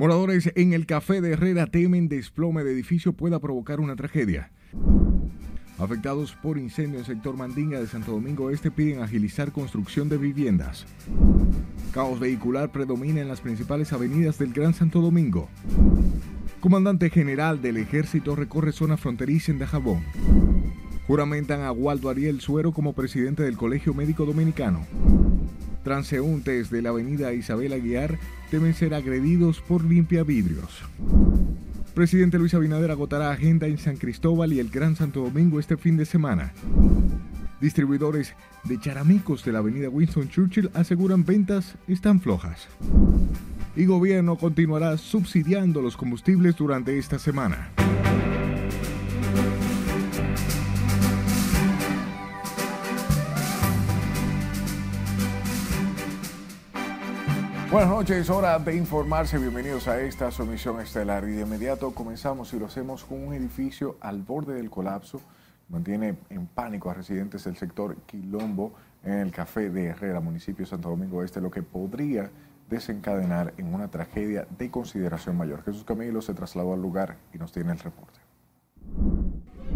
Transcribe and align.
Moradores 0.00 0.50
en 0.56 0.72
el 0.72 0.86
café 0.86 1.20
de 1.20 1.32
Herrera 1.32 1.66
temen 1.66 2.08
desplome 2.08 2.64
de 2.64 2.72
edificio 2.72 3.12
pueda 3.12 3.38
provocar 3.38 3.80
una 3.80 3.96
tragedia. 3.96 4.50
Afectados 5.78 6.34
por 6.42 6.56
incendio 6.56 7.00
en 7.00 7.04
sector 7.04 7.36
Mandinga 7.36 7.78
de 7.78 7.86
Santo 7.86 8.12
Domingo 8.12 8.48
Este 8.48 8.70
piden 8.70 9.02
agilizar 9.02 9.52
construcción 9.52 10.08
de 10.08 10.16
viviendas. 10.16 10.86
Caos 11.92 12.18
vehicular 12.18 12.72
predomina 12.72 13.20
en 13.20 13.28
las 13.28 13.42
principales 13.42 13.92
avenidas 13.92 14.38
del 14.38 14.54
Gran 14.54 14.72
Santo 14.72 15.02
Domingo. 15.02 15.50
Comandante 16.60 17.10
general 17.10 17.60
del 17.60 17.76
ejército 17.76 18.34
recorre 18.34 18.72
zona 18.72 18.96
fronteriza 18.96 19.52
en 19.52 19.58
Dajabón. 19.58 20.02
Juramentan 21.06 21.60
a 21.60 21.72
Waldo 21.72 22.08
Ariel 22.08 22.40
Suero 22.40 22.72
como 22.72 22.94
presidente 22.94 23.42
del 23.42 23.58
Colegio 23.58 23.92
Médico 23.92 24.24
Dominicano. 24.24 24.86
Transeúntes 25.82 26.70
de 26.70 26.82
la 26.82 26.90
avenida 26.90 27.32
Isabel 27.32 27.72
Aguiar 27.72 28.18
temen 28.50 28.74
ser 28.74 28.94
agredidos 28.94 29.60
por 29.60 29.84
limpia 29.84 30.24
vidrios. 30.24 30.82
Presidente 31.94 32.38
Luis 32.38 32.54
Abinader 32.54 32.90
agotará 32.90 33.30
agenda 33.30 33.66
en 33.66 33.78
San 33.78 33.96
Cristóbal 33.96 34.52
y 34.52 34.60
el 34.60 34.70
Gran 34.70 34.96
Santo 34.96 35.22
Domingo 35.22 35.58
este 35.58 35.76
fin 35.76 35.96
de 35.96 36.04
semana. 36.04 36.52
Distribuidores 37.60 38.34
de 38.64 38.78
charamicos 38.78 39.44
de 39.44 39.52
la 39.52 39.58
avenida 39.58 39.88
Winston 39.88 40.28
Churchill 40.28 40.70
aseguran 40.74 41.24
ventas 41.24 41.76
están 41.88 42.20
flojas. 42.20 42.68
Y 43.76 43.86
gobierno 43.86 44.36
continuará 44.36 44.96
subsidiando 44.98 45.80
los 45.80 45.96
combustibles 45.96 46.56
durante 46.56 46.98
esta 46.98 47.18
semana. 47.18 47.70
Buenas 57.70 57.88
noches, 57.88 58.28
hora 58.30 58.58
de 58.58 58.74
informarse. 58.74 59.38
Bienvenidos 59.38 59.86
a 59.86 60.00
esta 60.00 60.32
sumisión 60.32 60.80
estelar. 60.80 61.22
Y 61.28 61.34
de 61.34 61.42
inmediato 61.42 61.92
comenzamos 61.92 62.52
y 62.52 62.58
lo 62.58 62.66
hacemos 62.66 63.04
con 63.04 63.22
un 63.22 63.32
edificio 63.32 63.96
al 64.00 64.22
borde 64.22 64.54
del 64.54 64.68
colapso. 64.68 65.20
Mantiene 65.68 66.16
en 66.30 66.48
pánico 66.48 66.90
a 66.90 66.94
residentes 66.94 67.44
del 67.44 67.56
sector 67.56 67.94
Quilombo 68.06 68.72
en 69.04 69.12
el 69.12 69.30
Café 69.30 69.70
de 69.70 69.86
Herrera, 69.86 70.18
municipio 70.18 70.64
de 70.64 70.70
Santo 70.70 70.88
Domingo 70.88 71.22
Este, 71.22 71.40
lo 71.40 71.52
que 71.52 71.62
podría 71.62 72.28
desencadenar 72.68 73.54
en 73.56 73.72
una 73.72 73.86
tragedia 73.86 74.48
de 74.58 74.68
consideración 74.68 75.36
mayor. 75.36 75.62
Jesús 75.62 75.84
Camilo 75.84 76.20
se 76.22 76.34
trasladó 76.34 76.74
al 76.74 76.82
lugar 76.82 77.18
y 77.32 77.38
nos 77.38 77.52
tiene 77.52 77.70
el 77.70 77.78
reporte. 77.78 78.18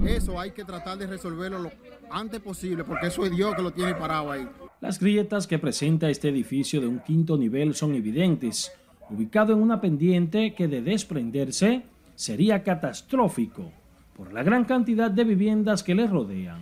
Eso 0.04 0.40
hay 0.40 0.50
que 0.50 0.64
tratar 0.64 0.98
de 0.98 1.06
resolverlo 1.06 1.60
lo 1.60 1.70
antes 2.10 2.40
posible, 2.40 2.82
porque 2.82 3.06
eso 3.06 3.24
es 3.24 3.30
Dios 3.30 3.54
que 3.54 3.62
lo 3.62 3.70
tiene 3.70 3.94
parado 3.94 4.32
ahí. 4.32 4.48
Las 4.84 5.00
grietas 5.00 5.46
que 5.46 5.58
presenta 5.58 6.10
este 6.10 6.28
edificio 6.28 6.78
de 6.78 6.86
un 6.86 6.98
quinto 6.98 7.38
nivel 7.38 7.74
son 7.74 7.94
evidentes, 7.94 8.70
ubicado 9.08 9.54
en 9.54 9.62
una 9.62 9.80
pendiente 9.80 10.52
que 10.52 10.68
de 10.68 10.82
desprenderse 10.82 11.84
sería 12.14 12.62
catastrófico 12.62 13.72
por 14.14 14.34
la 14.34 14.42
gran 14.42 14.66
cantidad 14.66 15.10
de 15.10 15.24
viviendas 15.24 15.82
que 15.82 15.94
le 15.94 16.06
rodean. 16.06 16.60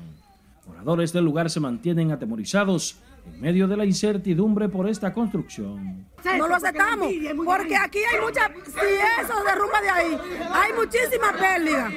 Moradores 0.69 1.13
del 1.13 1.25
lugar 1.25 1.51
se 1.51 1.59
mantienen 1.59 2.13
atemorizados 2.13 2.95
en 3.27 3.41
medio 3.41 3.67
de 3.67 3.77
la 3.77 3.85
incertidumbre 3.85 4.69
por 4.69 4.89
esta 4.89 5.13
construcción. 5.13 6.07
No 6.25 6.47
lo 6.47 6.55
aceptamos, 6.55 7.13
porque 7.45 7.75
aquí 7.75 7.99
hay 7.99 8.21
mucha, 8.21 8.53
si 8.65 9.21
eso 9.21 9.35
derrumba 9.45 9.81
de 9.81 9.91
ahí, 9.91 10.19
hay 10.49 10.73
muchísima 10.75 11.33
pérdida, 11.33 11.91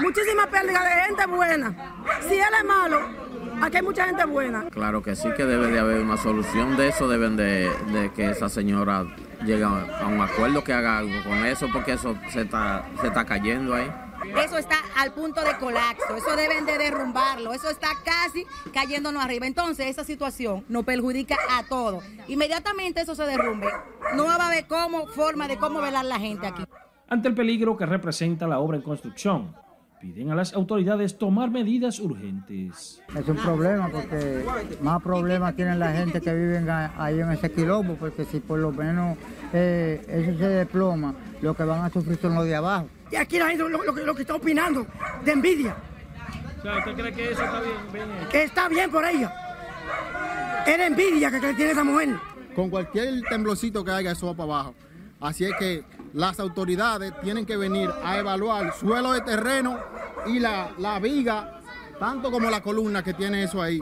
muchísima 0.00 0.44
pérdida 0.48 0.82
de 0.82 1.02
gente 1.04 1.26
buena. 1.26 1.94
Si 2.28 2.34
él 2.34 2.52
es 2.58 2.64
malo, 2.64 3.31
Aquí 3.62 3.76
hay 3.76 3.82
mucha 3.84 4.06
gente 4.06 4.24
buena. 4.24 4.64
Claro 4.70 5.04
que 5.04 5.14
sí, 5.14 5.28
que 5.36 5.44
debe 5.44 5.68
de 5.68 5.78
haber 5.78 6.00
una 6.00 6.16
solución 6.16 6.76
de 6.76 6.88
eso, 6.88 7.06
deben 7.06 7.36
de, 7.36 8.10
que 8.12 8.30
esa 8.30 8.48
señora 8.48 9.06
llegue 9.44 9.62
a 9.62 10.06
un 10.08 10.20
acuerdo, 10.20 10.64
que 10.64 10.72
haga 10.72 10.98
algo 10.98 11.22
con 11.22 11.46
eso, 11.46 11.68
porque 11.72 11.92
eso 11.92 12.16
se 12.28 12.42
está, 12.42 12.84
se 13.00 13.06
está 13.06 13.24
cayendo 13.24 13.72
ahí. 13.72 13.88
Eso 14.36 14.58
está 14.58 14.76
al 14.96 15.12
punto 15.12 15.42
de 15.44 15.56
colapso, 15.58 16.16
eso 16.16 16.34
deben 16.34 16.66
de 16.66 16.76
derrumbarlo, 16.76 17.52
eso 17.52 17.70
está 17.70 17.90
casi 18.04 18.44
cayéndonos 18.72 19.24
arriba. 19.24 19.46
Entonces 19.46 19.86
esa 19.86 20.02
situación 20.02 20.64
nos 20.68 20.84
perjudica 20.84 21.36
a 21.48 21.62
todos. 21.62 22.02
Inmediatamente 22.26 23.02
eso 23.02 23.14
se 23.14 23.24
derrumbe, 23.26 23.68
no 24.16 24.24
va 24.24 24.34
a 24.34 24.48
haber 24.48 24.66
cómo, 24.66 25.06
forma 25.06 25.46
de 25.46 25.56
cómo 25.56 25.80
velar 25.80 26.04
la 26.04 26.18
gente 26.18 26.48
aquí. 26.48 26.64
Ante 27.08 27.28
el 27.28 27.34
peligro 27.34 27.76
que 27.76 27.86
representa 27.86 28.48
la 28.48 28.58
obra 28.58 28.76
en 28.76 28.82
construcción, 28.82 29.54
piden 30.02 30.32
a 30.32 30.34
las 30.34 30.52
autoridades 30.52 31.16
tomar 31.16 31.48
medidas 31.48 32.00
urgentes. 32.00 33.00
Es 33.16 33.28
un 33.28 33.36
problema 33.36 33.88
porque 33.88 34.44
más 34.82 35.00
problemas 35.00 35.54
tienen 35.54 35.78
la 35.78 35.92
gente 35.92 36.20
que 36.20 36.34
vive 36.34 36.58
ahí 36.98 37.20
en 37.20 37.30
ese 37.30 37.52
quilombo, 37.52 37.94
porque 37.94 38.24
si 38.24 38.40
por 38.40 38.58
lo 38.58 38.72
menos 38.72 39.16
eh, 39.52 40.04
eso 40.08 40.36
se 40.36 40.48
desploma, 40.48 41.14
lo 41.40 41.54
que 41.54 41.62
van 41.62 41.84
a 41.84 41.90
sufrir 41.90 42.18
son 42.20 42.34
los 42.34 42.44
de 42.44 42.56
abajo. 42.56 42.88
Y 43.12 43.16
aquí 43.16 43.38
la 43.38 43.48
gente 43.48 43.64
lo, 43.68 44.14
que 44.14 44.22
está 44.22 44.34
opinando, 44.34 44.84
de 45.24 45.32
envidia. 45.32 45.76
¿usted 46.56 46.94
cree 46.94 47.12
que 47.12 47.30
eso 47.30 47.44
está 47.44 47.60
bien? 47.60 48.28
Que 48.28 48.42
está 48.42 48.68
bien 48.68 48.90
por 48.90 49.04
ella. 49.04 49.32
Es 50.66 50.80
envidia 50.80 51.30
que, 51.30 51.40
que 51.40 51.54
tiene 51.54 51.72
esa 51.72 51.84
mujer. 51.84 52.16
Con 52.56 52.70
cualquier 52.70 53.22
temblocito 53.28 53.84
que 53.84 53.92
haya, 53.92 54.10
eso 54.10 54.26
va 54.26 54.34
para 54.34 54.52
abajo. 54.52 54.74
Así 55.20 55.44
es 55.44 55.52
que 55.60 55.84
las 56.14 56.40
autoridades 56.40 57.12
tienen 57.22 57.46
que 57.46 57.56
venir 57.56 57.90
a 58.02 58.18
evaluar 58.18 58.74
suelo 58.74 59.12
de 59.12 59.22
terreno 59.22 59.78
y 60.26 60.38
la, 60.38 60.72
la 60.78 60.98
viga, 60.98 61.60
tanto 61.98 62.30
como 62.30 62.50
la 62.50 62.62
columna 62.62 63.02
que 63.02 63.14
tiene 63.14 63.44
eso 63.44 63.62
ahí, 63.62 63.80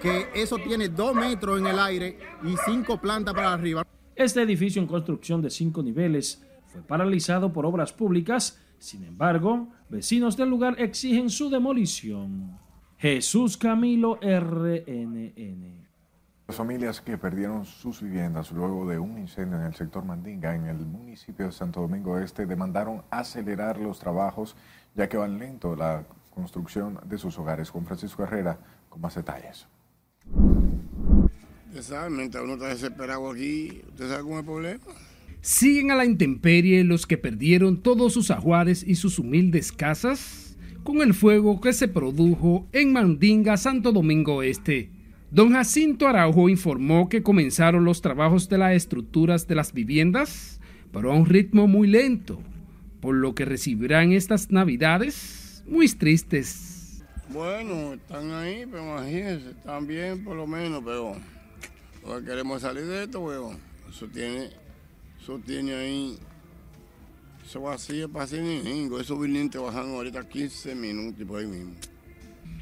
que 0.00 0.28
eso 0.34 0.56
tiene 0.58 0.88
dos 0.88 1.14
metros 1.14 1.58
en 1.58 1.66
el 1.66 1.78
aire 1.78 2.18
y 2.44 2.54
cinco 2.64 3.00
plantas 3.00 3.34
para 3.34 3.52
arriba. 3.52 3.86
Este 4.14 4.42
edificio 4.42 4.80
en 4.80 4.88
construcción 4.88 5.42
de 5.42 5.50
cinco 5.50 5.82
niveles 5.82 6.42
fue 6.66 6.82
paralizado 6.82 7.52
por 7.52 7.66
obras 7.66 7.92
públicas, 7.92 8.60
sin 8.78 9.04
embargo, 9.04 9.68
vecinos 9.88 10.36
del 10.36 10.48
lugar 10.48 10.80
exigen 10.80 11.30
su 11.30 11.50
demolición. 11.50 12.58
Jesús 12.98 13.56
Camilo 13.56 14.18
RNN. 14.22 15.75
Las 16.48 16.58
familias 16.58 17.00
que 17.00 17.18
perdieron 17.18 17.66
sus 17.66 18.00
viviendas 18.00 18.52
luego 18.52 18.88
de 18.88 19.00
un 19.00 19.18
incendio 19.18 19.58
en 19.58 19.64
el 19.64 19.74
sector 19.74 20.04
Mandinga, 20.04 20.54
en 20.54 20.66
el 20.66 20.76
municipio 20.76 21.46
de 21.46 21.52
Santo 21.52 21.80
Domingo 21.80 22.20
Este, 22.20 22.46
demandaron 22.46 23.02
acelerar 23.10 23.80
los 23.80 23.98
trabajos, 23.98 24.54
ya 24.94 25.08
que 25.08 25.16
van 25.16 25.40
lento 25.40 25.74
la 25.74 26.04
construcción 26.32 27.00
de 27.04 27.18
sus 27.18 27.36
hogares. 27.36 27.72
Con 27.72 27.84
Francisco 27.84 28.22
Herrera, 28.22 28.60
con 28.88 29.00
más 29.00 29.16
detalles. 29.16 29.66
Usted 31.76 32.10
mientras 32.10 32.44
uno 32.44 32.54
está 32.54 32.68
desesperado 32.68 33.28
aquí, 33.28 33.82
¿usted 33.88 34.08
sabe 34.08 34.22
cómo 34.22 34.34
es 34.34 34.38
el 34.38 34.44
problema? 34.44 34.84
Siguen 35.40 35.90
a 35.90 35.96
la 35.96 36.04
intemperie 36.04 36.84
los 36.84 37.06
que 37.06 37.18
perdieron 37.18 37.82
todos 37.82 38.12
sus 38.12 38.30
ajuares 38.30 38.84
y 38.84 38.94
sus 38.94 39.18
humildes 39.18 39.72
casas 39.72 40.56
con 40.84 41.02
el 41.02 41.12
fuego 41.12 41.60
que 41.60 41.72
se 41.72 41.88
produjo 41.88 42.68
en 42.70 42.92
Mandinga, 42.92 43.56
Santo 43.56 43.90
Domingo 43.90 44.44
Este. 44.44 44.95
Don 45.30 45.52
Jacinto 45.52 46.06
Araujo 46.06 46.48
informó 46.48 47.08
que 47.08 47.22
comenzaron 47.24 47.84
los 47.84 48.00
trabajos 48.00 48.48
de 48.48 48.58
las 48.58 48.74
estructuras 48.74 49.48
de 49.48 49.56
las 49.56 49.72
viviendas, 49.72 50.60
pero 50.92 51.10
a 51.12 51.16
un 51.16 51.26
ritmo 51.26 51.66
muy 51.66 51.88
lento, 51.88 52.40
por 53.00 53.16
lo 53.16 53.34
que 53.34 53.44
recibirán 53.44 54.12
estas 54.12 54.52
navidades 54.52 55.64
muy 55.66 55.88
tristes. 55.88 57.04
Bueno, 57.28 57.94
están 57.94 58.30
ahí, 58.30 58.66
pero 58.70 58.84
imagínense, 58.84 59.50
están 59.50 59.86
bien 59.88 60.22
por 60.22 60.36
lo 60.36 60.46
menos, 60.46 60.82
pero 60.84 61.16
queremos 62.24 62.62
salir 62.62 62.84
de 62.84 63.02
esto, 63.02 63.20
weón. 63.20 63.58
Eso 63.90 64.06
tiene, 64.06 64.50
eso 65.20 65.40
tiene 65.44 65.74
ahí, 65.74 66.18
eso 67.44 67.62
vacío 67.62 68.08
para 68.08 68.26
hacer 68.26 68.42
ni 68.42 68.88
esos 69.00 69.20
vinientes 69.20 69.60
bajan 69.60 69.92
ahorita 69.92 70.28
15 70.28 70.76
minutos 70.76 71.20
y 71.20 71.24
por 71.24 71.40
ahí 71.40 71.46
mismo 71.46 71.74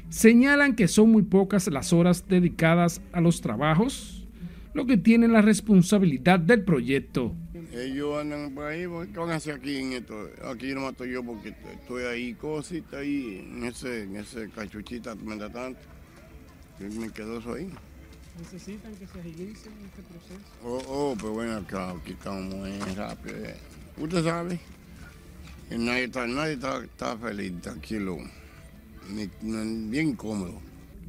señalan 0.09 0.75
que 0.75 0.87
son 0.87 1.11
muy 1.11 1.23
pocas 1.23 1.67
las 1.67 1.93
horas 1.93 2.27
dedicadas 2.27 3.01
a 3.11 3.21
los 3.21 3.41
trabajos, 3.41 4.25
lo 4.73 4.85
que 4.85 4.97
tienen 4.97 5.33
la 5.33 5.41
responsabilidad 5.41 6.39
del 6.39 6.63
proyecto. 6.63 7.33
Ellos 7.73 8.21
andan 8.21 8.53
por 8.53 8.67
ahí, 8.67 8.85
¿qué 9.11 9.19
van 9.19 9.31
a 9.31 9.35
hacer 9.35 9.55
aquí 9.55 9.77
en 9.77 9.93
esto? 9.93 10.29
Aquí 10.49 10.73
no 10.73 10.81
mato 10.81 11.05
yo 11.05 11.23
porque 11.23 11.53
estoy 11.73 12.03
ahí 12.03 12.33
cosita 12.33 12.99
ahí, 12.99 13.45
en 13.49 13.65
ese, 13.65 14.03
en 14.03 14.15
ese 14.15 14.49
cachuchita, 14.49 15.15
mientras 15.15 15.51
tanto. 15.51 15.79
Me 16.79 17.09
quedó 17.09 17.39
eso 17.39 17.53
ahí. 17.53 17.69
¿Necesitan 18.39 18.93
que 18.95 19.07
se 19.07 19.19
agilice 19.19 19.69
este 19.69 20.01
proceso? 20.03 20.39
Oh, 20.63 20.81
oh, 20.87 21.15
pero 21.17 21.33
bueno, 21.33 21.55
acá, 21.55 21.91
aquí 21.91 22.11
estamos 22.11 22.53
muy 22.53 22.71
rápido. 22.95 23.35
Eh. 23.37 23.55
Usted 23.97 24.23
sabe, 24.23 24.59
nadie 25.69 26.03
está, 26.05 26.27
nadie 26.27 26.53
está, 26.53 26.83
está 26.83 27.17
feliz, 27.17 27.61
tranquilo 27.61 28.17
bien 29.89 30.15
cómodo. 30.15 30.59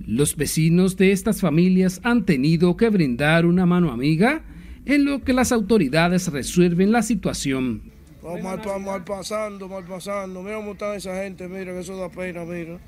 Los 0.05 0.37
vecinos 0.37 0.97
de 0.97 1.13
estas 1.13 1.41
familias 1.41 2.01
han 2.03 2.25
tenido 2.25 2.77
que 2.77 2.91
brindar 2.91 3.47
una 3.47 3.67
mano 3.67 3.91
amiga 3.91 4.43
en 4.85 5.05
lo 5.05 5.23
que 5.23 5.33
las 5.33 5.53
autoridades 5.53 6.29
resuelven 6.29 6.93
la 6.93 7.03
situación. 7.03 7.83
mal, 8.23 8.61
mal, 8.81 9.05
pasando, 9.05 9.69
mal 9.69 9.85
pasando. 9.85 10.43
Mira 10.43 10.57
cómo 10.57 10.73
está 10.73 10.95
esa 10.95 11.23
gente, 11.23 11.49
mira, 11.49 11.73
que 11.73 11.81
eso 11.81 11.97
da 11.97 12.09
pena, 12.09 12.45
mira. 12.45 12.79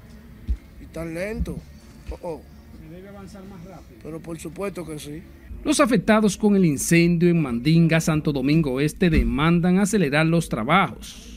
Y 0.81 0.87
tan 0.87 1.15
lento. 1.15 1.57
Oh, 2.11 2.19
oh. 2.23 2.43
debe 2.91 3.09
avanzar 3.09 3.43
más 3.45 3.65
rápido. 3.65 4.01
Pero 4.03 4.21
por 4.21 4.39
supuesto 4.39 4.87
que 4.87 4.99
sí. 4.99 5.23
Los 5.65 5.81
afectados 5.81 6.37
con 6.37 6.55
el 6.55 6.65
incendio 6.65 7.29
en 7.29 7.43
Mandinga, 7.43 8.01
Santo 8.01 8.33
Domingo 8.33 8.81
Este, 8.81 9.11
demandan 9.11 9.79
acelerar 9.79 10.25
los 10.25 10.49
trabajos, 10.49 11.28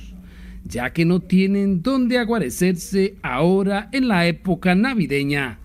ya 0.63 0.91
que 0.93 1.05
no 1.05 1.19
tienen 1.19 1.81
dónde 1.81 2.17
aguarecerse 2.17 3.15
ahora 3.21 3.89
en 3.91 4.07
la 4.07 4.27
época 4.27 4.75
navideña. 4.75 5.59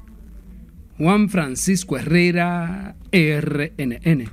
Juan 0.98 1.28
Francisco 1.28 1.98
Herrera, 1.98 2.96
RNN. 3.12 4.30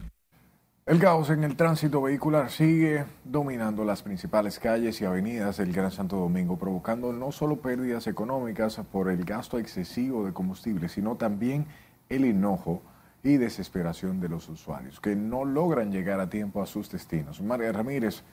El 0.85 0.99
caos 0.99 1.29
en 1.29 1.45
el 1.45 1.55
tránsito 1.55 2.01
vehicular 2.01 2.51
sigue 2.51 3.05
dominando 3.23 3.85
las 3.85 4.03
principales 4.03 4.59
calles 4.59 4.99
y 4.99 5.05
avenidas 5.05 5.55
del 5.55 5.71
Gran 5.71 5.91
Santo 5.91 6.17
Domingo, 6.17 6.57
provocando 6.57 7.13
no 7.13 7.31
solo 7.31 7.61
pérdidas 7.61 8.07
económicas 8.07 8.81
por 8.91 9.09
el 9.09 9.23
gasto 9.23 9.59
excesivo 9.59 10.25
de 10.25 10.33
combustible, 10.33 10.89
sino 10.89 11.15
también 11.15 11.67
el 12.09 12.25
enojo 12.25 12.81
y 13.23 13.37
desesperación 13.37 14.19
de 14.19 14.27
los 14.27 14.49
usuarios, 14.49 14.99
que 14.99 15.15
no 15.15 15.45
logran 15.45 15.91
llegar 15.91 16.19
a 16.19 16.29
tiempo 16.29 16.61
a 16.61 16.65
sus 16.65 16.91
destinos. 16.91 17.41
María 17.41 17.71
Ramírez 17.71 18.23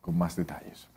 con 0.00 0.16
más 0.16 0.34
detalles. 0.34 0.88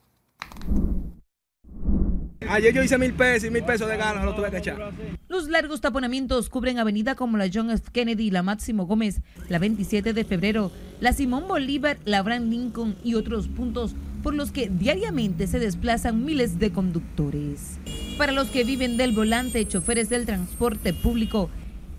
Ayer 2.47 2.73
yo 2.73 2.83
hice 2.83 2.97
mil 2.97 3.13
pesos 3.13 3.47
y 3.47 3.51
mil 3.51 3.63
pesos 3.63 3.89
de 3.89 3.97
ganas, 3.97 4.23
lo 4.23 4.35
tuve 4.35 4.51
que 4.51 4.57
echar. 4.57 4.93
Los 5.27 5.49
largos 5.49 5.81
taponamientos 5.81 6.49
cubren 6.49 6.77
avenida 6.77 7.15
como 7.15 7.37
la 7.37 7.49
John 7.51 7.71
F. 7.71 7.89
Kennedy, 7.91 8.29
la 8.29 8.43
Máximo 8.43 8.85
Gómez, 8.85 9.21
la 9.49 9.59
27 9.59 10.13
de 10.13 10.23
febrero, 10.23 10.71
la 10.99 11.13
Simón 11.13 11.47
Bolívar, 11.47 11.97
la 12.05 12.19
Abraham 12.19 12.49
Lincoln 12.49 12.95
y 13.03 13.15
otros 13.15 13.47
puntos 13.47 13.95
por 14.21 14.33
los 14.35 14.51
que 14.51 14.69
diariamente 14.69 15.47
se 15.47 15.59
desplazan 15.59 16.23
miles 16.23 16.59
de 16.59 16.71
conductores. 16.71 17.79
Para 18.17 18.31
los 18.31 18.47
que 18.47 18.63
viven 18.63 18.97
del 18.97 19.11
volante, 19.11 19.67
choferes 19.67 20.09
del 20.09 20.25
transporte 20.25 20.93
público, 20.93 21.49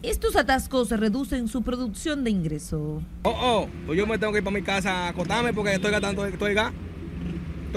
estos 0.03 0.37
atascos 0.37 0.91
reducen 0.91 1.49
su 1.49 1.62
producción 1.62 2.25
de 2.25 2.31
ingreso. 2.31 3.03
Oh, 3.23 3.31
oh, 3.31 3.69
pues 3.87 3.99
yo 3.99 4.06
me 4.06 4.19
tengo 4.19 4.32
que 4.32 4.38
ir 4.38 4.44
para 4.44 4.56
mi 4.56 4.62
casa 4.62 5.06
a 5.06 5.08
acotarme 5.08 5.53
porque 5.53 5.75
estoy 5.75 5.91
gastando, 5.91 6.25
estoy, 6.25 6.55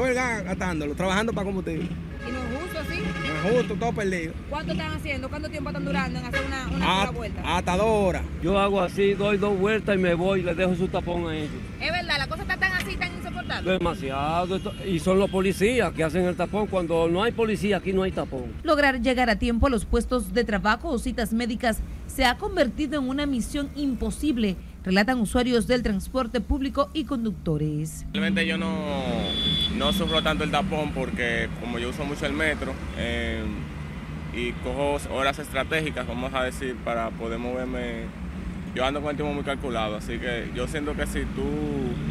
gas, 0.08 0.32
estoy 0.38 0.46
gastándolo, 0.46 0.96
trabajando 0.96 1.34
para 1.34 1.46
combustible. 1.46 1.88
¿Y 2.28 2.32
no 2.32 2.40
es 2.40 2.62
justo 2.62 2.80
así? 2.80 3.00
No 3.00 3.50
es 3.50 3.56
justo, 3.56 3.76
todo 3.76 3.94
perdido. 3.94 4.34
¿Cuánto 4.50 4.72
están 4.74 4.92
haciendo? 4.92 5.30
¿Cuánto 5.30 5.50
tiempo 5.50 5.70
están 5.70 5.86
durando 5.86 6.20
en 6.20 6.26
hacer 6.26 6.42
una, 6.46 6.68
una 6.68 6.86
sola 7.00 7.12
vuelta? 7.12 7.58
Hasta 7.58 7.78
dos 7.78 7.88
horas. 7.88 8.24
Yo 8.44 8.60
hago 8.60 8.82
así, 8.82 9.14
doy 9.14 9.38
dos 9.38 9.58
vueltas 9.58 9.96
y 9.96 10.00
me 10.00 10.14
voy 10.14 10.42
y 10.42 10.44
les 10.44 10.58
dejo 10.58 10.76
su 10.76 10.88
tapón 10.88 11.28
a 11.28 11.36
ellos. 11.36 11.52
Es 11.82 11.92
verdad, 11.92 12.18
la 12.18 12.28
cosa 12.28 12.42
está 12.42 12.58
tan 12.58 12.74
así, 12.74 12.96
tan 12.98 13.16
insoportable. 13.16 13.72
Demasiado. 13.72 14.60
Y 14.86 15.00
son 15.00 15.20
los 15.20 15.30
policías 15.30 15.94
que 15.94 16.04
hacen 16.04 16.26
el 16.26 16.36
tapón. 16.36 16.68
Cuando 16.68 17.08
no 17.08 17.24
hay 17.24 17.32
policía, 17.32 17.78
aquí 17.78 17.94
no 17.94 18.04
hay 18.04 18.12
tapón. 18.12 18.54
Lograr 18.64 19.02
llegar 19.02 19.30
a 19.30 19.38
tiempo 19.38 19.68
a 19.68 19.70
los 19.70 19.86
puestos 19.86 20.34
de 20.34 20.44
trabajo 20.44 20.90
o 20.90 21.00
citas 21.00 21.34
médicas 21.34 21.80
se 22.08 22.26
ha 22.26 22.38
convertido 22.38 23.00
en 23.00 23.08
una 23.08 23.26
misión 23.26 23.70
imposible, 23.76 24.58
relatan 24.90 25.20
usuarios 25.20 25.68
del 25.68 25.84
transporte 25.84 26.42
público 26.42 26.90
y 26.94 27.04
conductores. 27.04 28.08
Realmente 28.12 28.48
yo 28.48 28.58
no, 28.58 28.74
no 29.78 29.94
sufro 29.94 30.24
tanto 30.24 30.44
el 30.44 30.50
tapón 30.50 30.94
porque 30.94 31.48
como 31.60 31.78
yo 31.78 31.90
uso 31.90 32.04
mucho 32.06 32.26
el 32.26 32.34
metro 32.34 32.74
eh, 32.98 33.44
y 34.34 34.52
cojo 34.64 34.98
horas 35.14 35.38
estratégicas, 35.38 36.08
vamos 36.08 36.34
a 36.34 36.42
decir, 36.42 36.76
para 36.78 37.12
poder 37.12 37.38
moverme, 37.38 38.06
yo 38.74 38.84
ando 38.84 39.00
con 39.00 39.12
el 39.12 39.16
tiempo 39.16 39.32
muy 39.32 39.44
calculado, 39.44 39.98
así 39.98 40.18
que 40.18 40.50
yo 40.56 40.68
siento 40.68 40.96
que 40.96 41.06
si 41.06 41.20
tú 41.20 41.46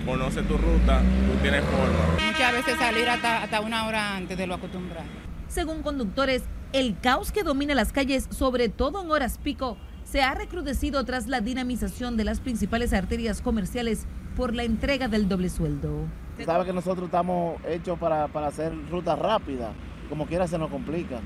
conoces 0.07 0.47
tu 0.47 0.57
ruta, 0.57 1.01
tú 1.01 1.43
tienes 1.43 1.65
forma. 1.65 2.29
Muchas 2.31 2.53
veces 2.53 2.79
salir 2.79 3.09
hasta, 3.09 3.43
hasta 3.43 3.61
una 3.61 3.89
hora 3.89 4.15
antes 4.15 4.39
de 4.39 4.47
lo 4.47 4.55
acostumbrado. 4.55 5.09
Según 5.49 5.83
conductores, 5.83 6.45
el 6.73 6.97
caos 7.01 7.33
que 7.33 7.43
domina 7.43 7.75
las 7.75 7.93
calles, 7.93 8.29
sobre 8.31 8.69
todo 8.69 9.03
en 9.03 9.11
horas 9.11 9.41
pico, 9.43 9.77
se 10.11 10.23
ha 10.23 10.35
recrudecido 10.35 11.05
tras 11.05 11.27
la 11.27 11.41
dinamización 11.41 12.17
de 12.17 12.25
las 12.25 12.41
principales 12.41 12.93
arterias 12.95 13.43
comerciales 13.43 14.07
por 14.37 14.55
la 14.55 14.65
entrega 14.65 15.09
del 15.09 15.29
doble 15.29 15.51
sueldo. 15.51 16.07
Sabe 16.45 16.65
que 16.65 16.73
nosotros 16.73 17.07
estamos 17.07 17.61
hechos 17.67 17.99
para, 17.99 18.25
hacer 18.47 18.73
rutas 18.91 19.19
rápidas, 19.19 19.71
como 20.09 20.27
quiera 20.27 20.47
se 20.47 20.57
nos 20.57 20.71
complica. 20.71 21.21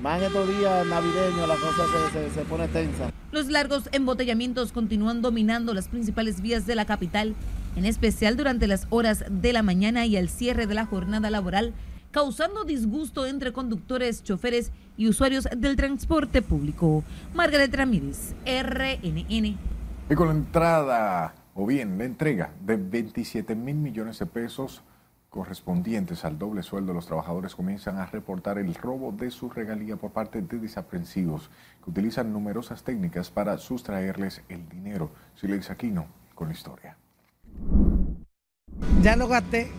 Más 0.00 0.20
en 0.20 0.26
estos 0.26 0.48
días 0.48 0.86
navideños 0.86 1.48
la 1.48 1.56
cosa 1.56 1.84
se, 2.12 2.30
se 2.30 2.40
pone 2.42 2.68
tensa. 2.68 3.10
Los 3.32 3.48
largos 3.48 3.88
embotellamientos 3.90 4.70
continúan 4.70 5.20
dominando 5.20 5.74
las 5.74 5.88
principales 5.88 6.40
vías 6.40 6.66
de 6.66 6.76
la 6.76 6.84
capital, 6.84 7.34
en 7.74 7.84
especial 7.84 8.36
durante 8.36 8.68
las 8.68 8.86
horas 8.90 9.24
de 9.28 9.52
la 9.52 9.62
mañana 9.62 10.06
y 10.06 10.16
el 10.16 10.28
cierre 10.28 10.68
de 10.68 10.74
la 10.74 10.86
jornada 10.86 11.30
laboral, 11.30 11.74
causando 12.12 12.62
disgusto 12.62 13.26
entre 13.26 13.52
conductores, 13.52 14.22
choferes 14.22 14.70
y 14.70 14.83
usuarios 14.98 15.48
del 15.56 15.76
transporte 15.76 16.42
público. 16.42 17.04
Margaret 17.34 17.74
Ramírez, 17.74 18.34
RNN. 18.44 19.58
Y 20.10 20.14
con 20.14 20.28
la 20.28 20.34
entrada, 20.34 21.34
o 21.54 21.66
bien 21.66 21.98
la 21.98 22.04
entrega 22.04 22.50
de 22.60 22.76
27 22.76 23.54
mil 23.54 23.76
millones 23.76 24.18
de 24.18 24.26
pesos 24.26 24.82
correspondientes 25.30 26.24
al 26.24 26.38
doble 26.38 26.62
sueldo, 26.62 26.92
los 26.92 27.06
trabajadores 27.06 27.56
comienzan 27.56 27.98
a 27.98 28.06
reportar 28.06 28.58
el 28.58 28.72
robo 28.74 29.10
de 29.10 29.32
su 29.32 29.50
regalía 29.50 29.96
por 29.96 30.12
parte 30.12 30.40
de 30.40 30.58
desaprensivos 30.58 31.50
que 31.82 31.90
utilizan 31.90 32.32
numerosas 32.32 32.84
técnicas 32.84 33.30
para 33.30 33.58
sustraerles 33.58 34.42
el 34.48 34.68
dinero. 34.68 35.10
Silex 35.34 35.70
Aquino 35.70 36.06
con 36.36 36.48
la 36.48 36.54
historia. 36.54 36.96
Ya 39.02 39.16
lo 39.16 39.26
gasté 39.26 39.70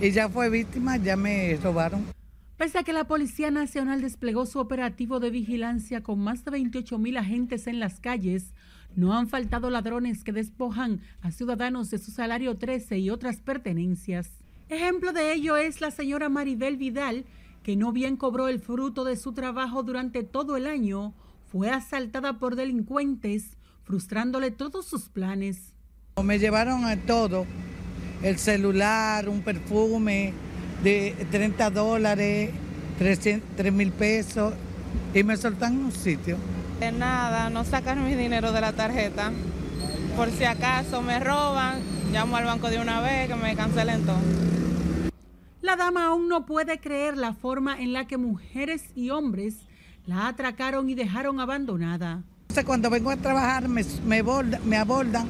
y 0.00 0.10
ya 0.10 0.28
fue 0.28 0.48
víctima, 0.48 0.96
ya 0.96 1.16
me 1.16 1.56
robaron. 1.62 2.19
Pese 2.60 2.76
a 2.76 2.82
que 2.82 2.92
la 2.92 3.04
Policía 3.04 3.50
Nacional 3.50 4.02
desplegó 4.02 4.44
su 4.44 4.58
operativo 4.58 5.18
de 5.18 5.30
vigilancia 5.30 6.02
con 6.02 6.18
más 6.18 6.44
de 6.44 6.50
28 6.50 6.98
mil 6.98 7.16
agentes 7.16 7.66
en 7.66 7.80
las 7.80 8.00
calles, 8.00 8.52
no 8.94 9.14
han 9.14 9.28
faltado 9.28 9.70
ladrones 9.70 10.24
que 10.24 10.32
despojan 10.32 11.00
a 11.22 11.30
ciudadanos 11.30 11.90
de 11.90 11.96
su 11.96 12.10
salario 12.10 12.58
13 12.58 12.98
y 12.98 13.08
otras 13.08 13.38
pertenencias. 13.38 14.28
Ejemplo 14.68 15.14
de 15.14 15.32
ello 15.32 15.56
es 15.56 15.80
la 15.80 15.90
señora 15.90 16.28
Maribel 16.28 16.76
Vidal, 16.76 17.24
que 17.62 17.76
no 17.76 17.92
bien 17.92 18.18
cobró 18.18 18.46
el 18.46 18.60
fruto 18.60 19.04
de 19.04 19.16
su 19.16 19.32
trabajo 19.32 19.82
durante 19.82 20.22
todo 20.22 20.58
el 20.58 20.66
año, 20.66 21.14
fue 21.50 21.70
asaltada 21.70 22.38
por 22.38 22.56
delincuentes, 22.56 23.56
frustrándole 23.84 24.50
todos 24.50 24.84
sus 24.84 25.08
planes. 25.08 25.72
Me 26.22 26.38
llevaron 26.38 26.84
a 26.84 26.98
todo, 26.98 27.46
el 28.22 28.36
celular, 28.36 29.30
un 29.30 29.40
perfume 29.40 30.34
de 30.82 31.26
30 31.30 31.70
dólares, 31.70 32.50
3 32.98 33.72
mil 33.72 33.92
pesos 33.92 34.54
y 35.14 35.22
me 35.22 35.36
soltan 35.36 35.74
en 35.74 35.84
un 35.86 35.92
sitio. 35.92 36.36
De 36.78 36.92
nada, 36.92 37.50
no 37.50 37.64
sacan 37.64 38.04
mi 38.04 38.14
dinero 38.14 38.52
de 38.52 38.60
la 38.60 38.72
tarjeta. 38.72 39.32
Por 40.16 40.30
si 40.30 40.44
acaso 40.44 41.02
me 41.02 41.20
roban, 41.20 41.80
llamo 42.12 42.36
al 42.36 42.44
banco 42.44 42.70
de 42.70 42.78
una 42.78 43.00
vez 43.00 43.28
que 43.28 43.34
me 43.36 43.54
cancelen 43.54 44.04
todo. 44.04 44.18
La 45.62 45.76
dama 45.76 46.06
aún 46.06 46.28
no 46.28 46.46
puede 46.46 46.78
creer 46.78 47.16
la 47.16 47.34
forma 47.34 47.80
en 47.80 47.92
la 47.92 48.06
que 48.06 48.16
mujeres 48.16 48.84
y 48.94 49.10
hombres 49.10 49.54
la 50.06 50.28
atracaron 50.28 50.88
y 50.88 50.94
dejaron 50.94 51.38
abandonada. 51.38 52.22
Cuando 52.64 52.90
vengo 52.90 53.10
a 53.10 53.16
trabajar 53.16 53.68
me, 53.68 53.84
me, 54.04 54.22
me 54.64 54.76
abordan 54.76 55.28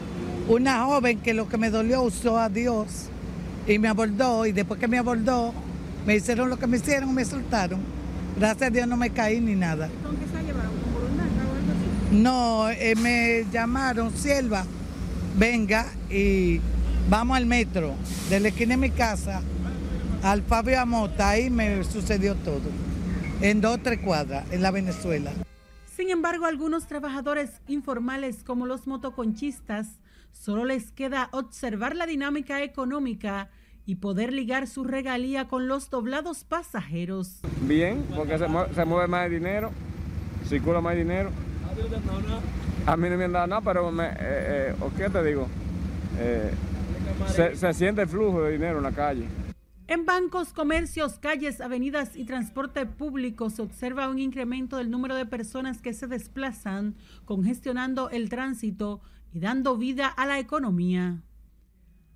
una 0.49 0.85
joven 0.85 1.21
que 1.21 1.35
lo 1.35 1.49
que 1.49 1.59
me 1.59 1.71
dolió 1.71 2.03
usó 2.03 2.39
a 2.39 2.49
Dios 2.49 3.11
y 3.67 3.79
me 3.79 3.89
abordó 3.89 4.47
y 4.47 4.53
después 4.53 4.79
que 4.81 4.89
me 4.89 4.99
abordó 4.99 5.53
me 6.07 6.17
hicieron 6.17 6.49
lo 6.49 6.59
que 6.59 6.67
me 6.67 6.79
hicieron, 6.79 7.15
me 7.15 7.25
soltaron. 7.25 7.81
Gracias 8.39 8.69
a 8.69 8.71
Dios 8.71 8.87
no 8.89 8.97
me 8.97 9.11
caí 9.11 9.41
ni 9.41 9.55
nada. 9.55 9.89
¿Con 10.03 10.17
qué 10.17 10.27
se 10.27 10.45
llevaron? 10.45 10.73
¿Con 10.73 10.93
voluntad 10.95 11.27
o 11.27 11.55
algo 11.57 11.73
así? 11.73 12.17
No, 12.17 12.71
eh, 12.71 12.95
me 12.97 13.45
llamaron, 13.53 14.17
Sierva, 14.17 14.65
venga 15.39 15.87
y 16.11 16.61
vamos 17.09 17.37
al 17.37 17.47
metro 17.47 17.95
de 18.29 18.41
la 18.41 18.49
esquina 18.49 18.75
de 18.75 18.77
mi 18.79 18.91
casa 18.91 19.43
al 20.23 20.43
Fabio 20.43 20.81
Amota, 20.81 21.31
ahí 21.31 21.51
me 21.51 21.83
sucedió 21.85 22.35
todo, 22.37 22.61
en 23.41 23.61
dos 23.61 23.77
o 23.77 23.79
tres 23.79 24.01
cuadras, 24.01 24.45
en 24.51 24.63
la 24.63 24.71
Venezuela. 24.71 25.33
Sin 25.97 26.11
embargo, 26.11 26.47
algunos 26.47 26.87
trabajadores 26.87 27.51
informales 27.69 28.43
como 28.45 28.67
los 28.67 28.87
motoconchistas 28.87 29.87
Solo 30.33 30.65
les 30.65 30.93
queda 30.93 31.29
observar 31.33 31.97
la 31.97 32.07
dinámica 32.07 32.63
económica 32.63 33.51
y 33.87 33.97
poder 33.97 34.33
ligar 34.33 34.67
su 34.67 34.85
regalía 34.85 35.49
con 35.49 35.67
los 35.67 35.91
doblados 35.91 36.45
pasajeros. 36.45 37.41
Bien, 37.63 38.05
porque 38.15 38.39
se 38.39 38.85
mueve, 38.85 39.09
más 39.09 39.31
dinero, 39.31 39.71
circula 40.47 40.81
más 40.81 40.97
dinero. 40.97 41.31
A 42.87 42.97
mí 42.97 43.09
no 43.09 43.17
me 43.17 43.25
han 43.25 43.33
dado 43.33 43.47
nada, 43.47 43.61
pero 43.63 43.91
me, 43.91 44.07
eh, 44.07 44.15
eh, 44.21 44.75
¿qué 44.97 45.11
te 45.11 45.25
digo? 45.25 45.49
Eh, 46.19 46.51
se, 47.29 47.57
se 47.57 47.75
siente 47.75 48.03
el 48.03 48.09
flujo 48.09 48.43
de 48.43 48.53
dinero 48.53 48.79
en 48.79 48.85
la 48.85 48.93
calle. 48.93 49.27
En 49.91 50.07
bancos, 50.07 50.53
comercios, 50.53 51.19
calles, 51.19 51.61
avenidas 51.61 52.15
y 52.15 52.25
transporte 52.25 52.87
público 52.87 53.51
se 53.51 53.61
observa 53.61 54.09
un 54.09 54.21
incremento 54.21 54.77
del 54.77 54.89
número 54.89 55.17
de 55.17 55.27
personas 55.27 55.83
que 55.83 55.95
se 55.95 56.07
desplazan, 56.07 56.95
congestionando 57.25 58.09
el 58.09 58.29
tránsito 58.29 59.01
y 59.33 59.41
dando 59.41 59.77
vida 59.77 60.09
a 60.09 60.27
la 60.27 60.39
economía. 60.39 61.23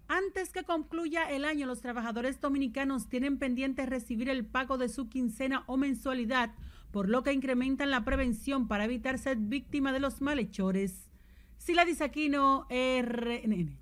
Antes 0.08 0.50
que 0.50 0.64
concluya 0.64 1.30
el 1.30 1.44
año, 1.44 1.66
los 1.66 1.80
trabajadores 1.80 2.40
dominicanos 2.40 3.08
tienen 3.08 3.38
pendiente 3.38 3.86
recibir 3.86 4.28
el 4.28 4.44
pago 4.44 4.78
de 4.78 4.88
su 4.88 5.08
quincena 5.08 5.64
o 5.66 5.76
mensualidad 5.76 6.50
por 6.94 7.08
lo 7.08 7.24
que 7.24 7.32
incrementan 7.32 7.90
la 7.90 8.04
prevención 8.04 8.68
para 8.68 8.84
evitar 8.84 9.18
ser 9.18 9.36
víctima 9.36 9.92
de 9.92 9.98
los 9.98 10.20
malhechores. 10.20 11.10
Sila 11.58 11.84
Disaquino, 11.84 12.68
RNN. 12.70 13.76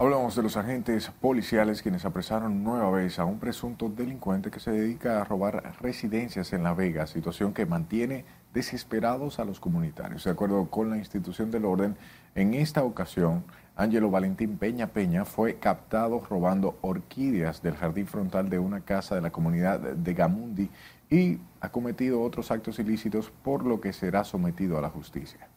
Hablamos 0.00 0.34
de 0.34 0.42
los 0.42 0.56
agentes 0.56 1.08
policiales 1.20 1.82
quienes 1.82 2.04
apresaron 2.04 2.64
nueva 2.64 2.90
vez 2.90 3.20
a 3.20 3.24
un 3.24 3.38
presunto 3.38 3.88
delincuente 3.88 4.50
que 4.50 4.58
se 4.58 4.72
dedica 4.72 5.20
a 5.20 5.24
robar 5.24 5.76
residencias 5.80 6.52
en 6.52 6.64
La 6.64 6.74
Vega, 6.74 7.06
situación 7.06 7.54
que 7.54 7.64
mantiene 7.64 8.24
desesperados 8.52 9.38
a 9.38 9.44
los 9.44 9.60
comunitarios. 9.60 10.24
De 10.24 10.30
acuerdo 10.32 10.68
con 10.68 10.90
la 10.90 10.98
institución 10.98 11.52
del 11.52 11.64
orden, 11.64 11.96
en 12.40 12.54
esta 12.54 12.84
ocasión, 12.84 13.42
Ángelo 13.74 14.12
Valentín 14.12 14.58
Peña 14.58 14.86
Peña 14.86 15.24
fue 15.24 15.56
captado 15.56 16.20
robando 16.20 16.78
orquídeas 16.82 17.62
del 17.62 17.74
jardín 17.74 18.06
frontal 18.06 18.48
de 18.48 18.60
una 18.60 18.82
casa 18.82 19.16
de 19.16 19.20
la 19.20 19.32
comunidad 19.32 19.80
de 19.80 20.14
Gamundi 20.14 20.70
y 21.10 21.38
ha 21.60 21.70
cometido 21.70 22.22
otros 22.22 22.52
actos 22.52 22.78
ilícitos 22.78 23.32
por 23.42 23.66
lo 23.66 23.80
que 23.80 23.92
será 23.92 24.22
sometido 24.22 24.78
a 24.78 24.80
la 24.80 24.88
justicia. 24.88 25.48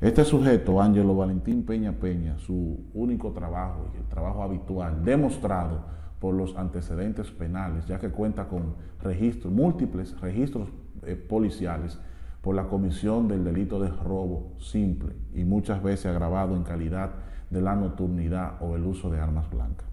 Este 0.00 0.24
sujeto, 0.24 0.82
Ángelo 0.82 1.14
Valentín 1.14 1.64
Peña 1.64 1.92
Peña, 1.92 2.36
su 2.36 2.84
único 2.94 3.30
trabajo 3.30 3.92
y 3.94 3.98
el 3.98 4.08
trabajo 4.08 4.42
habitual, 4.42 5.04
demostrado 5.04 5.86
por 6.18 6.34
los 6.34 6.56
antecedentes 6.56 7.30
penales, 7.30 7.86
ya 7.86 8.00
que 8.00 8.08
cuenta 8.08 8.48
con 8.48 8.74
registros, 9.00 9.52
múltiples 9.52 10.20
registros 10.20 10.68
eh, 11.04 11.14
policiales 11.14 12.00
por 12.42 12.56
la 12.56 12.64
comisión 12.64 13.28
del 13.28 13.44
delito 13.44 13.80
de 13.80 13.88
robo 13.88 14.52
simple 14.60 15.14
y 15.32 15.44
muchas 15.44 15.82
veces 15.82 16.06
agravado 16.06 16.54
en 16.56 16.64
calidad 16.64 17.12
de 17.48 17.62
la 17.62 17.76
nocturnidad 17.76 18.60
o 18.60 18.76
el 18.76 18.84
uso 18.84 19.10
de 19.10 19.20
armas 19.20 19.48
blancas. 19.48 19.86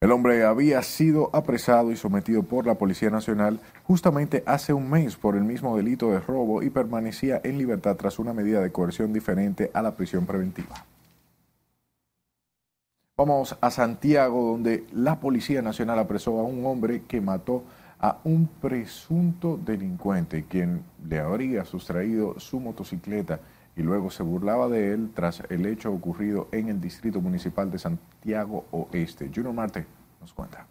El 0.00 0.12
hombre 0.12 0.44
había 0.44 0.82
sido 0.82 1.30
apresado 1.32 1.90
y 1.90 1.96
sometido 1.96 2.42
por 2.42 2.66
la 2.66 2.74
Policía 2.74 3.08
Nacional 3.10 3.60
justamente 3.84 4.42
hace 4.46 4.72
un 4.72 4.90
mes 4.90 5.16
por 5.16 5.34
el 5.36 5.44
mismo 5.44 5.76
delito 5.76 6.10
de 6.10 6.20
robo 6.20 6.62
y 6.62 6.70
permanecía 6.70 7.40
en 7.42 7.56
libertad 7.56 7.96
tras 7.96 8.18
una 8.18 8.34
medida 8.34 8.60
de 8.60 8.72
coerción 8.72 9.12
diferente 9.12 9.70
a 9.72 9.80
la 9.80 9.94
prisión 9.96 10.26
preventiva. 10.26 10.84
Vamos 13.16 13.56
a 13.60 13.70
Santiago, 13.70 14.50
donde 14.50 14.84
la 14.92 15.20
Policía 15.20 15.62
Nacional 15.62 15.98
apresó 15.98 16.38
a 16.40 16.42
un 16.42 16.66
hombre 16.66 17.02
que 17.06 17.20
mató 17.20 17.58
a 17.58 17.83
un 18.24 18.48
presunto 18.60 19.58
delincuente, 19.64 20.44
quien 20.48 20.82
le 21.08 21.20
habría 21.20 21.64
sustraído 21.64 22.38
su 22.38 22.60
motocicleta 22.60 23.40
y 23.76 23.82
luego 23.82 24.10
se 24.10 24.22
burlaba 24.22 24.68
de 24.68 24.92
él 24.92 25.10
tras 25.14 25.42
el 25.48 25.66
hecho 25.66 25.92
ocurrido 25.92 26.48
en 26.52 26.68
el 26.68 26.80
Distrito 26.80 27.20
Municipal 27.20 27.70
de 27.70 27.78
Santiago 27.78 28.66
Oeste. 28.70 29.30
Junior 29.34 29.54
Marte 29.54 29.84
nos 30.20 30.32
cuenta. 30.32 30.66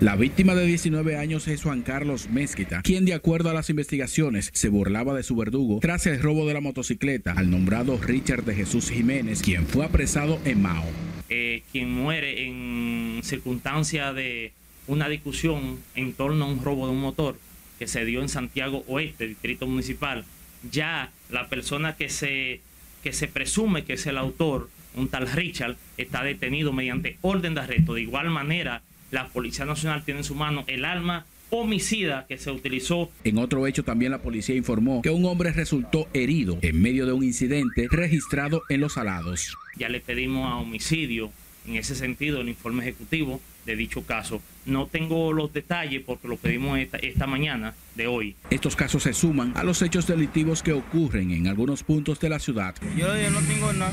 La 0.00 0.16
víctima 0.16 0.54
de 0.54 0.64
19 0.64 1.18
años 1.18 1.46
es 1.46 1.62
Juan 1.62 1.82
Carlos 1.82 2.30
Mezquita, 2.30 2.80
quien 2.80 3.04
de 3.04 3.12
acuerdo 3.12 3.50
a 3.50 3.54
las 3.54 3.68
investigaciones 3.68 4.50
se 4.54 4.70
burlaba 4.70 5.12
de 5.12 5.22
su 5.22 5.36
verdugo 5.36 5.78
tras 5.80 6.06
el 6.06 6.22
robo 6.22 6.46
de 6.46 6.54
la 6.54 6.62
motocicleta 6.62 7.34
al 7.36 7.50
nombrado 7.50 7.98
Richard 7.98 8.44
de 8.44 8.54
Jesús 8.54 8.88
Jiménez, 8.88 9.42
quien 9.42 9.66
fue 9.66 9.84
apresado 9.84 10.38
en 10.46 10.62
Mao. 10.62 10.86
Eh, 11.28 11.62
quien 11.70 11.92
muere 11.92 12.46
en 12.46 13.20
circunstancia 13.22 14.14
de 14.14 14.54
una 14.90 15.08
discusión 15.08 15.78
en 15.94 16.12
torno 16.12 16.44
a 16.44 16.48
un 16.48 16.64
robo 16.64 16.86
de 16.86 16.92
un 16.92 17.00
motor 17.00 17.38
que 17.78 17.86
se 17.86 18.04
dio 18.04 18.20
en 18.20 18.28
Santiago 18.28 18.84
Oeste, 18.88 19.28
distrito 19.28 19.66
municipal, 19.68 20.24
ya 20.70 21.12
la 21.30 21.48
persona 21.48 21.94
que 21.96 22.08
se, 22.08 22.60
que 23.02 23.12
se 23.12 23.28
presume 23.28 23.84
que 23.84 23.92
es 23.92 24.06
el 24.06 24.18
autor, 24.18 24.68
un 24.96 25.08
tal 25.08 25.30
Richard, 25.30 25.76
está 25.96 26.24
detenido 26.24 26.72
mediante 26.72 27.18
orden 27.22 27.54
de 27.54 27.60
arresto. 27.60 27.94
De 27.94 28.02
igual 28.02 28.30
manera, 28.30 28.82
la 29.12 29.28
Policía 29.28 29.64
Nacional 29.64 30.04
tiene 30.04 30.20
en 30.20 30.24
su 30.24 30.34
mano 30.34 30.64
el 30.66 30.84
arma 30.84 31.24
homicida 31.50 32.26
que 32.28 32.36
se 32.36 32.50
utilizó. 32.50 33.10
En 33.22 33.38
otro 33.38 33.66
hecho 33.68 33.84
también 33.84 34.10
la 34.10 34.22
policía 34.22 34.56
informó 34.56 35.02
que 35.02 35.10
un 35.10 35.24
hombre 35.24 35.52
resultó 35.52 36.08
herido 36.12 36.58
en 36.62 36.80
medio 36.80 37.06
de 37.06 37.12
un 37.12 37.24
incidente 37.24 37.86
registrado 37.90 38.62
en 38.68 38.80
Los 38.80 38.98
Alados. 38.98 39.56
Ya 39.76 39.88
le 39.88 40.00
pedimos 40.00 40.50
a 40.50 40.56
homicidio 40.56 41.30
en 41.66 41.76
ese 41.76 41.94
sentido 41.94 42.40
el 42.40 42.48
informe 42.48 42.82
ejecutivo 42.82 43.40
de 43.66 43.76
dicho 43.76 44.02
caso. 44.02 44.42
No 44.66 44.86
tengo 44.86 45.32
los 45.32 45.52
detalles 45.52 46.02
porque 46.04 46.28
lo 46.28 46.36
pedimos 46.36 46.78
esta, 46.78 47.26
mañana 47.26 47.74
de 47.94 48.06
hoy. 48.06 48.36
Estos 48.50 48.76
casos 48.76 49.02
se 49.02 49.12
suman 49.12 49.52
a 49.56 49.64
los 49.64 49.82
hechos 49.82 50.06
delictivos 50.06 50.62
que 50.62 50.72
ocurren 50.72 51.30
en 51.30 51.48
algunos 51.48 51.82
puntos 51.82 52.20
de 52.20 52.28
la 52.28 52.38
ciudad. 52.38 52.74
Yo, 52.96 53.08
no 53.30 53.40
tengo 53.40 53.72
nada 53.72 53.92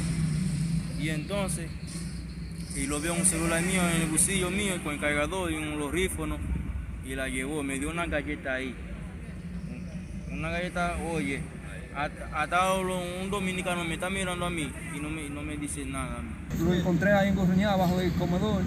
y 1.00 1.10
entonces 1.10 1.70
y 2.76 2.86
lo 2.86 3.00
veo 3.00 3.14
en 3.14 3.22
un 3.22 3.26
celular 3.26 3.62
mío 3.64 3.82
en 3.88 4.02
el 4.02 4.10
bolsillo 4.10 4.52
mío 4.52 4.74
con 4.84 4.94
el 4.94 5.00
cargador 5.00 5.52
y 5.52 5.56
un 5.56 5.80
los 5.80 5.92
rífonos 5.92 6.40
y 7.08 7.16
la 7.16 7.30
llevó, 7.30 7.64
me 7.64 7.80
dio 7.80 7.90
una 7.90 8.06
galleta 8.06 8.56
ahí. 8.56 8.76
Una 10.30 10.50
galleta, 10.50 10.98
oye, 11.12 11.42
hasta 12.34 12.74
un 12.74 13.30
dominicano 13.30 13.84
me 13.84 13.96
está 13.96 14.10
mirando 14.10 14.46
a 14.46 14.50
mí 14.50 14.72
y 14.96 15.00
no 15.00 15.10
me, 15.10 15.30
no 15.30 15.42
me 15.42 15.58
dice 15.58 15.86
nada. 15.86 16.22
Lo 16.64 16.74
encontré 16.74 17.12
ahí 17.12 17.30
en 17.30 17.64
abajo 17.66 17.98
del 17.98 18.14
comedor 18.14 18.62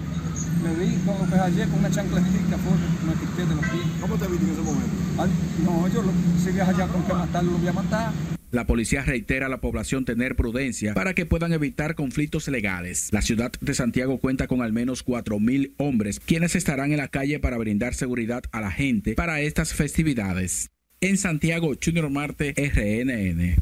me 0.61 0.75
vi 0.75 0.95
como 1.05 1.27
que 1.27 1.35
ayer 1.35 1.67
con 1.69 1.79
una 1.79 1.89
chancletita 1.89 2.57
foto, 2.57 2.77
me 3.05 3.13
quité 3.13 3.45
de 3.45 3.55
los 3.55 3.65
pies. 3.65 3.85
¿Cómo 3.99 4.17
te 4.17 4.27
viste 4.27 4.45
en 4.45 4.51
ese 4.51 4.61
momento? 4.61 4.95
Ah, 5.17 5.27
no, 5.63 5.87
yo 5.87 6.01
lo, 6.01 6.11
seguía 6.43 6.67
allá 6.67 6.87
con 6.87 7.03
que 7.03 7.13
matarlo, 7.13 7.51
lo 7.51 7.57
voy 7.57 7.67
a 7.67 7.73
matar. 7.73 8.13
La 8.51 8.67
policía 8.67 9.03
reitera 9.03 9.45
a 9.45 9.49
la 9.49 9.61
población 9.61 10.03
tener 10.03 10.35
prudencia 10.35 10.93
para 10.93 11.13
que 11.13 11.25
puedan 11.25 11.53
evitar 11.53 11.95
conflictos 11.95 12.49
legales. 12.49 13.07
La 13.11 13.21
ciudad 13.21 13.51
de 13.61 13.73
Santiago 13.73 14.19
cuenta 14.19 14.47
con 14.47 14.61
al 14.61 14.73
menos 14.73 15.05
4.000 15.05 15.73
hombres 15.77 16.19
quienes 16.19 16.55
estarán 16.55 16.91
en 16.91 16.97
la 16.97 17.07
calle 17.07 17.39
para 17.39 17.57
brindar 17.57 17.93
seguridad 17.93 18.43
a 18.51 18.59
la 18.59 18.71
gente 18.71 19.13
para 19.13 19.39
estas 19.39 19.73
festividades. 19.73 20.69
En 21.03 21.17
Santiago, 21.17 21.71
Junior 21.83 22.11
Marte, 22.11 22.53
RNN. 22.55 23.55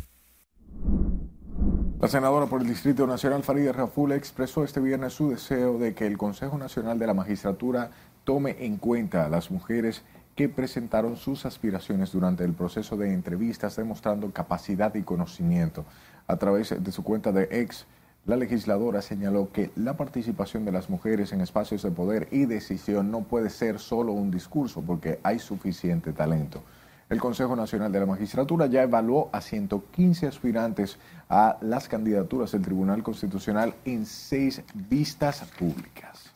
La 2.01 2.09
senadora 2.09 2.47
por 2.47 2.61
el 2.61 2.67
Distrito 2.67 3.07
Nacional, 3.07 3.43
Farideh 3.43 3.71
Raful, 3.71 4.11
expresó 4.11 4.65
este 4.65 4.81
viernes 4.81 5.13
su 5.13 5.29
deseo 5.29 5.77
de 5.77 5.93
que 5.93 6.05
el 6.05 6.17
Consejo 6.17 6.57
Nacional 6.57 6.99
de 6.99 7.07
la 7.07 7.13
Magistratura 7.13 7.91
tome 8.25 8.57
en 8.59 8.75
cuenta 8.75 9.25
a 9.25 9.29
las 9.29 9.51
mujeres 9.51 10.01
que 10.35 10.49
presentaron 10.49 11.15
sus 11.15 11.45
aspiraciones 11.45 12.11
durante 12.11 12.43
el 12.43 12.51
proceso 12.51 12.97
de 12.97 13.13
entrevistas 13.13 13.77
demostrando 13.77 14.29
capacidad 14.31 14.93
y 14.95 15.03
conocimiento. 15.03 15.85
A 16.27 16.35
través 16.35 16.75
de 16.83 16.91
su 16.91 17.05
cuenta 17.05 17.31
de 17.31 17.47
ex, 17.51 17.85
la 18.25 18.35
legisladora 18.35 19.01
señaló 19.01 19.49
que 19.53 19.71
la 19.77 19.95
participación 19.95 20.65
de 20.65 20.73
las 20.73 20.89
mujeres 20.89 21.31
en 21.31 21.39
espacios 21.39 21.83
de 21.83 21.91
poder 21.91 22.27
y 22.31 22.47
decisión 22.47 23.11
no 23.11 23.21
puede 23.21 23.49
ser 23.49 23.79
solo 23.79 24.11
un 24.11 24.29
discurso 24.29 24.83
porque 24.85 25.19
hay 25.23 25.39
suficiente 25.39 26.11
talento. 26.11 26.61
El 27.09 27.19
Consejo 27.19 27.55
Nacional 27.55 27.91
de 27.91 27.99
la 27.99 28.05
Magistratura 28.05 28.67
ya 28.67 28.83
evaluó 28.83 29.29
a 29.31 29.41
115 29.41 30.27
aspirantes 30.27 30.99
a 31.27 31.57
las 31.61 31.87
candidaturas 31.87 32.51
del 32.51 32.61
Tribunal 32.61 33.01
Constitucional 33.01 33.73
en 33.83 34.05
seis 34.05 34.61
vistas 34.75 35.41
públicas. 35.57 36.35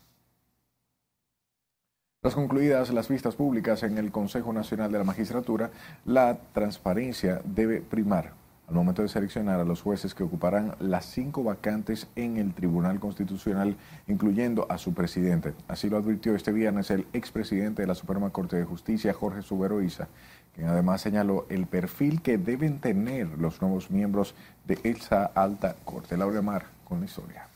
Tras 2.21 2.33
concluidas 2.33 2.91
las 2.91 3.07
vistas 3.07 3.35
públicas 3.35 3.83
en 3.83 3.99
el 3.99 4.11
Consejo 4.11 4.51
Nacional 4.51 4.91
de 4.91 4.97
la 4.97 5.03
Magistratura, 5.03 5.69
la 6.05 6.39
transparencia 6.53 7.39
debe 7.45 7.81
primar 7.81 8.33
al 8.67 8.75
momento 8.75 9.01
de 9.01 9.09
seleccionar 9.09 9.59
a 9.59 9.65
los 9.65 9.81
jueces 9.81 10.15
que 10.15 10.23
ocuparán 10.23 10.75
las 10.79 11.05
cinco 11.05 11.43
vacantes 11.43 12.07
en 12.15 12.37
el 12.37 12.53
Tribunal 12.53 12.99
Constitucional, 12.99 13.75
incluyendo 14.07 14.65
a 14.69 14.77
su 14.77 14.93
presidente. 14.93 15.53
Así 15.67 15.89
lo 15.89 15.97
advirtió 15.97 16.33
este 16.33 16.51
viernes 16.51 16.89
el 16.89 17.05
expresidente 17.13 17.81
de 17.81 17.87
la 17.87 17.95
Suprema 17.95 18.29
Corte 18.29 18.55
de 18.55 18.63
Justicia, 18.63 19.13
Jorge 19.13 19.41
Suberoiza, 19.41 20.07
quien 20.55 20.67
además 20.67 21.01
señaló 21.01 21.45
el 21.49 21.65
perfil 21.65 22.21
que 22.21 22.37
deben 22.37 22.79
tener 22.79 23.27
los 23.39 23.61
nuevos 23.61 23.89
miembros 23.89 24.35
de 24.65 24.79
esa 24.83 25.25
alta 25.25 25.75
corte. 25.83 26.17
Laura 26.17 26.41
Mar 26.41 26.65
con 26.83 26.99
la 26.99 27.05
historia. 27.05 27.47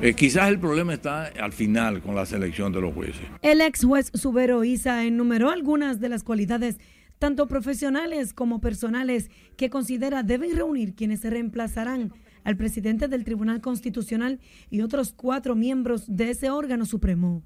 Eh, 0.00 0.14
quizás 0.14 0.48
el 0.48 0.58
problema 0.58 0.94
está 0.94 1.26
al 1.40 1.52
final 1.52 2.02
con 2.02 2.14
la 2.14 2.26
selección 2.26 2.72
de 2.72 2.80
los 2.80 2.94
jueces. 2.94 3.26
El 3.42 3.60
ex 3.60 3.84
juez 3.84 4.10
Subero 4.14 4.64
Isa 4.64 5.04
enumeró 5.04 5.50
algunas 5.50 6.00
de 6.00 6.08
las 6.08 6.24
cualidades 6.24 6.78
tanto 7.18 7.46
profesionales 7.46 8.34
como 8.34 8.60
personales 8.60 9.30
que 9.56 9.70
considera 9.70 10.22
deben 10.22 10.56
reunir 10.56 10.94
quienes 10.94 11.20
se 11.20 11.30
reemplazarán 11.30 12.12
al 12.44 12.56
presidente 12.56 13.08
del 13.08 13.24
Tribunal 13.24 13.60
Constitucional 13.60 14.40
y 14.68 14.82
otros 14.82 15.12
cuatro 15.12 15.54
miembros 15.54 16.04
de 16.06 16.30
ese 16.30 16.50
órgano 16.50 16.84
supremo. 16.84 17.42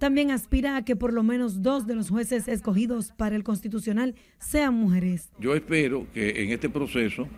También 0.00 0.30
aspira 0.30 0.78
a 0.78 0.82
que 0.82 0.96
por 0.96 1.12
lo 1.12 1.22
menos 1.22 1.60
dos 1.60 1.86
de 1.86 1.94
los 1.94 2.08
jueces 2.08 2.48
escogidos 2.48 3.12
para 3.18 3.36
el 3.36 3.44
Constitucional 3.44 4.14
sean 4.38 4.72
mujeres. 4.72 5.28
Yo 5.38 5.54
espero 5.54 6.06
que 6.14 6.42
en 6.42 6.52
este 6.52 6.70
proceso 6.70 7.28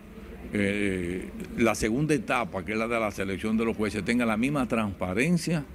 eh, 0.53 1.29
la 1.57 1.75
segunda 1.75 2.13
etapa, 2.13 2.63
que 2.63 2.71
es 2.71 2.77
la 2.77 2.87
de 2.87 2.97
la 2.97 3.11
selección 3.11 3.57
de 3.57 3.65
los 3.65 3.75
jueces, 3.75 4.05
tenga 4.05 4.25
la 4.25 4.37
misma 4.37 4.65
transparencia 4.65 5.65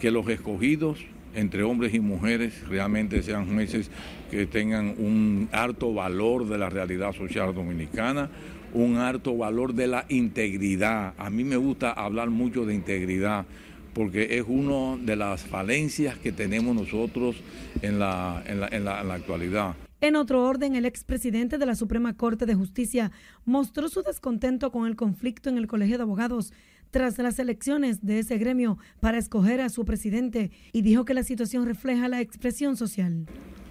que 0.00 0.10
los 0.10 0.28
escogidos 0.28 0.98
entre 1.36 1.62
hombres 1.62 1.94
y 1.94 2.00
mujeres 2.00 2.66
realmente 2.66 3.22
sean 3.22 3.46
jueces 3.46 3.88
que 4.28 4.46
tengan 4.46 4.96
un 4.98 5.48
alto 5.52 5.94
valor 5.94 6.48
de 6.48 6.58
la 6.58 6.68
realidad 6.68 7.12
social 7.12 7.54
dominicana, 7.54 8.28
un 8.74 8.96
alto 8.96 9.36
valor 9.36 9.74
de 9.74 9.86
la 9.86 10.06
integridad. 10.08 11.14
A 11.18 11.30
mí 11.30 11.44
me 11.44 11.56
gusta 11.56 11.92
hablar 11.92 12.30
mucho 12.30 12.66
de 12.66 12.74
integridad 12.74 13.46
porque 13.94 14.38
es 14.38 14.44
una 14.46 14.96
de 15.02 15.16
las 15.16 15.42
falencias 15.42 16.16
que 16.18 16.32
tenemos 16.32 16.74
nosotros 16.74 17.36
en 17.82 17.98
la, 17.98 18.42
en 18.46 18.60
la, 18.60 18.68
en 18.68 18.84
la, 18.84 19.00
en 19.00 19.08
la 19.08 19.14
actualidad. 19.14 19.74
En 20.00 20.16
otro 20.16 20.42
orden, 20.42 20.74
el 20.74 20.84
expresidente 20.84 21.58
de 21.58 21.66
la 21.66 21.76
Suprema 21.76 22.16
Corte 22.16 22.44
de 22.44 22.56
Justicia 22.56 23.12
mostró 23.44 23.88
su 23.88 24.02
descontento 24.02 24.72
con 24.72 24.88
el 24.88 24.96
conflicto 24.96 25.48
en 25.48 25.58
el 25.58 25.68
Colegio 25.68 25.96
de 25.96 26.02
Abogados 26.02 26.52
tras 26.90 27.18
las 27.18 27.38
elecciones 27.38 28.04
de 28.04 28.18
ese 28.18 28.36
gremio 28.36 28.78
para 29.00 29.18
escoger 29.18 29.60
a 29.60 29.68
su 29.68 29.84
presidente 29.84 30.50
y 30.72 30.82
dijo 30.82 31.04
que 31.04 31.14
la 31.14 31.22
situación 31.22 31.66
refleja 31.66 32.08
la 32.08 32.20
expresión 32.20 32.76
social. 32.76 33.26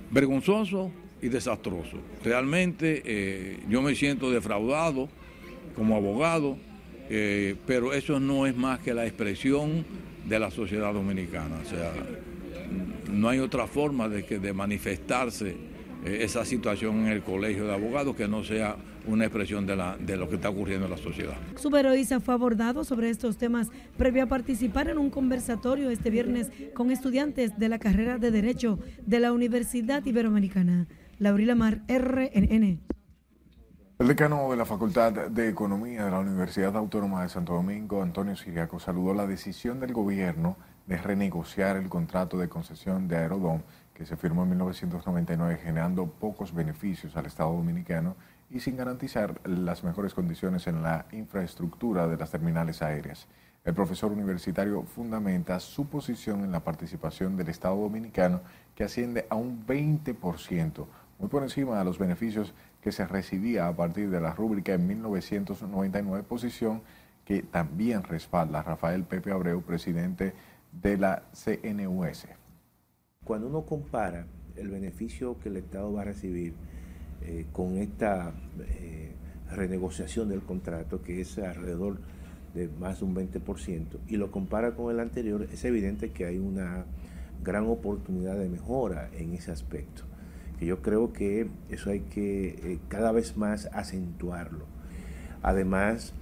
Vergonzoso 0.10 0.92
y 1.22 1.30
desastroso. 1.30 1.98
Realmente 2.24 3.04
eh, 3.06 3.60
yo 3.70 3.82
me 3.82 3.94
siento 3.96 4.32
defraudado 4.32 5.08
como 5.76 5.96
abogado, 5.96 6.58
eh, 7.10 7.56
pero 7.68 7.94
eso 7.94 8.20
no 8.20 8.48
es 8.48 8.56
más 8.56 8.80
que 8.80 8.94
la 8.94 9.06
expresión 9.06 9.86
de 10.32 10.40
la 10.40 10.50
sociedad 10.50 10.94
dominicana. 10.94 11.58
O 11.62 11.70
sea, 11.70 11.92
no 13.12 13.28
hay 13.28 13.40
otra 13.40 13.68
forma 13.68 14.08
de, 14.08 14.24
que, 14.24 14.40
de 14.40 14.54
manifestarse 14.54 15.58
eh, 16.06 16.20
esa 16.22 16.46
situación 16.46 17.00
en 17.00 17.08
el 17.08 17.22
colegio 17.22 17.66
de 17.66 17.74
abogados 17.74 18.16
que 18.16 18.30
no 18.30 18.42
sea 18.42 18.78
una 19.06 19.26
expresión 19.26 19.66
de, 19.66 19.76
la, 19.76 19.98
de 19.98 20.16
lo 20.16 20.30
que 20.30 20.36
está 20.36 20.50
ocurriendo 20.50 20.86
en 20.86 20.92
la 20.92 20.98
sociedad. 20.98 21.36
Suberoiza 21.58 22.22
fue 22.22 22.34
abordado 22.34 22.86
sobre 22.86 23.10
estos 23.10 23.38
temas 23.38 23.68
previo 23.98 24.24
a 24.24 24.28
participar 24.28 24.88
en 24.88 25.00
un 25.00 25.10
conversatorio 25.10 25.90
este 25.90 26.10
viernes 26.10 26.50
con 26.74 26.92
estudiantes 26.92 27.60
de 27.60 27.68
la 27.68 27.78
carrera 27.78 28.18
de 28.18 28.32
Derecho 28.32 28.80
de 29.06 29.20
la 29.20 29.34
Universidad 29.34 30.06
Iberoamericana. 30.06 30.88
Laurila 31.20 31.56
Mar, 31.56 31.82
RNN. 31.90 32.80
El 34.02 34.08
decano 34.08 34.50
de 34.50 34.58
la 34.58 34.66
Facultad 34.66 35.14
de 35.14 35.48
Economía 35.48 36.06
de 36.06 36.10
la 36.10 36.18
Universidad 36.18 36.76
Autónoma 36.76 37.22
de 37.22 37.30
Santo 37.30 37.54
Domingo, 37.54 38.02
Antonio 38.02 38.36
Siriaco, 38.36 38.80
saludó 38.80 39.14
la 39.14 39.28
decisión 39.28 39.80
del 39.80 39.94
gobierno 39.94 40.58
de 40.88 40.98
renegociar 40.98 41.78
el 41.78 41.88
contrato 41.88 42.40
de 42.40 42.50
concesión 42.50 43.08
de 43.08 43.18
Aerodón 43.18 43.64
que 43.94 44.08
se 44.08 44.18
firmó 44.18 44.42
en 44.42 44.50
1999 44.50 45.60
generando 45.62 46.08
pocos 46.08 46.52
beneficios 46.52 47.16
al 47.16 47.28
Estado 47.28 47.52
dominicano 47.52 48.16
y 48.50 48.62
sin 48.62 48.76
garantizar 48.76 49.40
las 49.48 49.84
mejores 49.84 50.16
condiciones 50.16 50.66
en 50.66 50.82
la 50.82 51.06
infraestructura 51.12 52.08
de 52.08 52.18
las 52.18 52.32
terminales 52.32 52.82
aéreas. 52.82 53.28
El 53.64 53.76
profesor 53.76 54.12
universitario 54.12 54.82
fundamenta 54.82 55.60
su 55.60 55.86
posición 55.86 56.44
en 56.44 56.52
la 56.52 56.64
participación 56.64 57.38
del 57.38 57.50
Estado 57.50 57.76
dominicano 57.76 58.42
que 58.74 58.84
asciende 58.84 59.28
a 59.30 59.36
un 59.36 59.64
20%, 59.68 60.88
muy 61.20 61.30
por 61.30 61.44
encima 61.44 61.78
de 61.78 61.86
los 61.86 62.00
beneficios 62.00 62.56
que 62.82 62.92
se 62.92 63.06
recibía 63.06 63.68
a 63.68 63.76
partir 63.76 64.10
de 64.10 64.20
la 64.20 64.34
rúbrica 64.34 64.74
en 64.74 64.88
1999, 64.88 66.24
posición 66.24 66.82
que 67.26 67.44
también 67.44 68.04
respalda 68.04 68.64
Rafael 68.64 69.04
Pepe 69.04 69.32
Abreu, 69.32 69.62
presidente 69.62 70.34
de 70.72 70.98
la 70.98 71.24
CNUS. 71.34 72.28
Cuando 73.24 73.48
uno 73.48 73.66
compara 73.66 74.26
el 74.56 74.70
beneficio 74.70 75.38
que 75.40 75.50
el 75.50 75.58
Estado 75.58 75.94
va 75.94 76.02
a 76.02 76.06
recibir 76.06 76.54
eh, 77.22 77.46
con 77.52 77.78
esta 77.78 78.34
eh, 78.60 79.14
renegociación 79.52 80.30
del 80.30 80.42
contrato, 80.42 81.02
que 81.02 81.22
es 81.22 81.38
alrededor 81.38 82.00
de 82.56 82.68
más 82.68 83.00
de 83.00 83.06
un 83.06 83.16
20%, 83.16 84.00
y 84.08 84.18
lo 84.18 84.32
compara 84.32 84.76
con 84.76 84.92
el 84.92 85.00
anterior, 85.00 85.48
es 85.52 85.64
evidente 85.66 86.10
que 86.12 86.26
hay 86.26 86.40
una 86.40 86.86
gran 87.44 87.68
oportunidad 87.68 88.38
de 88.38 88.50
mejora 88.50 89.10
en 89.14 89.34
ese 89.34 89.52
aspecto. 89.52 90.11
Que 90.62 90.68
yo 90.68 90.82
creo 90.82 91.12
que 91.12 91.50
eso 91.70 91.90
hay 91.90 92.02
que 92.02 92.50
eh, 92.50 92.80
cada 92.88 93.12
vez 93.12 93.36
más 93.36 93.68
acentuarlo. 93.74 94.66
Además, 95.42 96.14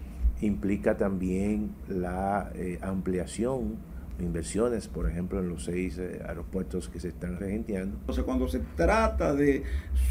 implica 0.41 0.95
también 0.97 1.75
la 1.89 2.49
ampliación 2.81 3.77
inversiones, 4.21 4.87
por 4.87 5.09
ejemplo, 5.09 5.39
en 5.39 5.49
los 5.49 5.65
seis 5.65 5.97
eh, 5.97 6.21
aeropuertos 6.27 6.89
que 6.89 6.99
se 6.99 7.09
están 7.09 7.37
regenteando. 7.37 7.97
Entonces, 7.97 8.23
cuando 8.23 8.47
se 8.47 8.59
trata 8.75 9.33
de 9.33 9.63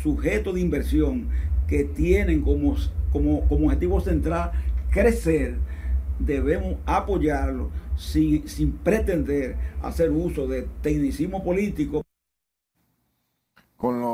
sujetos 0.03 0.55
de 0.55 0.61
inversión 0.61 1.29
que 1.67 1.85
tienen 1.85 2.43
como, 2.43 2.77
como, 3.13 3.47
como 3.49 3.67
objetivo 3.67 4.01
central 4.01 4.53
crecer, 4.91 5.57
debemos 6.19 6.77
apoyarlo 6.87 7.71
sin, 7.97 8.49
sin 8.49 8.73
pretender 8.73 9.57
hacer 9.83 10.11
uso 10.11 10.47
de 10.47 10.67
tecnicismo 10.83 11.45
político. 11.45 12.03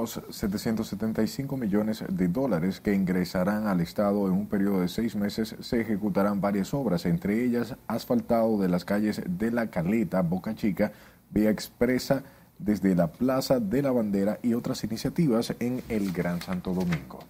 Con 0.04 0.22
los 0.22 0.36
775 0.36 1.56
millones 1.56 2.04
de 2.06 2.28
dólares 2.28 2.78
que 2.78 2.92
ingresarán 2.92 3.66
al 3.68 3.80
Estado 3.80 4.26
en 4.26 4.34
un 4.34 4.46
periodo 4.46 4.82
de 4.82 4.88
seis 4.88 5.16
meses, 5.16 5.56
se 5.60 5.80
ejecutarán 5.80 6.42
varias 6.42 6.74
obras, 6.74 7.06
entre 7.06 7.42
ellas 7.42 7.74
asfaltado 7.86 8.60
de 8.60 8.68
las 8.68 8.84
calles 8.84 9.22
de 9.26 9.50
La 9.50 9.70
Caleta, 9.70 10.20
Boca 10.20 10.54
Chica, 10.54 10.92
Vía 11.30 11.48
Expresa, 11.48 12.22
desde 12.58 12.94
la 12.94 13.12
Plaza 13.12 13.60
de 13.60 13.80
la 13.80 13.92
Bandera 13.92 14.38
y 14.42 14.52
otras 14.52 14.84
iniciativas 14.84 15.54
en 15.58 15.82
el 15.88 16.12
Gran 16.12 16.42
Santo 16.42 16.74
Domingo. 16.74 17.20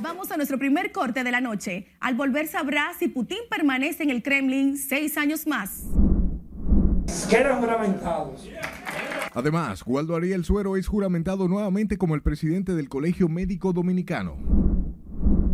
Vamos 0.00 0.32
a 0.32 0.36
nuestro 0.36 0.58
primer 0.58 0.90
corte 0.90 1.22
de 1.22 1.30
la 1.30 1.40
noche. 1.40 1.86
Al 2.00 2.16
volver 2.16 2.48
sabrá 2.48 2.94
si 2.98 3.06
Putin 3.06 3.38
permanece 3.48 4.02
en 4.02 4.10
el 4.10 4.24
Kremlin 4.24 4.76
seis 4.76 5.16
años 5.16 5.46
más. 5.46 5.84
Quedan 7.28 7.60
juramentados. 7.60 8.48
Además, 9.34 9.82
Waldo 9.86 10.16
Ariel 10.16 10.44
Suero 10.44 10.76
es 10.76 10.86
juramentado 10.86 11.48
nuevamente 11.48 11.98
como 11.98 12.14
el 12.14 12.22
presidente 12.22 12.74
del 12.74 12.88
Colegio 12.88 13.28
Médico 13.28 13.72
Dominicano. 13.72 14.36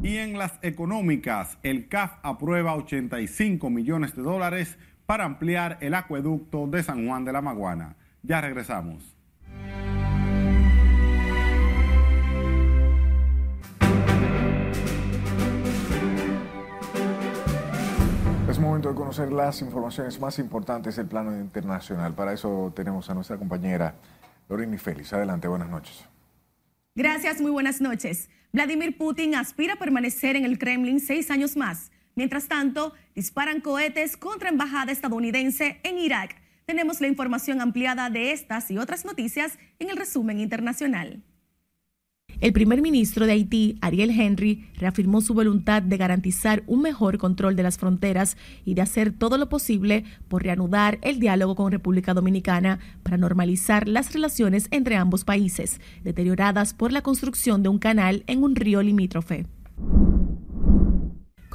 Y 0.02 0.18
en 0.18 0.38
las 0.38 0.58
económicas, 0.62 1.58
el 1.62 1.88
CAF 1.88 2.12
aprueba 2.22 2.74
85 2.76 3.70
millones 3.70 4.14
de 4.14 4.22
dólares 4.22 4.78
para 5.06 5.24
ampliar 5.24 5.78
el 5.80 5.94
acueducto 5.94 6.66
de 6.66 6.82
San 6.82 7.06
Juan 7.06 7.24
de 7.24 7.32
la 7.32 7.42
Maguana. 7.42 7.96
Ya 8.22 8.40
regresamos. 8.40 9.15
Momento 18.86 18.90
de 18.90 18.94
conocer 18.94 19.32
las 19.32 19.62
informaciones 19.62 20.20
más 20.20 20.38
importantes 20.38 20.96
del 20.96 21.06
plano 21.06 21.36
internacional. 21.36 22.14
Para 22.14 22.32
eso 22.32 22.72
tenemos 22.74 23.08
a 23.10 23.14
nuestra 23.14 23.36
compañera 23.36 23.94
Lorini 24.48 24.78
Félix. 24.78 25.12
Adelante, 25.12 25.48
buenas 25.48 25.68
noches. 25.68 26.04
Gracias, 26.94 27.40
muy 27.40 27.50
buenas 27.50 27.80
noches. 27.80 28.30
Vladimir 28.52 28.96
Putin 28.96 29.34
aspira 29.34 29.74
a 29.74 29.78
permanecer 29.78 30.36
en 30.36 30.44
el 30.44 30.58
Kremlin 30.58 31.00
seis 31.00 31.30
años 31.30 31.56
más. 31.56 31.90
Mientras 32.14 32.48
tanto, 32.48 32.92
disparan 33.14 33.60
cohetes 33.60 34.16
contra 34.16 34.48
embajada 34.48 34.92
estadounidense 34.92 35.80
en 35.82 35.98
Irak. 35.98 36.36
Tenemos 36.64 37.00
la 37.00 37.08
información 37.08 37.60
ampliada 37.60 38.08
de 38.08 38.32
estas 38.32 38.70
y 38.70 38.78
otras 38.78 39.04
noticias 39.04 39.58
en 39.78 39.90
el 39.90 39.96
resumen 39.96 40.40
internacional. 40.40 41.22
El 42.40 42.52
primer 42.52 42.82
ministro 42.82 43.24
de 43.24 43.32
Haití, 43.32 43.78
Ariel 43.80 44.10
Henry, 44.10 44.68
reafirmó 44.76 45.22
su 45.22 45.32
voluntad 45.32 45.80
de 45.80 45.96
garantizar 45.96 46.62
un 46.66 46.82
mejor 46.82 47.16
control 47.16 47.56
de 47.56 47.62
las 47.62 47.78
fronteras 47.78 48.36
y 48.66 48.74
de 48.74 48.82
hacer 48.82 49.12
todo 49.12 49.38
lo 49.38 49.48
posible 49.48 50.04
por 50.28 50.42
reanudar 50.42 50.98
el 51.00 51.18
diálogo 51.18 51.54
con 51.54 51.72
República 51.72 52.12
Dominicana 52.12 52.78
para 53.02 53.16
normalizar 53.16 53.88
las 53.88 54.12
relaciones 54.12 54.68
entre 54.70 54.96
ambos 54.96 55.24
países, 55.24 55.80
deterioradas 56.04 56.74
por 56.74 56.92
la 56.92 57.00
construcción 57.00 57.62
de 57.62 57.70
un 57.70 57.78
canal 57.78 58.22
en 58.26 58.42
un 58.42 58.54
río 58.54 58.82
limítrofe. 58.82 59.46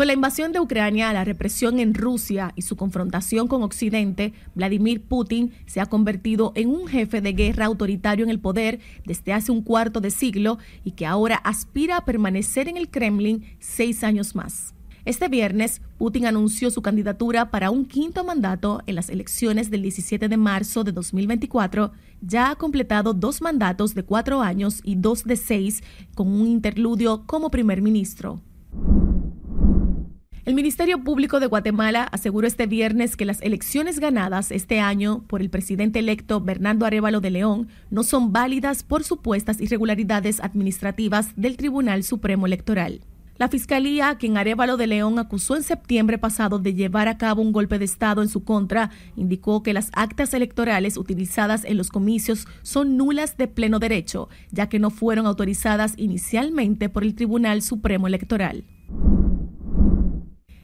Con 0.01 0.07
la 0.07 0.13
invasión 0.13 0.51
de 0.51 0.59
Ucrania, 0.59 1.13
la 1.13 1.23
represión 1.23 1.77
en 1.77 1.93
Rusia 1.93 2.53
y 2.55 2.63
su 2.63 2.75
confrontación 2.75 3.47
con 3.47 3.61
Occidente, 3.61 4.33
Vladimir 4.55 5.03
Putin 5.03 5.51
se 5.67 5.79
ha 5.79 5.85
convertido 5.85 6.53
en 6.55 6.69
un 6.69 6.87
jefe 6.87 7.21
de 7.21 7.33
guerra 7.33 7.67
autoritario 7.67 8.25
en 8.25 8.31
el 8.31 8.39
poder 8.39 8.79
desde 9.05 9.31
hace 9.31 9.51
un 9.51 9.61
cuarto 9.61 10.01
de 10.01 10.09
siglo 10.09 10.57
y 10.83 10.93
que 10.93 11.05
ahora 11.05 11.35
aspira 11.35 11.97
a 11.97 12.05
permanecer 12.05 12.67
en 12.67 12.77
el 12.77 12.89
Kremlin 12.89 13.45
seis 13.59 14.03
años 14.03 14.33
más. 14.33 14.73
Este 15.05 15.27
viernes, 15.27 15.83
Putin 15.99 16.25
anunció 16.25 16.71
su 16.71 16.81
candidatura 16.81 17.51
para 17.51 17.69
un 17.69 17.85
quinto 17.85 18.23
mandato 18.23 18.81
en 18.87 18.95
las 18.95 19.07
elecciones 19.07 19.69
del 19.69 19.83
17 19.83 20.27
de 20.27 20.37
marzo 20.37 20.83
de 20.83 20.93
2024. 20.93 21.91
Ya 22.21 22.49
ha 22.49 22.55
completado 22.55 23.13
dos 23.13 23.39
mandatos 23.39 23.93
de 23.93 24.01
cuatro 24.01 24.41
años 24.41 24.81
y 24.83 24.95
dos 24.95 25.25
de 25.25 25.35
seis, 25.35 25.83
con 26.15 26.27
un 26.27 26.47
interludio 26.47 27.21
como 27.27 27.51
primer 27.51 27.83
ministro. 27.83 28.41
El 30.43 30.55
Ministerio 30.55 31.03
Público 31.03 31.39
de 31.39 31.45
Guatemala 31.45 32.03
aseguró 32.11 32.47
este 32.47 32.65
viernes 32.65 33.15
que 33.15 33.25
las 33.25 33.43
elecciones 33.43 33.99
ganadas 33.99 34.49
este 34.49 34.79
año 34.79 35.23
por 35.27 35.39
el 35.39 35.51
presidente 35.51 35.99
electo 35.99 36.41
Bernardo 36.41 36.87
Arevalo 36.87 37.21
de 37.21 37.29
León 37.29 37.67
no 37.91 38.01
son 38.01 38.33
válidas 38.33 38.81
por 38.81 39.03
supuestas 39.03 39.61
irregularidades 39.61 40.39
administrativas 40.39 41.35
del 41.35 41.57
Tribunal 41.57 42.03
Supremo 42.03 42.47
Electoral. 42.47 43.01
La 43.37 43.49
fiscalía, 43.49 44.15
quien 44.15 44.35
Arevalo 44.35 44.77
de 44.77 44.87
León 44.87 45.19
acusó 45.19 45.55
en 45.55 45.61
septiembre 45.61 46.17
pasado 46.17 46.57
de 46.57 46.73
llevar 46.73 47.07
a 47.07 47.19
cabo 47.19 47.43
un 47.43 47.51
golpe 47.51 47.77
de 47.77 47.85
Estado 47.85 48.23
en 48.23 48.29
su 48.29 48.43
contra, 48.43 48.89
indicó 49.15 49.61
que 49.61 49.73
las 49.73 49.91
actas 49.93 50.33
electorales 50.33 50.97
utilizadas 50.97 51.65
en 51.65 51.77
los 51.77 51.89
comicios 51.89 52.47
son 52.63 52.97
nulas 52.97 53.37
de 53.37 53.47
pleno 53.47 53.77
derecho, 53.77 54.27
ya 54.49 54.69
que 54.69 54.79
no 54.79 54.89
fueron 54.89 55.27
autorizadas 55.27 55.93
inicialmente 55.97 56.89
por 56.89 57.03
el 57.03 57.13
Tribunal 57.13 57.61
Supremo 57.61 58.07
Electoral. 58.07 58.63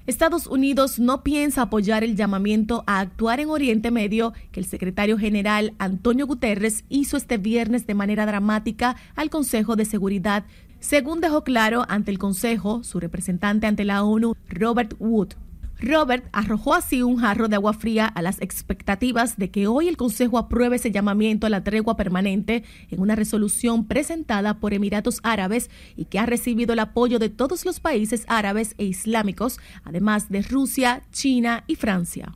Estados 0.08 0.48
Unidos 0.48 1.00
no 1.00 1.22
piensa 1.22 1.63
apoyar 1.63 2.02
el 2.06 2.15
llamamiento 2.15 2.86
a 2.88 3.02
actuar 3.02 3.41
en 3.41 3.50
Oriente 3.50 3.91
Medio 3.91 4.32
que 4.54 4.62
el 4.62 4.65
secretario 4.65 5.17
general 5.17 5.74
Antonio 5.80 6.26
Guterres 6.26 6.86
hizo 6.88 7.17
este 7.17 7.38
viernes 7.38 7.86
de 7.86 7.93
manera 7.93 8.26
dramática 8.26 8.96
al 9.17 9.30
Consejo 9.30 9.76
de 9.76 9.84
Seguridad, 9.84 10.46
según 10.80 11.20
dejó 11.20 11.43
claro 11.43 11.84
ante 11.89 12.12
el 12.12 12.20
Consejo 12.20 12.86
su 12.86 13.02
representante 13.02 13.67
ante 13.67 13.84
la 13.84 14.02
ONU, 14.02 14.34
Robert 14.48 14.93
Wood. 14.98 15.34
Robert 15.79 16.27
arrojó 16.31 16.73
así 16.73 17.03
un 17.03 17.17
jarro 17.17 17.47
de 17.47 17.55
agua 17.55 17.73
fría 17.73 18.07
a 18.07 18.21
las 18.21 18.41
expectativas 18.41 19.37
de 19.37 19.51
que 19.51 19.67
hoy 19.67 19.87
el 19.87 19.97
Consejo 19.97 20.39
apruebe 20.39 20.77
ese 20.77 20.91
llamamiento 20.91 21.45
a 21.45 21.51
la 21.51 21.63
tregua 21.63 21.95
permanente 21.95 22.63
en 22.89 22.99
una 22.99 23.15
resolución 23.15 23.85
presentada 23.85 24.59
por 24.59 24.73
Emiratos 24.73 25.19
Árabes 25.23 25.69
y 25.95 26.05
que 26.05 26.17
ha 26.17 26.25
recibido 26.25 26.73
el 26.73 26.79
apoyo 26.79 27.19
de 27.19 27.29
todos 27.29 27.63
los 27.63 27.79
países 27.79 28.25
árabes 28.27 28.73
e 28.77 28.85
islámicos, 28.85 29.59
además 29.83 30.29
de 30.29 30.41
Rusia, 30.41 31.03
China 31.11 31.63
y 31.67 31.75
Francia. 31.75 32.33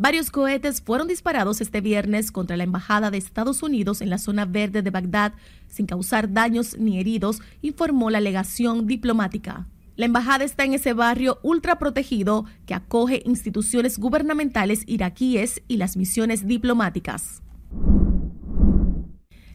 Varios 0.00 0.30
cohetes 0.30 0.80
fueron 0.80 1.08
disparados 1.08 1.60
este 1.60 1.80
viernes 1.80 2.30
contra 2.30 2.56
la 2.56 2.62
Embajada 2.62 3.10
de 3.10 3.18
Estados 3.18 3.64
Unidos 3.64 4.00
en 4.00 4.10
la 4.10 4.18
zona 4.18 4.44
verde 4.44 4.82
de 4.82 4.90
Bagdad 4.90 5.32
sin 5.66 5.86
causar 5.86 6.32
daños 6.32 6.78
ni 6.78 7.00
heridos, 7.00 7.40
informó 7.62 8.08
la 8.08 8.20
legación 8.20 8.86
diplomática. 8.86 9.66
La 9.98 10.06
embajada 10.06 10.44
está 10.44 10.62
en 10.62 10.74
ese 10.74 10.92
barrio 10.92 11.40
ultra 11.42 11.80
protegido 11.80 12.44
que 12.66 12.74
acoge 12.74 13.20
instituciones 13.24 13.98
gubernamentales 13.98 14.84
iraquíes 14.86 15.60
y 15.66 15.76
las 15.76 15.96
misiones 15.96 16.46
diplomáticas. 16.46 17.42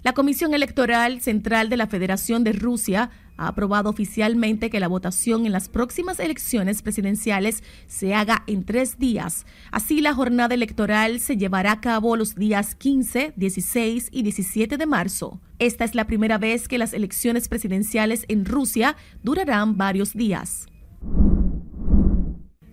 La 0.02 0.12
Comisión 0.12 0.54
Electoral 0.54 1.22
Central 1.22 1.70
de 1.70 1.78
la 1.78 1.88
Federación 1.88 2.44
de 2.44 2.52
Rusia 2.52 3.10
ha 3.38 3.48
aprobado 3.48 3.89
oficialmente 3.89 4.69
que 4.69 4.80
la 4.80 4.88
votación 4.88 5.46
en 5.46 5.52
las 5.52 5.69
próximas 5.69 6.19
elecciones 6.19 6.82
presidenciales 6.82 7.63
se 7.88 8.13
haga 8.13 8.43
en 8.48 8.63
tres 8.63 9.00
días. 9.00 9.46
Así, 9.72 10.02
la 10.02 10.13
jornada 10.13 10.54
electoral 10.54 11.19
se 11.19 11.38
llevará 11.38 11.74
a 11.74 11.82
cabo 11.82 12.15
los 12.15 12.36
días 12.36 12.76
15, 12.76 13.34
16 13.36 14.10
y 14.12 14.24
17 14.24 14.78
de 14.78 14.86
marzo. 14.86 15.41
Esta 15.60 15.86
es 15.86 15.96
la 15.96 16.08
primera 16.08 16.38
vez 16.38 16.67
que 16.67 16.78
las 16.78 16.93
elecciones 16.93 17.48
presidenciales 17.48 18.26
en 18.28 18.46
Rusia 18.46 18.96
durarán 19.24 19.78
varios 19.78 20.13
días. 20.13 20.67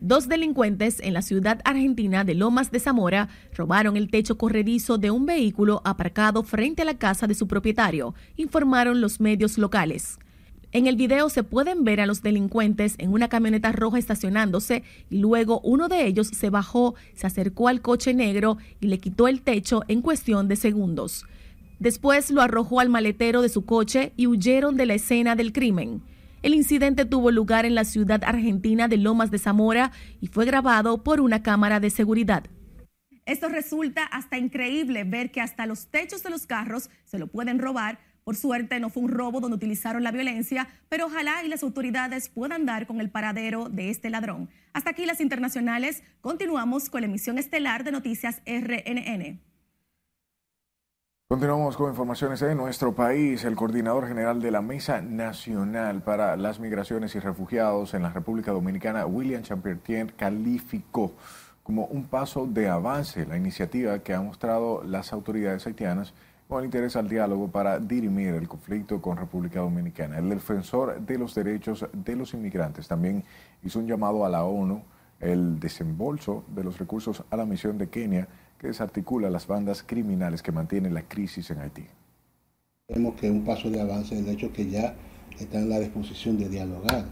Dos 0.02 0.28
delincuentes 0.28 0.98
en 1.00 1.12
la 1.12 1.20
ciudad 1.20 1.60
argentina 1.62 2.24
de 2.24 2.34
Lomas 2.34 2.70
de 2.70 2.80
Zamora 2.80 3.28
robaron 3.54 3.98
el 3.98 4.10
techo 4.10 4.38
corredizo 4.38 4.96
de 4.96 5.10
un 5.10 5.26
vehículo 5.26 5.82
aparcado 5.84 6.42
frente 6.42 6.82
a 6.82 6.84
la 6.86 6.94
casa 6.94 7.26
de 7.26 7.34
su 7.34 7.46
propietario, 7.46 8.14
informaron 8.36 9.02
los 9.02 9.20
medios 9.20 9.58
locales. 9.58 10.18
En 10.72 10.86
el 10.86 10.94
video 10.94 11.28
se 11.30 11.42
pueden 11.42 11.82
ver 11.82 12.00
a 12.00 12.06
los 12.06 12.22
delincuentes 12.22 12.94
en 12.98 13.12
una 13.12 13.28
camioneta 13.28 13.72
roja 13.72 13.98
estacionándose 13.98 14.84
y 15.10 15.18
luego 15.18 15.60
uno 15.64 15.88
de 15.88 16.06
ellos 16.06 16.28
se 16.28 16.48
bajó, 16.48 16.94
se 17.14 17.26
acercó 17.26 17.66
al 17.66 17.82
coche 17.82 18.14
negro 18.14 18.56
y 18.80 18.86
le 18.86 18.98
quitó 18.98 19.26
el 19.26 19.42
techo 19.42 19.82
en 19.88 20.00
cuestión 20.00 20.46
de 20.46 20.54
segundos. 20.54 21.26
Después 21.80 22.30
lo 22.30 22.40
arrojó 22.40 22.78
al 22.78 22.88
maletero 22.88 23.42
de 23.42 23.48
su 23.48 23.64
coche 23.64 24.12
y 24.16 24.28
huyeron 24.28 24.76
de 24.76 24.86
la 24.86 24.94
escena 24.94 25.34
del 25.34 25.52
crimen. 25.52 26.02
El 26.42 26.54
incidente 26.54 27.04
tuvo 27.04 27.32
lugar 27.32 27.66
en 27.66 27.74
la 27.74 27.84
ciudad 27.84 28.22
argentina 28.22 28.86
de 28.86 28.96
Lomas 28.96 29.32
de 29.32 29.38
Zamora 29.38 29.90
y 30.20 30.28
fue 30.28 30.44
grabado 30.44 31.02
por 31.02 31.20
una 31.20 31.42
cámara 31.42 31.80
de 31.80 31.90
seguridad. 31.90 32.44
Esto 33.26 33.48
resulta 33.48 34.04
hasta 34.04 34.38
increíble 34.38 35.02
ver 35.02 35.32
que 35.32 35.40
hasta 35.40 35.66
los 35.66 35.88
techos 35.88 36.22
de 36.22 36.30
los 36.30 36.46
carros 36.46 36.90
se 37.04 37.18
lo 37.18 37.26
pueden 37.26 37.58
robar. 37.58 37.98
Por 38.30 38.36
suerte 38.36 38.78
no 38.78 38.90
fue 38.90 39.02
un 39.02 39.08
robo 39.08 39.40
donde 39.40 39.56
utilizaron 39.56 40.04
la 40.04 40.12
violencia, 40.12 40.68
pero 40.88 41.06
ojalá 41.06 41.42
y 41.44 41.48
las 41.48 41.64
autoridades 41.64 42.28
puedan 42.28 42.64
dar 42.64 42.86
con 42.86 43.00
el 43.00 43.10
paradero 43.10 43.68
de 43.68 43.90
este 43.90 44.08
ladrón. 44.08 44.48
Hasta 44.72 44.90
aquí 44.90 45.04
las 45.04 45.20
internacionales. 45.20 46.04
Continuamos 46.20 46.90
con 46.90 47.00
la 47.00 47.08
emisión 47.08 47.38
estelar 47.38 47.82
de 47.82 47.90
Noticias 47.90 48.40
RNN. 48.46 49.40
Continuamos 51.26 51.76
con 51.76 51.90
informaciones 51.90 52.38
de 52.38 52.54
nuestro 52.54 52.94
país. 52.94 53.42
El 53.42 53.56
coordinador 53.56 54.06
general 54.06 54.40
de 54.40 54.52
la 54.52 54.62
Mesa 54.62 55.00
Nacional 55.00 56.04
para 56.04 56.36
las 56.36 56.60
Migraciones 56.60 57.16
y 57.16 57.18
Refugiados 57.18 57.94
en 57.94 58.02
la 58.02 58.12
República 58.12 58.52
Dominicana, 58.52 59.06
William 59.06 59.42
Champiertien, 59.42 60.12
calificó 60.16 61.16
como 61.64 61.86
un 61.86 62.04
paso 62.04 62.46
de 62.46 62.68
avance 62.68 63.26
la 63.26 63.36
iniciativa 63.36 63.98
que 63.98 64.14
han 64.14 64.26
mostrado 64.26 64.84
las 64.84 65.12
autoridades 65.12 65.66
haitianas 65.66 66.14
con 66.50 66.64
interés 66.64 66.96
al 66.96 67.08
diálogo 67.08 67.48
para 67.48 67.78
dirimir 67.78 68.34
el 68.34 68.48
conflicto 68.48 69.00
con 69.00 69.16
República 69.16 69.60
Dominicana. 69.60 70.18
El 70.18 70.28
defensor 70.28 71.00
de 71.00 71.16
los 71.16 71.32
derechos 71.32 71.86
de 71.92 72.16
los 72.16 72.34
inmigrantes 72.34 72.88
también 72.88 73.22
hizo 73.62 73.78
un 73.78 73.86
llamado 73.86 74.26
a 74.26 74.28
la 74.28 74.44
ONU 74.44 74.82
el 75.20 75.60
desembolso 75.60 76.42
de 76.48 76.64
los 76.64 76.76
recursos 76.78 77.22
a 77.30 77.36
la 77.36 77.46
misión 77.46 77.78
de 77.78 77.88
Kenia 77.88 78.26
que 78.58 78.66
desarticula 78.66 79.30
las 79.30 79.46
bandas 79.46 79.84
criminales 79.84 80.42
que 80.42 80.50
mantienen 80.50 80.92
la 80.92 81.02
crisis 81.02 81.50
en 81.52 81.60
Haití. 81.60 81.84
Vemos 82.88 83.14
que 83.14 83.30
un 83.30 83.44
paso 83.44 83.70
de 83.70 83.80
avance 83.80 84.18
el 84.18 84.28
hecho 84.28 84.52
que 84.52 84.68
ya 84.68 84.96
está 85.38 85.60
en 85.60 85.68
la 85.68 85.78
disposición 85.78 86.36
de 86.36 86.48
dialogar. 86.48 87.04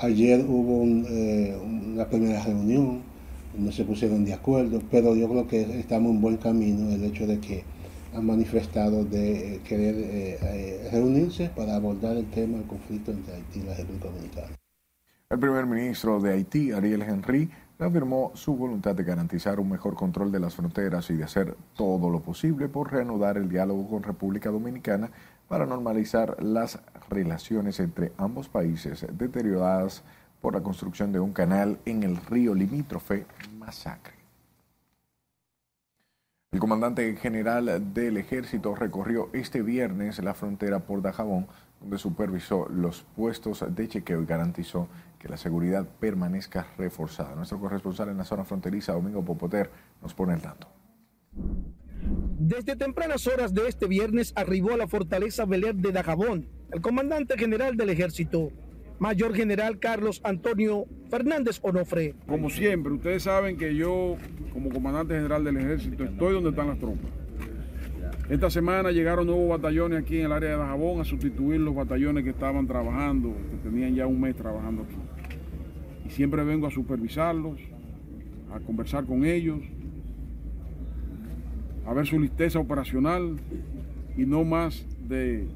Ayer 0.00 0.42
hubo 0.48 0.84
eh, 1.06 1.54
una 1.62 2.08
primera 2.08 2.42
reunión, 2.42 3.02
no 3.58 3.72
se 3.72 3.84
pusieron 3.84 4.24
de 4.24 4.32
acuerdo, 4.32 4.80
pero 4.90 5.14
yo 5.14 5.28
creo 5.28 5.46
que 5.46 5.78
estamos 5.78 6.12
en 6.12 6.20
buen 6.22 6.38
camino 6.38 6.88
el 6.88 7.04
hecho 7.04 7.26
de 7.26 7.38
que 7.40 7.62
han 8.14 8.26
manifestado 8.26 9.04
de 9.04 9.56
eh, 9.56 9.60
querer 9.62 9.94
eh, 9.98 10.88
reunirse 10.92 11.50
para 11.50 11.76
abordar 11.76 12.16
el 12.16 12.30
tema 12.30 12.58
del 12.58 12.66
conflicto 12.66 13.10
entre 13.12 13.34
Haití 13.34 13.60
y 13.60 13.62
la 13.62 13.74
República 13.74 14.08
Dominicana. 14.08 14.56
El 15.28 15.38
primer 15.38 15.66
ministro 15.66 16.20
de 16.20 16.32
Haití, 16.32 16.72
Ariel 16.72 17.02
Henry, 17.02 17.50
afirmó 17.78 18.32
su 18.34 18.56
voluntad 18.56 18.94
de 18.94 19.04
garantizar 19.04 19.60
un 19.60 19.70
mejor 19.70 19.94
control 19.94 20.32
de 20.32 20.40
las 20.40 20.54
fronteras 20.54 21.08
y 21.10 21.14
de 21.14 21.24
hacer 21.24 21.56
todo 21.74 22.10
lo 22.10 22.20
posible 22.20 22.68
por 22.68 22.92
reanudar 22.92 23.36
el 23.36 23.48
diálogo 23.48 23.88
con 23.88 24.02
República 24.02 24.50
Dominicana 24.50 25.10
para 25.48 25.66
normalizar 25.66 26.36
las 26.42 26.78
relaciones 27.08 27.80
entre 27.80 28.12
ambos 28.18 28.48
países 28.48 29.06
deterioradas 29.12 30.02
por 30.40 30.54
la 30.54 30.62
construcción 30.62 31.12
de 31.12 31.20
un 31.20 31.32
canal 31.32 31.78
en 31.84 32.02
el 32.02 32.16
río 32.16 32.54
limítrofe 32.54 33.26
Masacre. 33.58 34.19
El 36.52 36.58
comandante 36.58 37.14
general 37.14 37.94
del 37.94 38.16
ejército 38.16 38.74
recorrió 38.74 39.30
este 39.32 39.62
viernes 39.62 40.18
la 40.18 40.34
frontera 40.34 40.80
por 40.80 41.00
Dajabón, 41.00 41.46
donde 41.80 41.96
supervisó 41.96 42.66
los 42.68 43.02
puestos 43.14 43.64
de 43.68 43.86
chequeo 43.86 44.20
y 44.20 44.26
garantizó 44.26 44.88
que 45.20 45.28
la 45.28 45.36
seguridad 45.36 45.86
permanezca 46.00 46.66
reforzada. 46.76 47.36
Nuestro 47.36 47.60
corresponsal 47.60 48.08
en 48.08 48.18
la 48.18 48.24
zona 48.24 48.44
fronteriza, 48.44 48.94
Domingo 48.94 49.24
Popoter, 49.24 49.70
nos 50.02 50.12
pone 50.12 50.34
el 50.34 50.42
tanto. 50.42 50.66
Desde 52.40 52.74
tempranas 52.74 53.28
horas 53.28 53.54
de 53.54 53.68
este 53.68 53.86
viernes 53.86 54.32
arribó 54.34 54.72
a 54.72 54.76
la 54.76 54.88
fortaleza 54.88 55.44
Beler 55.44 55.76
de 55.76 55.92
Dajabón 55.92 56.48
el 56.72 56.80
comandante 56.80 57.38
general 57.38 57.76
del 57.76 57.90
ejército, 57.90 58.50
Mayor 59.00 59.34
General 59.34 59.78
Carlos 59.78 60.20
Antonio 60.24 60.84
Fernández 61.08 61.58
Onofre. 61.62 62.14
Como 62.26 62.50
siempre, 62.50 62.92
ustedes 62.92 63.22
saben 63.22 63.56
que 63.56 63.74
yo, 63.74 64.18
como 64.52 64.68
comandante 64.68 65.14
general 65.14 65.42
del 65.42 65.56
ejército, 65.56 66.04
estoy 66.04 66.34
donde 66.34 66.50
están 66.50 66.68
las 66.68 66.78
tropas. 66.78 67.10
Esta 68.28 68.50
semana 68.50 68.90
llegaron 68.90 69.26
nuevos 69.26 69.48
batallones 69.48 70.02
aquí 70.02 70.18
en 70.18 70.26
el 70.26 70.32
área 70.32 70.50
de 70.50 70.56
Dajabón 70.58 71.00
a 71.00 71.04
sustituir 71.04 71.60
los 71.60 71.74
batallones 71.74 72.24
que 72.24 72.30
estaban 72.30 72.66
trabajando, 72.66 73.34
que 73.50 73.56
tenían 73.70 73.94
ya 73.94 74.06
un 74.06 74.20
mes 74.20 74.36
trabajando 74.36 74.82
aquí. 74.82 74.96
Y 76.06 76.10
siempre 76.10 76.44
vengo 76.44 76.66
a 76.66 76.70
supervisarlos, 76.70 77.58
a 78.52 78.60
conversar 78.60 79.06
con 79.06 79.24
ellos, 79.24 79.60
a 81.86 81.94
ver 81.94 82.06
su 82.06 82.20
listeza 82.20 82.58
operacional 82.58 83.36
y 84.14 84.26
no 84.26 84.44
más 84.44 84.84
de 85.08 85.48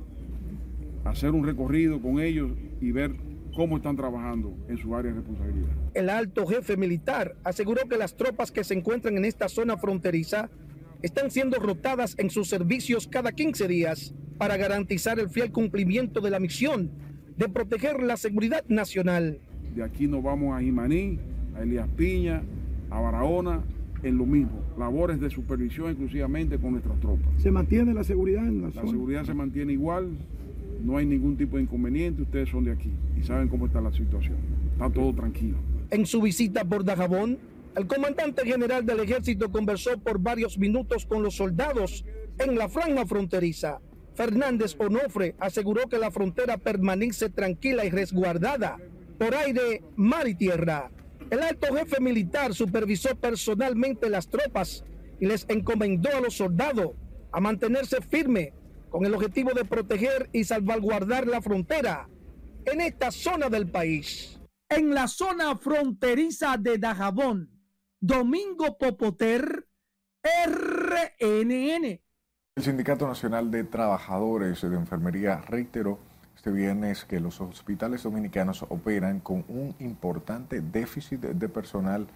hacer 1.05 1.33
un 1.33 1.45
recorrido 1.45 2.01
con 2.01 2.21
ellos 2.21 2.51
y 2.81 2.91
ver 2.91 3.13
cómo 3.55 3.77
están 3.77 3.97
trabajando 3.97 4.57
en 4.69 4.77
su 4.77 4.95
área 4.95 5.12
de 5.12 5.19
responsabilidad. 5.19 5.71
El 5.95 6.11
alto 6.11 6.47
jefe 6.47 6.77
militar 6.77 7.37
aseguró 7.45 7.88
que 7.88 7.97
las 7.97 8.17
tropas 8.17 8.51
que 8.51 8.64
se 8.64 8.75
encuentran 8.75 9.17
en 9.17 9.25
esta 9.25 9.49
zona 9.49 9.77
fronteriza 9.77 10.51
están 11.03 11.31
siendo 11.31 11.59
rotadas 11.59 12.14
en 12.19 12.31
sus 12.31 12.49
servicios 12.49 13.07
cada 13.07 13.33
15 13.33 13.69
días 13.69 14.14
para 14.38 14.57
garantizar 14.57 15.19
el 15.19 15.29
fiel 15.29 15.53
cumplimiento 15.53 16.21
de 16.21 16.31
la 16.31 16.40
misión 16.40 16.90
de 17.37 17.49
proteger 17.49 18.03
la 18.03 18.17
seguridad 18.17 18.64
nacional. 18.69 19.38
De 19.75 19.83
aquí 19.83 20.07
nos 20.07 20.23
vamos 20.23 20.57
a 20.57 20.61
Jimaní, 20.61 21.19
a 21.57 21.62
Elías 21.62 21.88
Piña, 21.97 22.43
a 22.90 23.01
Barahona, 23.01 23.62
en 24.03 24.19
lo 24.19 24.27
mismo, 24.27 24.62
labores 24.79 25.21
de 25.21 25.31
supervisión 25.31 25.88
exclusivamente 25.88 26.59
con 26.59 26.73
nuestras 26.73 26.99
tropas. 27.01 27.27
¿Se 27.38 27.51
mantiene 27.51 27.95
la 27.95 28.05
seguridad 28.05 28.47
en 28.47 28.62
la, 28.62 28.71
zona? 28.71 28.85
La 28.85 28.90
seguridad 28.90 29.25
se 29.25 29.35
mantiene 29.35 29.73
igual, 29.73 30.11
no 30.83 30.97
hay 30.97 31.07
ningún 31.07 31.37
tipo 31.37 31.57
de 31.57 31.63
inconveniente, 31.63 32.23
ustedes 32.23 32.49
son 32.49 32.65
de 32.65 32.73
aquí 32.73 32.91
y 33.19 33.23
saben 33.25 33.49
cómo 33.49 33.67
está 33.67 33.81
la 33.81 33.93
situación. 33.93 34.37
Está 34.73 34.91
todo 34.91 35.15
tranquilo. 35.15 35.57
En 35.91 36.07
su 36.07 36.21
visita 36.21 36.65
por 36.65 36.85
Dajabón, 36.85 37.39
el 37.77 37.87
comandante 37.87 38.45
general 38.45 38.87
del 38.87 39.01
ejército 39.01 39.51
conversó 39.51 39.99
por 39.99 40.19
varios 40.19 40.59
minutos 40.59 41.07
con 41.07 41.23
los 41.23 41.37
soldados 41.37 42.05
en 42.39 42.57
la 42.57 42.69
franja 42.69 43.07
fronteriza. 43.07 43.81
Fernández 44.15 44.77
Onofre 44.79 45.35
aseguró 45.39 45.89
que 45.89 45.99
la 45.99 46.11
frontera 46.11 46.57
permanece 46.57 47.31
tranquila 47.31 47.85
y 47.85 47.91
resguardada 47.91 48.77
por 49.19 49.35
aire, 49.35 49.83
mar 49.97 50.29
y 50.29 50.35
tierra. 50.35 50.91
El 51.31 51.41
alto 51.41 51.75
jefe 51.75 52.01
militar 52.01 52.55
supervisó 52.55 53.17
personalmente 53.17 54.09
las 54.09 54.29
tropas 54.29 54.85
y 55.19 55.27
les 55.27 55.47
encomendó 55.49 56.11
a 56.17 56.21
los 56.21 56.35
soldados 56.37 56.91
a 57.33 57.41
mantenerse 57.41 58.01
firme 58.01 58.53
con 58.95 59.05
el 59.05 59.13
objetivo 59.13 59.51
de 59.53 59.65
proteger 59.65 60.31
y 60.33 60.45
salvaguardar 60.45 61.27
la 61.27 61.43
frontera 61.43 62.09
en 62.65 62.81
esta 62.81 63.11
zona 63.11 63.49
del 63.49 63.69
país. 63.69 64.39
En 64.69 64.95
la 64.95 65.09
zona 65.09 65.57
fronteriza 65.57 66.57
de 66.59 66.79
Dajabón, 66.79 67.51
Domingo 67.99 68.79
Popoter, 68.79 69.67
RNN. 70.23 71.85
El 72.55 72.63
Sindicato 72.63 73.09
Nacional 73.09 73.51
de 73.51 73.65
Trabajadores 73.65 74.63
de 74.63 74.77
Enfermería 74.77 75.41
reiteró 75.41 75.99
este 76.37 76.53
viernes 76.53 77.05
que 77.05 77.19
los 77.19 77.41
hospitales 77.41 78.05
dominicanos 78.05 78.65
operan 78.69 79.19
con 79.19 79.45
un 79.49 79.75
importante 79.81 80.61
déficit 80.61 81.19
de 81.19 81.49
personal, 81.49 82.07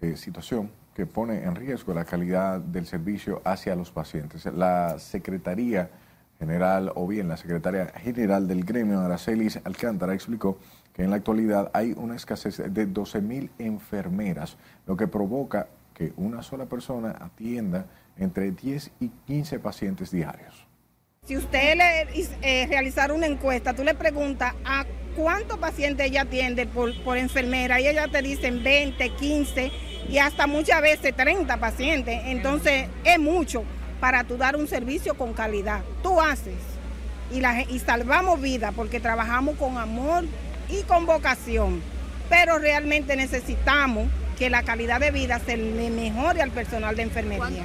eh, 0.00 0.16
situación 0.16 0.70
que 0.94 1.06
pone 1.06 1.44
en 1.44 1.54
riesgo 1.54 1.92
la 1.92 2.04
calidad 2.04 2.60
del 2.60 2.86
servicio 2.86 3.42
hacia 3.44 3.76
los 3.76 3.90
pacientes. 3.90 4.46
La 4.46 4.98
Secretaría 4.98 5.90
General 6.38 6.92
o 6.94 7.06
bien 7.06 7.28
la 7.28 7.36
Secretaria 7.36 7.86
General 7.96 8.46
del 8.46 8.64
gremio, 8.64 9.00
Aracelis 9.00 9.58
Alcántara, 9.64 10.14
explicó 10.14 10.58
que 10.92 11.02
en 11.02 11.10
la 11.10 11.16
actualidad 11.16 11.70
hay 11.74 11.92
una 11.96 12.16
escasez 12.16 12.58
de 12.58 12.88
12.000 12.88 13.50
enfermeras, 13.58 14.56
lo 14.86 14.96
que 14.96 15.06
provoca 15.06 15.68
que 15.94 16.12
una 16.16 16.42
sola 16.42 16.66
persona 16.66 17.14
atienda 17.20 17.86
entre 18.18 18.50
10 18.50 18.92
y 19.00 19.08
15 19.26 19.58
pacientes 19.60 20.10
diarios. 20.10 20.66
Si 21.24 21.36
usted 21.36 21.76
le 21.76 22.06
eh, 22.42 22.66
realizara 22.66 23.12
una 23.12 23.26
encuesta, 23.26 23.74
tú 23.74 23.82
le 23.82 23.94
preguntas 23.94 24.54
a 24.64 24.84
cuántos 25.16 25.58
pacientes 25.58 26.06
ella 26.06 26.22
atiende 26.22 26.66
por, 26.66 27.16
enfermera 27.16 27.80
y 27.80 27.88
ella 27.88 28.06
te 28.08 28.22
dicen 28.22 28.62
20, 28.62 29.08
15 29.10 29.72
y 30.08 30.18
hasta 30.18 30.46
muchas 30.46 30.82
veces 30.82 31.16
30 31.16 31.56
pacientes. 31.56 32.20
Entonces 32.26 32.88
es 33.02 33.18
mucho 33.18 33.64
para 33.98 34.24
tú 34.24 34.36
dar 34.36 34.56
un 34.56 34.68
servicio 34.68 35.14
con 35.14 35.32
calidad. 35.32 35.80
Tú 36.02 36.20
haces 36.20 36.54
y, 37.32 37.78
salvamos 37.80 38.40
vidas 38.40 38.72
porque 38.76 39.00
trabajamos 39.00 39.56
con 39.56 39.78
amor 39.78 40.24
y 40.68 40.82
con 40.82 41.06
vocación. 41.06 41.82
Pero 42.28 42.58
realmente 42.58 43.16
necesitamos 43.16 44.08
que 44.38 44.50
la 44.50 44.62
calidad 44.62 45.00
de 45.00 45.10
vida 45.10 45.40
se 45.40 45.56
le 45.56 45.90
mejore 45.90 46.42
al 46.42 46.50
personal 46.50 46.94
de 46.94 47.02
enfermería. 47.02 47.64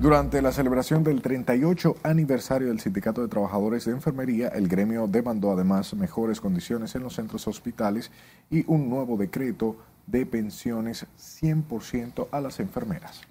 Durante 0.00 0.42
la 0.42 0.50
celebración 0.50 1.04
del 1.04 1.22
38 1.22 1.96
aniversario 2.02 2.66
del 2.66 2.80
Sindicato 2.80 3.22
de 3.22 3.28
Trabajadores 3.28 3.84
de 3.84 3.92
Enfermería, 3.92 4.48
el 4.48 4.66
gremio 4.66 5.06
demandó 5.06 5.52
además 5.52 5.94
mejores 5.94 6.40
condiciones 6.40 6.96
en 6.96 7.04
los 7.04 7.14
centros 7.14 7.46
hospitales 7.46 8.10
y 8.50 8.64
un 8.66 8.90
nuevo 8.90 9.16
decreto 9.16 9.76
de 10.08 10.26
pensiones 10.26 11.06
100% 11.16 12.26
a 12.32 12.40
las 12.40 12.58
enfermeras. 12.58 13.22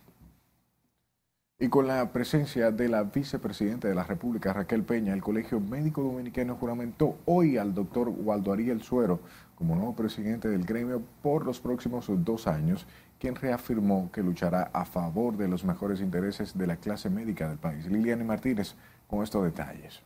Y 1.59 1.67
con 1.67 1.85
la 1.85 2.11
presencia 2.11 2.71
de 2.71 2.87
la 2.87 3.03
vicepresidenta 3.03 3.89
de 3.89 3.95
la 3.95 4.03
República, 4.03 4.53
Raquel 4.53 4.83
Peña, 4.83 5.13
el 5.13 5.21
Colegio 5.21 5.59
Médico 5.59 6.01
Dominicano 6.01 6.55
juramentó 6.55 7.17
hoy 7.25 7.57
al 7.57 7.73
doctor 7.73 8.09
Waldo 8.09 8.53
Ariel 8.53 8.81
Suero 8.81 9.19
como 9.55 9.75
nuevo 9.75 9.95
presidente 9.95 10.47
del 10.47 10.65
gremio 10.65 11.01
por 11.21 11.45
los 11.45 11.59
próximos 11.59 12.07
dos 12.09 12.47
años 12.47 12.87
quien 13.23 13.35
reafirmó 13.35 14.11
que 14.11 14.21
luchará 14.21 14.69
a 14.73 14.83
favor 14.83 15.37
de 15.37 15.47
los 15.47 15.63
mejores 15.63 16.01
intereses 16.01 16.57
de 16.57 16.67
la 16.67 16.75
clase 16.75 17.09
médica 17.09 17.47
del 17.47 17.57
país. 17.57 17.85
Liliana 17.85 18.25
Martínez 18.25 18.75
con 19.07 19.23
estos 19.23 19.45
detalles. 19.45 20.01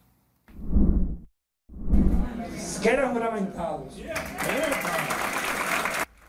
Quedan 2.80 3.14
juramentados. 3.14 4.00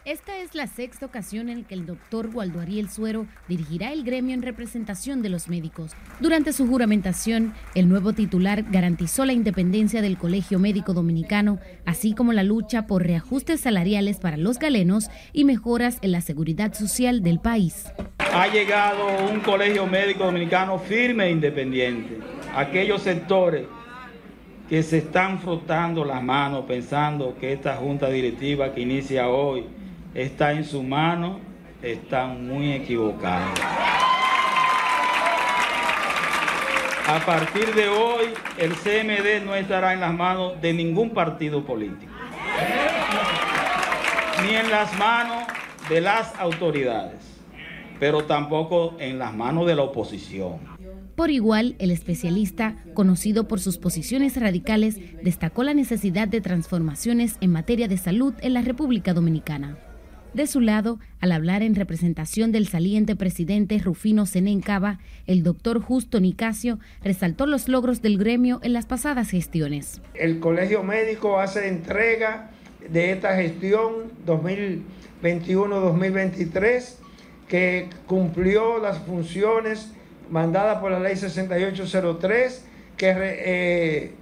Esta 0.08 0.38
es 0.38 0.54
la 0.54 0.66
sexta 0.66 1.04
ocasión 1.04 1.50
en 1.50 1.64
que 1.64 1.74
el 1.74 1.84
doctor 1.84 2.30
Waldo 2.32 2.60
Ariel 2.60 2.88
Suero 2.88 3.26
dirigirá 3.46 3.92
el 3.92 4.04
gremio 4.04 4.32
en 4.32 4.40
representación 4.40 5.20
de 5.20 5.28
los 5.28 5.50
médicos. 5.50 5.92
Durante 6.18 6.54
su 6.54 6.66
juramentación, 6.66 7.52
el 7.74 7.90
nuevo 7.90 8.14
titular 8.14 8.64
garantizó 8.70 9.26
la 9.26 9.34
independencia 9.34 10.00
del 10.00 10.16
Colegio 10.16 10.58
Médico 10.58 10.94
Dominicano, 10.94 11.58
así 11.84 12.14
como 12.14 12.32
la 12.32 12.42
lucha 12.42 12.86
por 12.86 13.06
reajustes 13.06 13.60
salariales 13.60 14.16
para 14.16 14.38
los 14.38 14.58
galenos 14.58 15.10
y 15.34 15.44
mejoras 15.44 15.98
en 16.00 16.12
la 16.12 16.22
seguridad 16.22 16.72
social 16.72 17.22
del 17.22 17.38
país. 17.38 17.92
Ha 18.32 18.48
llegado 18.48 19.04
un 19.30 19.40
Colegio 19.40 19.86
Médico 19.86 20.24
Dominicano 20.24 20.78
firme 20.78 21.26
e 21.26 21.32
independiente. 21.32 22.16
Aquellos 22.56 23.02
sectores 23.02 23.66
que 24.70 24.82
se 24.82 24.98
están 24.98 25.38
frotando 25.38 26.02
las 26.02 26.22
manos 26.22 26.64
pensando 26.66 27.36
que 27.38 27.52
esta 27.52 27.76
junta 27.76 28.08
directiva 28.08 28.72
que 28.72 28.80
inicia 28.80 29.28
hoy 29.28 29.66
está 30.18 30.52
en 30.52 30.64
su 30.64 30.82
mano, 30.82 31.38
están 31.80 32.48
muy 32.48 32.72
equivocados. 32.72 33.56
A 37.06 37.24
partir 37.24 37.72
de 37.72 37.88
hoy, 37.88 38.26
el 38.58 38.72
CMD 38.72 39.46
no 39.46 39.54
estará 39.54 39.94
en 39.94 40.00
las 40.00 40.12
manos 40.12 40.60
de 40.60 40.74
ningún 40.74 41.10
partido 41.10 41.64
político, 41.64 42.12
ni 44.42 44.56
en 44.56 44.68
las 44.70 44.98
manos 44.98 45.44
de 45.88 46.00
las 46.00 46.34
autoridades, 46.40 47.20
pero 48.00 48.24
tampoco 48.24 48.96
en 48.98 49.20
las 49.20 49.32
manos 49.32 49.68
de 49.68 49.76
la 49.76 49.82
oposición. 49.82 50.58
Por 51.14 51.30
igual, 51.30 51.76
el 51.78 51.92
especialista, 51.92 52.76
conocido 52.94 53.46
por 53.46 53.60
sus 53.60 53.78
posiciones 53.78 54.36
radicales, 54.38 54.98
destacó 55.22 55.62
la 55.62 55.74
necesidad 55.74 56.26
de 56.26 56.40
transformaciones 56.40 57.36
en 57.40 57.52
materia 57.52 57.86
de 57.86 57.96
salud 57.98 58.34
en 58.40 58.54
la 58.54 58.62
República 58.62 59.14
Dominicana. 59.14 59.78
De 60.34 60.46
su 60.46 60.60
lado, 60.60 60.98
al 61.20 61.32
hablar 61.32 61.62
en 61.62 61.74
representación 61.74 62.52
del 62.52 62.68
saliente 62.68 63.16
presidente 63.16 63.78
Rufino 63.78 64.26
Senén 64.26 64.60
Cava, 64.60 64.98
el 65.26 65.42
doctor 65.42 65.80
Justo 65.80 66.20
Nicasio 66.20 66.78
resaltó 67.02 67.46
los 67.46 67.66
logros 67.66 68.02
del 68.02 68.18
gremio 68.18 68.60
en 68.62 68.74
las 68.74 68.84
pasadas 68.84 69.30
gestiones. 69.30 70.02
El 70.14 70.38
Colegio 70.38 70.82
Médico 70.82 71.40
hace 71.40 71.68
entrega 71.68 72.50
de 72.90 73.12
esta 73.12 73.36
gestión 73.36 74.12
2021-2023 74.26 76.96
que 77.48 77.88
cumplió 78.06 78.76
las 78.78 78.98
funciones 78.98 79.92
mandadas 80.30 80.78
por 80.78 80.92
la 80.92 81.00
ley 81.00 81.16
6803, 81.16 82.66
que 82.98 84.12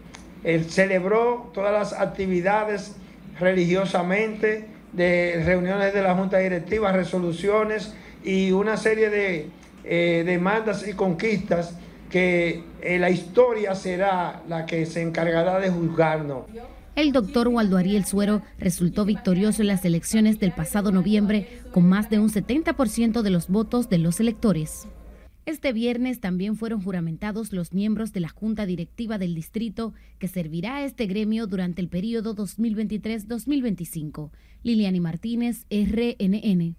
eh, 0.44 0.64
celebró 0.68 1.50
todas 1.52 1.72
las 1.72 2.00
actividades 2.00 2.94
religiosamente 3.40 4.75
de 4.96 5.42
reuniones 5.44 5.92
de 5.92 6.02
la 6.02 6.14
Junta 6.14 6.38
Directiva, 6.38 6.90
resoluciones 6.90 7.94
y 8.24 8.50
una 8.52 8.76
serie 8.76 9.10
de 9.10 9.50
eh, 9.84 10.24
demandas 10.26 10.86
y 10.88 10.94
conquistas 10.94 11.76
que 12.10 12.64
eh, 12.80 12.98
la 12.98 13.10
historia 13.10 13.74
será 13.74 14.42
la 14.48 14.64
que 14.64 14.86
se 14.86 15.02
encargará 15.02 15.60
de 15.60 15.70
juzgarnos. 15.70 16.44
El 16.96 17.12
doctor 17.12 17.48
Waldo 17.48 17.76
Ariel 17.76 18.06
Suero 18.06 18.40
resultó 18.58 19.04
victorioso 19.04 19.60
en 19.60 19.68
las 19.68 19.84
elecciones 19.84 20.40
del 20.40 20.52
pasado 20.52 20.92
noviembre 20.92 21.60
con 21.72 21.86
más 21.86 22.08
de 22.08 22.18
un 22.18 22.30
70% 22.30 23.20
de 23.20 23.30
los 23.30 23.48
votos 23.48 23.90
de 23.90 23.98
los 23.98 24.18
electores. 24.18 24.88
Este 25.46 25.72
viernes 25.72 26.20
también 26.20 26.56
fueron 26.56 26.82
juramentados 26.82 27.52
los 27.52 27.72
miembros 27.72 28.12
de 28.12 28.18
la 28.18 28.28
Junta 28.28 28.66
Directiva 28.66 29.16
del 29.16 29.36
Distrito 29.36 29.94
que 30.18 30.26
servirá 30.26 30.78
a 30.78 30.84
este 30.84 31.06
gremio 31.06 31.46
durante 31.46 31.80
el 31.80 31.88
periodo 31.88 32.34
2023-2025. 32.34 34.32
Liliani 34.64 34.98
Martínez, 34.98 35.64
RNN. 35.70 36.74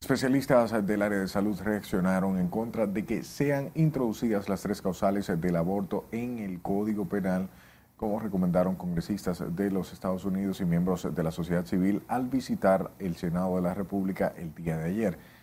Especialistas 0.00 0.84
del 0.84 1.02
área 1.02 1.20
de 1.20 1.28
salud 1.28 1.56
reaccionaron 1.62 2.40
en 2.40 2.48
contra 2.48 2.88
de 2.88 3.04
que 3.04 3.22
sean 3.22 3.70
introducidas 3.76 4.48
las 4.48 4.62
tres 4.62 4.82
causales 4.82 5.30
del 5.40 5.54
aborto 5.54 6.08
en 6.10 6.40
el 6.40 6.60
Código 6.60 7.08
Penal, 7.08 7.48
como 7.96 8.18
recomendaron 8.18 8.74
congresistas 8.74 9.44
de 9.54 9.70
los 9.70 9.92
Estados 9.92 10.24
Unidos 10.24 10.60
y 10.60 10.64
miembros 10.64 11.06
de 11.14 11.22
la 11.22 11.30
sociedad 11.30 11.66
civil 11.66 12.02
al 12.08 12.26
visitar 12.26 12.90
el 12.98 13.14
Senado 13.14 13.54
de 13.54 13.62
la 13.62 13.74
República 13.74 14.34
el 14.36 14.52
día 14.56 14.76
de 14.76 14.90
ayer. 14.90 15.37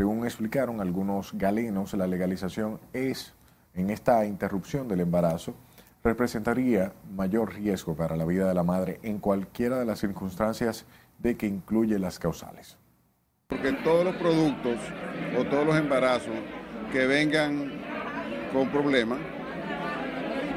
Según 0.00 0.24
explicaron 0.24 0.80
algunos 0.80 1.34
galenos, 1.34 1.92
la 1.92 2.06
legalización 2.06 2.80
es, 2.94 3.34
en 3.74 3.90
esta 3.90 4.24
interrupción 4.24 4.88
del 4.88 5.00
embarazo, 5.00 5.54
representaría 6.02 6.94
mayor 7.14 7.52
riesgo 7.52 7.94
para 7.94 8.16
la 8.16 8.24
vida 8.24 8.48
de 8.48 8.54
la 8.54 8.62
madre 8.62 8.98
en 9.02 9.18
cualquiera 9.18 9.78
de 9.78 9.84
las 9.84 9.98
circunstancias 10.00 10.86
de 11.18 11.36
que 11.36 11.46
incluye 11.46 11.98
las 11.98 12.18
causales. 12.18 12.78
Porque 13.48 13.74
todos 13.84 14.06
los 14.06 14.16
productos 14.16 14.78
o 15.38 15.44
todos 15.44 15.66
los 15.66 15.76
embarazos 15.76 16.34
que 16.90 17.04
vengan 17.06 17.70
con 18.54 18.70
problemas, 18.70 19.18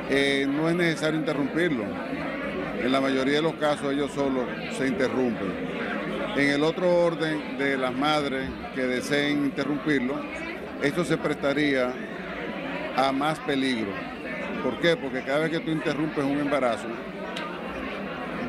eh, 0.10 0.48
no 0.48 0.70
es 0.70 0.76
necesario 0.78 1.20
interrumpirlo. 1.20 1.84
En 2.82 2.90
la 2.90 3.02
mayoría 3.02 3.36
de 3.36 3.42
los 3.42 3.56
casos 3.56 3.92
ellos 3.92 4.10
solo 4.14 4.46
se 4.78 4.88
interrumpen. 4.88 5.93
En 6.36 6.50
el 6.50 6.64
otro 6.64 7.06
orden 7.06 7.60
de 7.60 7.78
las 7.78 7.94
madres 7.94 8.50
que 8.74 8.82
deseen 8.82 9.46
interrumpirlo, 9.46 10.16
esto 10.82 11.06
se 11.06 11.16
prestaría 11.18 11.94
a 12.96 13.12
más 13.12 13.38
peligro. 13.40 13.92
¿Por 14.64 14.80
qué? 14.80 14.98
Porque 14.98 15.22
cada 15.22 15.40
vez 15.40 15.52
que 15.52 15.60
tú 15.60 15.70
interrumpes 15.70 16.24
un 16.24 16.40
embarazo, 16.40 16.88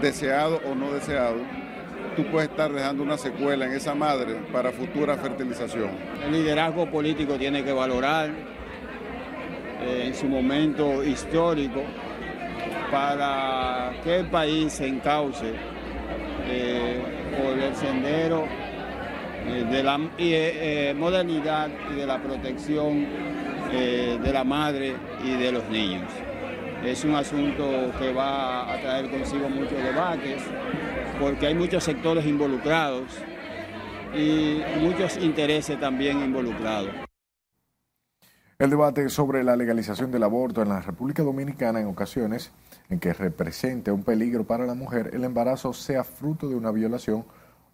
deseado 0.01 0.63
o 0.65 0.75
no 0.75 0.93
deseado, 0.93 1.37
tú 2.17 2.25
puedes 2.31 2.49
estar 2.49 2.73
dejando 2.73 3.03
una 3.03 3.19
secuela 3.19 3.67
en 3.67 3.73
esa 3.73 3.95
madre 3.95 4.37
para 4.51 4.73
futura 4.73 5.19
fertilización. 5.19 5.91
El 6.25 6.33
liderazgo 6.33 6.91
político 6.91 7.37
tiene 7.37 7.63
que 7.65 7.73
valorar 7.73 8.31
eh, 9.83 10.05
en 10.07 10.15
su 10.15 10.27
momento 10.27 11.05
histórico 11.05 11.83
para 12.91 13.93
que 14.03 14.21
el 14.21 14.31
país 14.31 14.73
se 14.73 14.87
encauce 14.87 15.53
eh, 16.47 17.14
por 17.37 17.59
el 17.59 17.75
sendero 17.77 18.45
eh, 19.47 19.65
de 19.71 19.83
la 19.83 19.99
modernidad 19.99 21.69
y 21.93 21.95
de 21.95 22.07
la 22.07 22.19
protección 22.23 23.35
de 23.75 24.33
la 24.33 24.45
madre 24.45 24.95
y 25.25 25.33
de 25.33 25.51
los 25.51 25.69
niños. 25.69 26.09
Es 26.85 27.03
un 27.03 27.17
asunto 27.17 27.91
que 27.99 28.13
va 28.13 28.73
a 28.73 28.81
traer 28.81 29.11
consigo 29.11 29.49
muchos 29.49 29.83
debates, 29.83 30.43
porque 31.19 31.49
hay 31.49 31.55
muchos 31.55 31.83
sectores 31.83 32.25
involucrados 32.25 33.05
y 34.15 34.61
muchos 34.81 35.17
intereses 35.17 35.81
también 35.81 36.23
involucrados. 36.23 37.04
El 38.65 38.71
debate 38.71 39.11
sobre 39.11 39.45
la 39.45 39.57
legalización 39.57 40.11
del 40.11 40.23
aborto 40.23 40.63
en 40.63 40.71
la 40.71 40.81
República 40.81 41.23
Dominicana 41.23 41.81
en 41.81 41.87
ocasiones 41.87 42.51
en 42.89 42.99
que 42.99 43.13
represente 43.13 43.93
un 43.93 44.05
peligro 44.05 44.45
para 44.45 44.65
la 44.65 44.73
mujer, 44.73 45.11
el 45.13 45.25
embarazo 45.25 45.75
sea 45.75 46.03
fruto 46.03 46.49
de 46.49 46.55
una 46.55 46.71
violación 46.71 47.27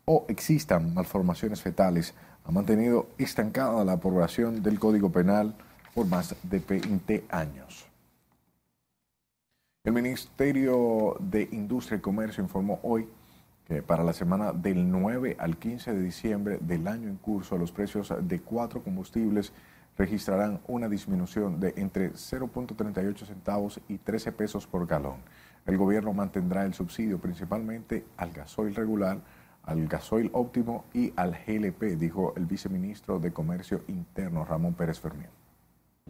o 0.05 0.25
existan 0.27 0.93
malformaciones 0.93 1.63
fetales, 1.63 2.13
ha 2.43 2.51
mantenido 2.51 3.07
estancada 3.19 3.85
la 3.85 3.93
aprobación 3.93 4.65
del 4.65 4.81
Código 4.81 5.13
Penal 5.13 5.55
por 5.95 6.07
más 6.07 6.35
de 6.43 6.59
20 6.59 7.25
años. 7.31 7.87
El 9.85 9.93
Ministerio 9.93 11.19
de 11.21 11.51
Industria 11.53 11.99
y 11.99 12.01
Comercio 12.01 12.43
informó 12.43 12.81
hoy 12.83 13.09
que 13.65 13.81
para 13.81 14.03
la 14.03 14.13
semana 14.13 14.53
del 14.53 14.91
9 14.91 15.37
al 15.39 15.57
15 15.57 15.95
de 15.95 16.03
diciembre 16.03 16.59
del 16.61 16.89
año 16.89 17.09
en 17.09 17.17
curso 17.17 17.57
los 17.57 17.71
precios 17.71 18.13
de 18.23 18.41
cuatro 18.41 18.83
combustibles 18.83 19.53
registrarán 19.97 20.61
una 20.67 20.89
disminución 20.89 21.61
de 21.61 21.75
entre 21.77 22.13
0.38 22.13 23.27
centavos 23.27 23.81
y 23.89 23.99
13 23.99 24.33
pesos 24.33 24.67
por 24.67 24.87
galón. 24.87 25.19
El 25.67 25.77
gobierno 25.77 26.13
mantendrá 26.13 26.65
el 26.65 26.75
subsidio 26.75 27.19
principalmente 27.19 28.05
al 28.17 28.33
gasoil 28.33 28.75
regular, 28.75 29.21
al 29.63 29.87
gasoil 29.87 30.31
óptimo 30.33 30.87
y 30.95 31.13
al 31.17 31.37
GLP, 31.47 31.99
dijo 31.99 32.33
el 32.37 32.47
viceministro 32.47 33.19
de 33.19 33.33
Comercio 33.33 33.83
Interno 33.89 34.45
Ramón 34.45 34.75
Pérez 34.75 34.99
Fermín. 34.99 35.29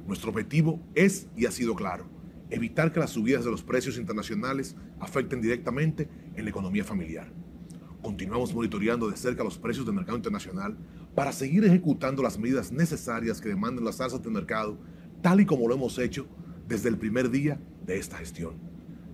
Nuestro 0.07 0.31
objetivo 0.31 0.81
es 0.95 1.27
y 1.37 1.47
ha 1.47 1.51
sido 1.51 1.75
claro 1.75 2.21
evitar 2.51 2.93
que 2.93 3.01
las 3.01 3.11
subidas 3.11 3.45
de 3.45 3.51
los 3.51 3.63
precios 3.63 3.97
internacionales 3.97 4.77
afecten 4.99 5.41
directamente 5.41 6.09
en 6.35 6.45
la 6.45 6.51
economía 6.51 6.85
familiar. 6.85 7.33
Continuamos 8.03 8.55
monitoreando 8.55 9.09
de 9.09 9.17
cerca 9.17 9.45
los 9.45 9.59
precios 9.59 9.87
del 9.87 9.95
mercado 9.95 10.17
internacional 10.17 10.77
para 11.15 11.33
seguir 11.33 11.65
ejecutando 11.65 12.23
las 12.23 12.39
medidas 12.39 12.73
necesarias 12.73 13.41
que 13.41 13.49
demandan 13.49 13.85
las 13.85 13.99
tasas 13.99 14.23
de 14.23 14.31
mercado, 14.31 14.79
tal 15.23 15.41
y 15.41 15.47
como 15.47 15.69
lo 15.69 15.75
hemos 15.75 15.99
hecho 15.99 16.27
desde 16.69 16.89
el 16.89 16.99
primer 16.99 17.31
día 17.31 17.61
de 17.85 17.99
esta 17.99 18.19
gestión. 18.19 18.55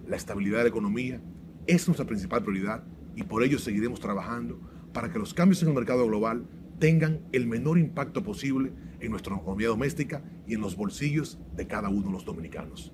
La 0.07 0.17
estabilidad 0.17 0.59
de 0.59 0.65
la 0.65 0.71
economía 0.71 1.21
es 1.67 1.87
nuestra 1.89 2.07
principal 2.07 2.43
prioridad 2.43 2.85
y 3.17 3.23
por 3.23 3.43
ello 3.43 3.59
seguiremos 3.59 3.99
trabajando 3.99 4.61
para 4.93 5.11
que 5.11 5.19
los 5.19 5.35
cambios 5.35 5.63
en 5.63 5.69
el 5.69 5.75
mercado 5.75 6.07
global 6.07 6.47
tengan 6.79 7.21
el 7.33 7.47
menor 7.47 7.79
impacto 7.79 8.23
posible 8.23 8.73
en 9.01 9.11
nuestra 9.11 9.35
economía 9.35 9.69
doméstica 9.69 10.23
y 10.47 10.55
en 10.55 10.61
los 10.61 10.77
bolsillos 10.77 11.39
de 11.57 11.67
cada 11.67 11.89
uno 11.89 12.07
de 12.07 12.13
los 12.13 12.25
dominicanos. 12.25 12.93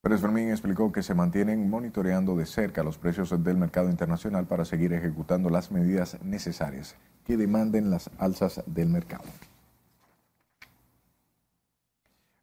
Pérez 0.00 0.20
Fermín 0.20 0.50
explicó 0.50 0.92
que 0.92 1.02
se 1.02 1.12
mantienen 1.12 1.68
monitoreando 1.68 2.36
de 2.36 2.46
cerca 2.46 2.84
los 2.84 2.98
precios 2.98 3.30
del 3.42 3.56
mercado 3.56 3.90
internacional 3.90 4.46
para 4.46 4.64
seguir 4.64 4.92
ejecutando 4.92 5.50
las 5.50 5.72
medidas 5.72 6.22
necesarias 6.22 6.94
que 7.24 7.36
demanden 7.36 7.90
las 7.90 8.08
alzas 8.16 8.62
del 8.66 8.90
mercado. 8.90 9.24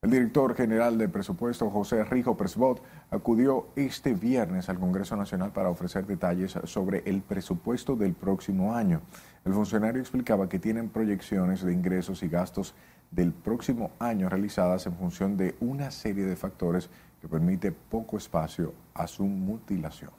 El 0.01 0.11
director 0.11 0.53
general 0.53 0.99
de 0.99 1.09
presupuesto, 1.09 1.71
José 1.71 2.03
Rijo 2.03 2.37
Presbot, 2.37 2.83
acudió 3.09 3.69
este 3.75 4.13
viernes 4.13 4.69
al 4.69 4.77
Congreso 4.77 5.15
Nacional 5.15 5.51
para 5.51 5.69
ofrecer 5.69 6.05
detalles 6.05 6.59
sobre 6.65 7.01
el 7.07 7.21
presupuesto 7.21 7.95
del 7.95 8.13
próximo 8.13 8.75
año. 8.75 9.01
El 9.45 9.53
funcionario 9.53 10.01
explicaba 10.01 10.47
que 10.47 10.59
tienen 10.59 10.89
proyecciones 10.89 11.63
de 11.63 11.73
ingresos 11.73 12.21
y 12.21 12.27
gastos 12.27 12.75
del 13.09 13.33
próximo 13.33 13.91
año 13.97 14.29
realizadas 14.29 14.85
en 14.85 14.93
función 14.93 15.37
de 15.37 15.55
una 15.59 15.89
serie 15.89 16.25
de 16.25 16.35
factores 16.35 16.89
permite 17.27 17.71
poco 17.71 18.17
espacio 18.17 18.73
a 18.93 19.07
su 19.07 19.23
mutilación. 19.25 20.11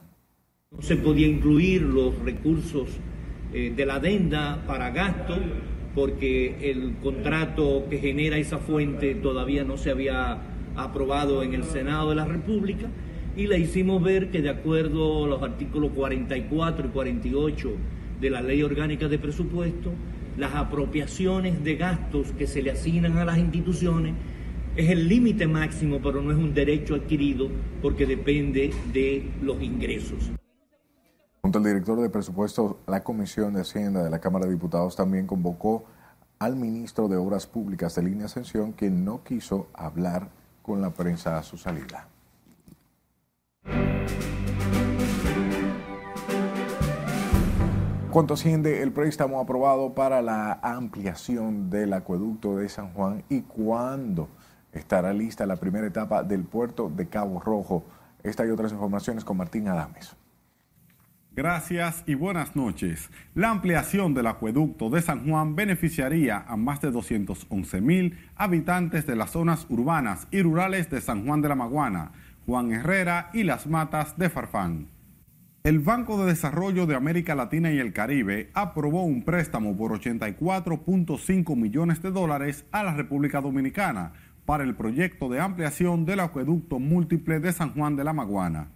No 0.71 0.81
se 0.81 0.97
podía 0.97 1.27
incluir 1.27 1.81
los 1.81 2.17
recursos 2.19 2.89
eh, 3.53 3.73
de 3.75 3.85
la 3.85 3.95
adenda 3.95 4.63
para 4.67 4.91
gasto 4.91 5.37
porque 5.95 6.69
el 6.69 6.97
contrato 7.01 7.87
que 7.89 7.97
genera 7.97 8.37
esa 8.37 8.59
fuente 8.59 9.15
todavía 9.15 9.63
no 9.63 9.77
se 9.77 9.89
había 9.89 10.37
aprobado 10.75 11.41
en 11.41 11.53
el 11.53 11.63
Senado 11.63 12.09
de 12.09 12.15
la 12.15 12.25
República 12.25 12.87
y 13.35 13.47
le 13.47 13.59
hicimos 13.59 14.03
ver 14.03 14.29
que 14.29 14.41
de 14.41 14.49
acuerdo 14.49 15.25
a 15.25 15.27
los 15.27 15.41
artículos 15.41 15.91
44 15.95 16.87
y 16.87 16.89
48 16.89 17.71
de 18.19 18.29
la 18.29 18.41
Ley 18.41 18.61
Orgánica 18.63 19.07
de 19.07 19.17
Presupuesto, 19.17 19.91
las 20.37 20.53
apropiaciones 20.53 21.63
de 21.63 21.75
gastos 21.75 22.31
que 22.33 22.47
se 22.47 22.61
le 22.61 22.71
asignan 22.71 23.17
a 23.17 23.25
las 23.25 23.37
instituciones 23.37 24.13
es 24.77 24.91
el 24.91 25.07
límite 25.07 25.47
máximo, 25.47 25.99
pero 26.01 26.21
no 26.21 26.31
es 26.31 26.37
un 26.37 26.53
derecho 26.53 26.93
adquirido 26.93 27.49
porque 27.81 28.05
depende 28.05 28.71
de 28.93 29.27
los 29.41 29.59
ingresos. 29.61 30.31
Junto 31.41 31.57
al 31.57 31.65
director 31.65 31.99
de 31.99 32.09
presupuesto, 32.09 32.79
la 32.85 33.03
Comisión 33.03 33.55
de 33.55 33.61
Hacienda 33.61 34.03
de 34.03 34.11
la 34.11 34.19
Cámara 34.19 34.45
de 34.45 34.51
Diputados 34.51 34.95
también 34.95 35.25
convocó 35.25 35.85
al 36.37 36.55
ministro 36.55 37.07
de 37.07 37.17
Obras 37.17 37.47
Públicas 37.47 37.95
de 37.95 38.03
Línea 38.03 38.27
Ascensión, 38.27 38.71
quien 38.73 39.03
no 39.03 39.23
quiso 39.23 39.67
hablar 39.73 40.29
con 40.61 40.79
la 40.79 40.91
prensa 40.91 41.39
a 41.39 41.43
su 41.43 41.57
salida. 41.57 42.07
¿Cuánto 48.11 48.35
asciende 48.35 48.83
el 48.83 48.91
préstamo 48.91 49.39
aprobado 49.39 49.93
para 49.93 50.21
la 50.21 50.59
ampliación 50.61 51.69
del 51.69 51.93
acueducto 51.93 52.57
de 52.57 52.69
San 52.69 52.93
Juan 52.93 53.23
y 53.29 53.41
cuándo 53.41 54.27
estará 54.77 55.13
lista 55.13 55.45
la 55.45 55.57
primera 55.57 55.87
etapa 55.87 56.23
del 56.23 56.43
puerto 56.43 56.89
de 56.89 57.07
Cabo 57.07 57.39
Rojo. 57.39 57.85
Esta 58.23 58.45
y 58.45 58.49
otras 58.49 58.71
informaciones 58.71 59.23
con 59.23 59.37
Martín 59.37 59.67
Adames. 59.67 60.15
Gracias 61.37 62.03
y 62.07 62.15
buenas 62.15 62.55
noches. 62.55 63.11
La 63.35 63.51
ampliación 63.51 64.15
del 64.15 64.25
acueducto 64.25 64.89
de 64.89 65.03
San 65.03 65.29
Juan 65.29 65.55
beneficiaría 65.55 66.43
a 66.47 66.57
más 66.57 66.81
de 66.81 66.89
211 66.89 67.79
mil 67.79 68.17
habitantes 68.35 69.05
de 69.05 69.15
las 69.15 69.29
zonas 69.29 69.67
urbanas 69.69 70.27
y 70.31 70.41
rurales 70.41 70.89
de 70.89 70.99
San 70.99 71.27
Juan 71.27 71.43
de 71.43 71.49
la 71.49 71.55
Maguana, 71.55 72.11
Juan 72.47 72.71
Herrera 72.71 73.29
y 73.33 73.43
Las 73.43 73.67
Matas 73.67 74.17
de 74.17 74.31
Farfán. 74.31 74.87
El 75.63 75.79
Banco 75.79 76.17
de 76.17 76.31
Desarrollo 76.31 76.87
de 76.87 76.95
América 76.95 77.35
Latina 77.35 77.71
y 77.71 77.77
el 77.77 77.93
Caribe 77.93 78.49
aprobó 78.55 79.03
un 79.03 79.21
préstamo 79.23 79.77
por 79.77 79.91
84.5 79.91 81.55
millones 81.55 82.01
de 82.01 82.09
dólares 82.09 82.65
a 82.71 82.83
la 82.83 82.95
República 82.95 83.41
Dominicana 83.41 84.13
para 84.47 84.63
el 84.63 84.75
proyecto 84.75 85.27
de 85.27 85.41
ampliación 85.41 86.05
del 86.05 86.21
acueducto 86.21 86.79
múltiple 86.79 87.41
de 87.41 87.51
San 87.51 87.73
Juan 87.73 87.97
de 87.97 88.05
la 88.05 88.13
Maguana. 88.13 88.69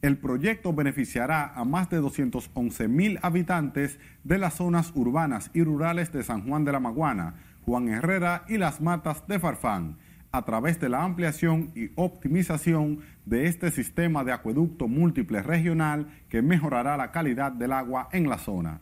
El 0.00 0.16
proyecto 0.16 0.72
beneficiará 0.72 1.52
a 1.54 1.66
más 1.66 1.90
de 1.90 1.98
211 1.98 2.88
mil 2.88 3.18
habitantes 3.20 4.00
de 4.24 4.38
las 4.38 4.54
zonas 4.54 4.92
urbanas 4.94 5.50
y 5.52 5.62
rurales 5.62 6.10
de 6.10 6.22
San 6.22 6.48
Juan 6.48 6.64
de 6.64 6.72
la 6.72 6.80
Maguana, 6.80 7.34
Juan 7.66 7.88
Herrera 7.88 8.46
y 8.48 8.56
Las 8.56 8.80
Matas 8.80 9.26
de 9.28 9.38
Farfán, 9.38 9.98
a 10.32 10.46
través 10.46 10.80
de 10.80 10.88
la 10.88 11.04
ampliación 11.04 11.70
y 11.74 11.90
optimización 11.96 13.00
de 13.26 13.44
este 13.44 13.70
sistema 13.70 14.24
de 14.24 14.32
acueducto 14.32 14.88
múltiple 14.88 15.42
regional 15.42 16.06
que 16.30 16.40
mejorará 16.40 16.96
la 16.96 17.12
calidad 17.12 17.52
del 17.52 17.72
agua 17.72 18.08
en 18.12 18.26
la 18.26 18.38
zona. 18.38 18.80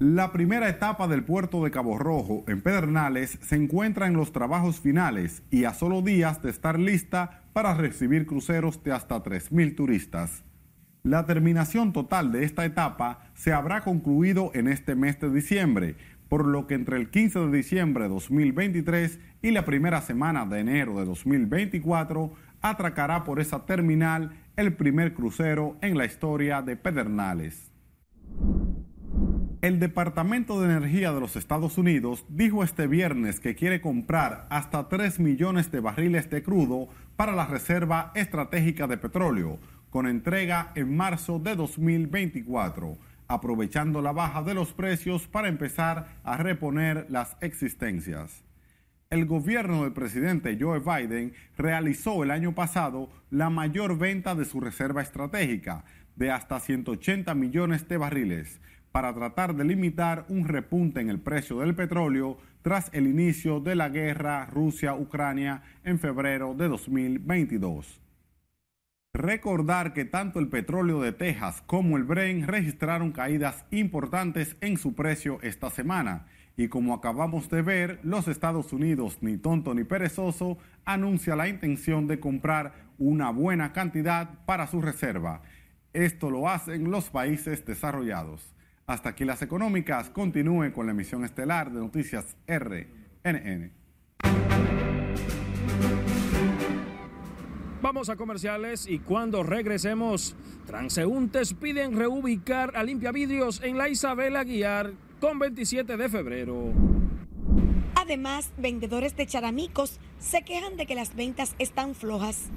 La 0.00 0.32
primera 0.32 0.68
etapa 0.68 1.06
del 1.06 1.22
puerto 1.22 1.62
de 1.62 1.70
Cabo 1.70 1.96
Rojo 1.98 2.44
en 2.48 2.62
Pedernales 2.62 3.38
se 3.42 3.54
encuentra 3.54 4.08
en 4.08 4.14
los 4.14 4.32
trabajos 4.32 4.80
finales 4.80 5.44
y 5.52 5.64
a 5.64 5.72
solo 5.72 6.02
días 6.02 6.42
de 6.42 6.50
estar 6.50 6.80
lista 6.80 7.44
para 7.52 7.74
recibir 7.74 8.26
cruceros 8.26 8.82
de 8.82 8.90
hasta 8.90 9.22
3.000 9.22 9.76
turistas. 9.76 10.42
La 11.04 11.26
terminación 11.26 11.92
total 11.92 12.32
de 12.32 12.42
esta 12.42 12.64
etapa 12.64 13.30
se 13.34 13.52
habrá 13.52 13.82
concluido 13.82 14.50
en 14.54 14.66
este 14.66 14.96
mes 14.96 15.20
de 15.20 15.30
diciembre, 15.30 15.94
por 16.28 16.44
lo 16.44 16.66
que 16.66 16.74
entre 16.74 16.96
el 16.96 17.10
15 17.10 17.38
de 17.38 17.56
diciembre 17.56 18.04
de 18.04 18.10
2023 18.10 19.20
y 19.42 19.52
la 19.52 19.64
primera 19.64 20.00
semana 20.00 20.44
de 20.44 20.58
enero 20.58 20.98
de 20.98 21.04
2024 21.04 22.32
atracará 22.62 23.22
por 23.22 23.38
esa 23.38 23.64
terminal 23.64 24.32
el 24.56 24.74
primer 24.74 25.14
crucero 25.14 25.76
en 25.82 25.96
la 25.96 26.04
historia 26.04 26.62
de 26.62 26.76
Pedernales. 26.76 27.70
El 29.64 29.80
Departamento 29.80 30.60
de 30.60 30.66
Energía 30.66 31.10
de 31.10 31.20
los 31.20 31.36
Estados 31.36 31.78
Unidos 31.78 32.26
dijo 32.28 32.62
este 32.62 32.86
viernes 32.86 33.40
que 33.40 33.54
quiere 33.54 33.80
comprar 33.80 34.46
hasta 34.50 34.90
3 34.90 35.20
millones 35.20 35.72
de 35.72 35.80
barriles 35.80 36.28
de 36.28 36.42
crudo 36.42 36.88
para 37.16 37.32
la 37.34 37.46
Reserva 37.46 38.12
Estratégica 38.14 38.86
de 38.86 38.98
Petróleo, 38.98 39.58
con 39.88 40.06
entrega 40.06 40.70
en 40.74 40.94
marzo 40.94 41.38
de 41.38 41.56
2024, 41.56 42.98
aprovechando 43.26 44.02
la 44.02 44.12
baja 44.12 44.42
de 44.42 44.52
los 44.52 44.74
precios 44.74 45.28
para 45.28 45.48
empezar 45.48 46.18
a 46.24 46.36
reponer 46.36 47.06
las 47.08 47.38
existencias. 47.40 48.44
El 49.08 49.24
gobierno 49.24 49.84
del 49.84 49.94
presidente 49.94 50.58
Joe 50.60 50.80
Biden 50.80 51.32
realizó 51.56 52.22
el 52.22 52.32
año 52.32 52.54
pasado 52.54 53.08
la 53.30 53.48
mayor 53.48 53.96
venta 53.96 54.34
de 54.34 54.44
su 54.44 54.60
reserva 54.60 55.00
estratégica, 55.00 55.86
de 56.16 56.30
hasta 56.30 56.60
180 56.60 57.34
millones 57.34 57.88
de 57.88 57.96
barriles, 57.96 58.60
para 58.94 59.12
tratar 59.12 59.56
de 59.56 59.64
limitar 59.64 60.24
un 60.28 60.46
repunte 60.46 61.00
en 61.00 61.10
el 61.10 61.18
precio 61.18 61.58
del 61.58 61.74
petróleo 61.74 62.38
tras 62.62 62.90
el 62.92 63.08
inicio 63.08 63.58
de 63.58 63.74
la 63.74 63.88
guerra 63.88 64.46
Rusia-Ucrania 64.46 65.62
en 65.82 65.98
febrero 65.98 66.54
de 66.54 66.68
2022. 66.68 68.00
Recordar 69.12 69.94
que 69.94 70.04
tanto 70.04 70.38
el 70.38 70.46
petróleo 70.46 71.00
de 71.00 71.10
Texas 71.10 71.60
como 71.66 71.96
el 71.96 72.04
Brent 72.04 72.48
registraron 72.48 73.10
caídas 73.10 73.64
importantes 73.72 74.56
en 74.60 74.76
su 74.76 74.94
precio 74.94 75.40
esta 75.42 75.70
semana. 75.70 76.26
Y 76.56 76.68
como 76.68 76.94
acabamos 76.94 77.50
de 77.50 77.62
ver, 77.62 77.98
los 78.04 78.28
Estados 78.28 78.72
Unidos, 78.72 79.18
ni 79.22 79.38
tonto 79.38 79.74
ni 79.74 79.82
perezoso, 79.82 80.56
anuncia 80.84 81.34
la 81.34 81.48
intención 81.48 82.06
de 82.06 82.20
comprar 82.20 82.74
una 82.98 83.30
buena 83.30 83.72
cantidad 83.72 84.44
para 84.46 84.68
su 84.68 84.80
reserva. 84.80 85.42
Esto 85.92 86.30
lo 86.30 86.48
hacen 86.48 86.92
los 86.92 87.10
países 87.10 87.66
desarrollados. 87.66 88.53
Hasta 88.86 89.10
aquí 89.10 89.24
las 89.24 89.40
económicas. 89.42 90.10
Continúen 90.10 90.72
con 90.72 90.86
la 90.86 90.92
emisión 90.92 91.24
estelar 91.24 91.72
de 91.72 91.80
Noticias 91.80 92.36
RNN. 92.46 93.72
Vamos 97.80 98.08
a 98.08 98.16
comerciales 98.16 98.86
y 98.88 98.98
cuando 98.98 99.42
regresemos, 99.42 100.34
transeúntes 100.66 101.52
piden 101.52 101.96
reubicar 101.96 102.74
a 102.76 102.82
Limpia 102.82 103.12
Vidrios 103.12 103.60
en 103.62 103.76
la 103.76 103.90
Isabel 103.90 104.36
Aguiar 104.36 104.92
con 105.20 105.38
27 105.38 105.96
de 105.96 106.08
febrero. 106.08 106.72
Además, 107.94 108.50
vendedores 108.56 109.16
de 109.16 109.26
charamicos 109.26 109.98
se 110.18 110.42
quejan 110.42 110.76
de 110.76 110.86
que 110.86 110.94
las 110.94 111.14
ventas 111.14 111.54
están 111.58 111.94
flojas. 111.94 112.48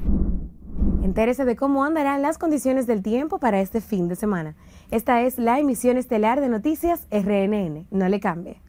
Entérese 1.07 1.45
de 1.45 1.55
cómo 1.55 1.85
andarán 1.85 2.21
las 2.21 2.37
condiciones 2.37 2.85
del 2.85 3.01
tiempo 3.01 3.39
para 3.39 3.61
este 3.61 3.79
fin 3.79 4.09
de 4.09 4.17
semana. 4.17 4.57
Esta 4.91 5.21
es 5.21 5.39
la 5.39 5.57
emisión 5.57 5.95
estelar 5.95 6.41
de 6.41 6.49
Noticias 6.49 7.07
RNN. 7.09 7.87
No 7.91 8.09
le 8.09 8.19
cambie. 8.19 8.61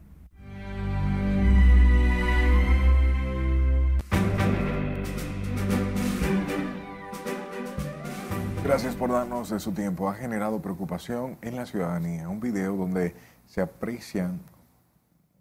Gracias 8.63 8.95
por 8.95 9.11
darnos 9.11 9.49
de 9.49 9.59
su 9.59 9.73
tiempo. 9.73 10.07
Ha 10.07 10.13
generado 10.13 10.61
preocupación 10.61 11.37
en 11.41 11.57
la 11.57 11.65
ciudadanía. 11.65 12.29
Un 12.29 12.39
video 12.39 12.77
donde 12.77 13.15
se 13.47 13.59
aprecian, 13.59 14.39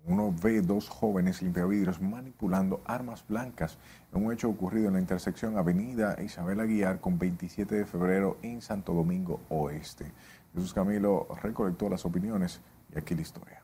uno 0.08 0.34
ve 0.42 0.62
dos 0.62 0.88
jóvenes 0.88 1.42
limpiavidrios 1.42 2.00
manipulando 2.00 2.80
armas 2.86 3.24
blancas 3.28 3.76
en 4.12 4.24
un 4.24 4.32
hecho 4.32 4.48
ocurrido 4.48 4.88
en 4.88 4.94
la 4.94 5.00
intersección 5.00 5.58
Avenida 5.58 6.16
Isabel 6.22 6.60
Aguiar 6.60 7.00
con 7.00 7.18
27 7.18 7.74
de 7.74 7.86
febrero 7.86 8.38
en 8.42 8.62
Santo 8.62 8.94
Domingo 8.94 9.40
Oeste. 9.50 10.10
Jesús 10.54 10.72
Camilo 10.72 11.28
recolectó 11.42 11.90
las 11.90 12.06
opiniones 12.06 12.60
y 12.94 12.98
aquí 12.98 13.14
la 13.14 13.20
historia. 13.20 13.62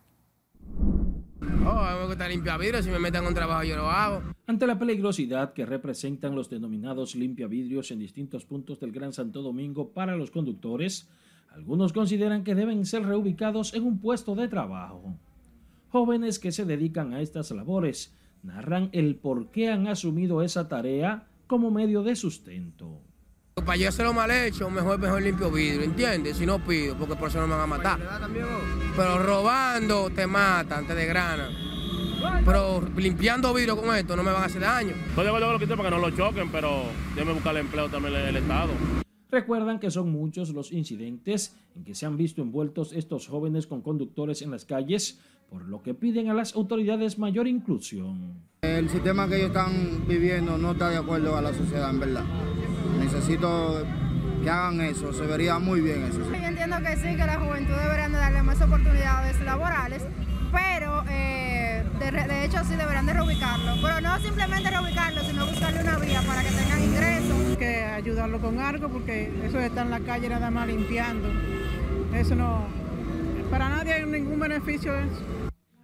Oh, 1.67 1.99
me 2.01 2.07
gusta 2.07 2.29
limpiar 2.29 2.61
vidrios, 2.61 2.85
si 2.85 2.91
me 2.91 2.99
meten 2.99 3.25
un 3.25 3.35
trabajo 3.35 3.65
yo 3.65 3.77
lo 3.77 3.91
hago. 3.91 4.23
Ante 4.47 4.67
la 4.67 4.79
peligrosidad 4.79 5.55
que 5.55 5.65
representan 5.65 6.35
los 6.35 6.51
denominados 6.51 7.15
limpiavidrios 7.15 7.91
en 7.91 8.01
distintos 8.01 8.45
puntos 8.45 8.79
del 8.81 8.93
Gran 8.93 9.15
Santo 9.15 9.41
Domingo 9.41 9.89
para 9.89 10.15
los 10.15 10.31
conductores, 10.31 11.09
algunos 11.51 11.95
consideran 11.95 12.45
que 12.45 12.55
deben 12.55 12.85
ser 12.85 13.07
reubicados 13.07 13.73
en 13.73 13.85
un 13.85 13.99
puesto 13.99 14.35
de 14.35 14.49
trabajo. 14.49 15.15
Jóvenes 15.95 16.41
que 16.41 16.51
se 16.51 16.65
dedican 16.65 17.15
a 17.15 17.21
estas 17.21 17.53
labores 17.53 18.13
narran 18.43 18.89
el 18.91 19.15
por 19.15 19.53
qué 19.53 19.71
han 19.71 19.87
asumido 19.87 20.43
esa 20.43 20.67
tarea 20.67 21.29
como 21.47 21.71
medio 21.71 22.03
de 22.03 22.17
sustento. 22.17 23.01
Para 23.55 23.77
yo 23.77 23.89
hacerlo 23.89 24.13
mal 24.13 24.29
hecho, 24.33 24.69
mejor, 24.71 24.99
mejor 24.99 25.23
limpio 25.23 25.53
vidrio, 25.53 25.83
¿entiendes? 25.83 26.39
Si 26.39 26.47
no 26.47 26.59
pido, 26.59 26.99
porque 26.99 27.15
por 27.15 27.29
eso 27.29 27.41
no 27.41 27.47
me 27.47 27.53
van 27.53 27.63
a 27.63 27.67
matar. 27.69 28.01
Pero 28.97 29.23
robando 29.23 30.11
te 30.11 30.27
matan, 30.27 30.85
te 30.85 30.97
desgranan. 30.97 31.53
Pero 32.45 32.83
limpiando 32.97 33.55
vidrio 33.55 33.77
con 33.77 33.95
esto 33.95 34.17
no 34.17 34.25
me 34.25 34.33
van 34.33 34.43
a 34.43 34.47
hacer 34.47 34.63
daño. 34.63 34.95
Pues 35.15 35.25
yo 35.25 35.39
lo 35.39 35.59
quité 35.61 35.77
para 35.77 35.91
que 35.91 35.95
no 35.95 36.01
lo 36.01 36.11
choquen, 36.11 36.51
pero 36.51 36.87
déjame 37.15 37.35
buscar 37.35 37.55
el 37.55 37.61
empleo 37.61 37.89
también 37.89 38.17
el 38.17 38.35
Estado. 38.35 39.04
Recuerdan 39.35 39.81
que 39.81 39.91
son 39.91 40.13
muchos 40.13 40.51
los 40.51 40.71
incidentes 40.71 41.57
en 41.75 41.83
que 41.83 41.97
se 41.97 42.07
han 42.07 42.17
visto 42.17 42.41
envueltos 42.41 42.93
estos 42.93 43.27
jóvenes 43.27 43.67
con 43.67 43.83
conductores 43.83 44.43
en 44.43 44.53
las 44.53 44.65
calles, 44.65 45.19
por 45.51 45.63
lo 45.63 45.83
que 45.83 45.93
piden 45.93 46.31
a 46.31 46.35
las 46.35 46.55
autoridades 46.55 47.19
mayor 47.19 47.49
inclusión. 47.49 48.35
El 48.63 48.89
sistema 48.89 49.27
que 49.27 49.39
ellos 49.39 49.49
están 49.49 50.07
viviendo 50.07 50.57
no 50.57 50.71
está 50.71 50.89
de 50.89 50.99
acuerdo 50.99 51.37
a 51.37 51.43
la 51.43 51.53
sociedad, 51.53 51.91
en 51.91 51.99
verdad. 51.99 52.25
Necesito 53.01 53.85
que 54.45 54.49
hagan 54.49 54.81
eso, 54.83 55.13
se 55.13 55.27
vería 55.27 55.59
muy 55.59 55.81
bien 55.81 56.05
eso. 56.05 56.21
Yo 56.21 56.35
entiendo 56.37 56.77
que 56.79 56.95
sí, 56.95 57.17
que 57.17 57.27
la 57.27 57.41
juventud 57.41 57.75
deberían 57.75 58.13
de 58.13 58.19
darle 58.19 58.43
más 58.45 58.63
oportunidades 58.63 59.41
laborales, 59.41 60.07
pero 60.53 61.03
eh, 61.11 61.83
de, 61.99 62.11
de, 62.13 62.45
hecho 62.45 62.59
sí 62.63 62.77
deberían 62.77 63.07
de 63.07 63.15
reubicarlo. 63.15 63.83
Pero 63.83 64.01
no 64.01 64.17
simplemente 64.21 64.71
reubicarlo, 64.71 65.23
sino 65.25 65.45
buscarle 65.45 65.81
una 65.81 65.99
vía 65.99 66.23
para 66.25 66.45
que 66.45 66.51
tengan 66.51 66.85
ingresos. 66.85 67.44
Que 67.59 67.85
ayudarlo 67.85 68.41
con 68.41 68.59
algo, 68.59 68.89
porque 68.89 69.33
eso 69.45 69.59
de 69.59 69.67
estar 69.67 69.85
en 69.85 69.91
la 69.91 70.01
calle 70.01 70.29
nada 70.29 70.51
más 70.51 70.67
limpiando, 70.67 71.29
eso 72.13 72.35
no, 72.35 72.65
para 73.49 73.69
nadie 73.69 73.93
hay 73.93 74.07
ningún 74.07 74.41
beneficio 74.41 74.93
de 74.93 75.05
eso. 75.05 75.23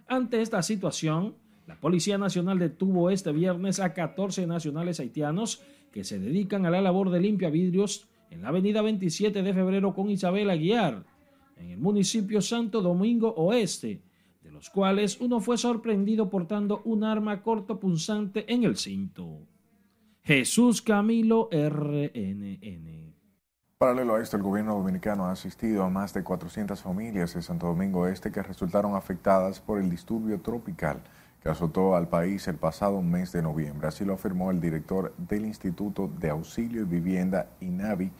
Ante 0.05 0.41
esta 0.41 0.61
situación, 0.61 1.35
la 1.67 1.79
Policía 1.79 2.17
Nacional 2.17 2.59
detuvo 2.59 3.09
este 3.09 3.31
viernes 3.31 3.79
a 3.79 3.93
14 3.93 4.47
nacionales 4.47 4.99
haitianos 4.99 5.61
que 5.93 6.03
se 6.03 6.19
dedican 6.19 6.65
a 6.65 6.69
la 6.69 6.81
labor 6.81 7.09
de 7.09 7.21
limpia 7.21 7.49
vidrios 7.49 8.09
en 8.29 8.41
la 8.41 8.49
avenida 8.49 8.81
27 8.81 9.41
de 9.41 9.53
febrero 9.53 9.93
con 9.93 10.09
Isabel 10.09 10.49
Aguiar, 10.49 11.05
en 11.55 11.69
el 11.69 11.79
municipio 11.79 12.41
Santo 12.41 12.81
Domingo 12.81 13.33
Oeste, 13.37 14.01
de 14.43 14.51
los 14.51 14.69
cuales 14.69 15.19
uno 15.21 15.39
fue 15.39 15.57
sorprendido 15.57 16.29
portando 16.29 16.81
un 16.83 17.05
arma 17.05 17.41
cortopunzante 17.41 18.51
en 18.53 18.65
el 18.65 18.75
cinto. 18.75 19.47
Jesús 20.23 20.83
Camilo 20.83 21.49
RNN. 21.51 23.15
Paralelo 23.79 24.15
a 24.15 24.21
esto, 24.21 24.37
el 24.37 24.43
gobierno 24.43 24.75
dominicano 24.75 25.25
ha 25.25 25.31
asistido 25.31 25.83
a 25.83 25.89
más 25.89 26.13
de 26.13 26.23
400 26.23 26.79
familias 26.79 27.33
de 27.33 27.41
Santo 27.41 27.65
Domingo 27.65 28.05
Este 28.05 28.31
que 28.31 28.43
resultaron 28.43 28.93
afectadas 28.95 29.59
por 29.59 29.79
el 29.79 29.89
disturbio 29.89 30.39
tropical 30.39 31.01
que 31.41 31.49
azotó 31.49 31.95
al 31.95 32.07
país 32.07 32.47
el 32.47 32.57
pasado 32.57 33.01
mes 33.01 33.31
de 33.31 33.41
noviembre. 33.41 33.87
Así 33.87 34.05
lo 34.05 34.13
afirmó 34.13 34.51
el 34.51 34.61
director 34.61 35.11
del 35.17 35.43
Instituto 35.43 36.07
de 36.07 36.29
Auxilio 36.29 36.83
y 36.83 36.85
Vivienda 36.85 37.47
INAVI, 37.59 38.11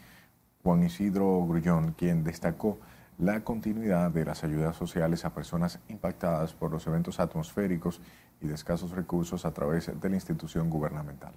Juan 0.64 0.84
Isidro 0.84 1.46
Grullón, 1.46 1.92
quien 1.92 2.24
destacó 2.24 2.80
la 3.20 3.44
continuidad 3.44 4.10
de 4.10 4.26
las 4.26 4.44
ayudas 4.44 4.76
sociales 4.76 5.24
a 5.24 5.36
personas 5.36 5.80
impactadas 5.88 6.54
por 6.56 6.72
los 6.72 6.88
eventos 6.88 7.20
atmosféricos 7.20 8.02
y 8.42 8.48
de 8.48 8.56
escasos 8.56 8.90
recursos 8.90 9.46
a 9.46 9.54
través 9.54 9.92
de 10.02 10.10
la 10.10 10.16
institución 10.16 10.68
gubernamental. 10.68 11.34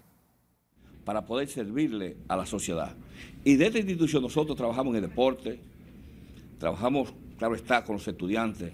Para 1.05 1.27
poder 1.27 1.49
servirle 1.49 2.17
a 2.29 2.37
la 2.37 2.47
sociedad. 2.47 2.95
Y 3.45 3.57
de 3.57 3.67
esta 3.67 3.79
institución 3.79 4.23
nosotros 4.23 4.57
trabajamos 4.57 4.93
en 4.93 5.05
el 5.05 5.11
deporte, 5.11 5.61
trabajamos, 6.59 7.13
claro 7.39 7.55
está, 7.55 7.85
con 7.85 7.97
los 7.97 8.09
estudiantes, 8.09 8.73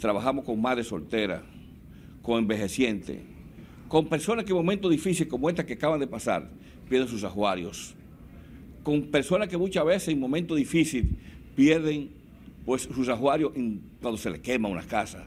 trabajamos 0.00 0.44
con 0.44 0.60
madres 0.60 0.88
solteras, 0.88 1.42
con 2.22 2.38
envejecientes, 2.38 3.20
con 3.88 4.08
personas 4.08 4.44
que 4.44 4.50
en 4.50 4.56
momentos 4.56 4.90
difíciles 4.90 5.28
como 5.28 5.48
esta 5.48 5.64
que 5.64 5.74
acaban 5.74 6.00
de 6.00 6.06
pasar 6.06 6.50
pierden 6.88 7.08
sus 7.08 7.24
ajuarios, 7.24 7.94
con 8.82 9.02
personas 9.10 9.48
que 9.48 9.56
muchas 9.56 9.84
veces 9.84 10.08
en 10.08 10.20
momentos 10.20 10.56
difíciles 10.56 11.06
pierden 11.56 12.10
pues, 12.64 12.82
sus 12.82 13.08
ajuarios 13.08 13.52
cuando 14.00 14.18
se 14.18 14.30
les 14.30 14.40
quema 14.40 14.68
una 14.68 14.82
casa. 14.82 15.26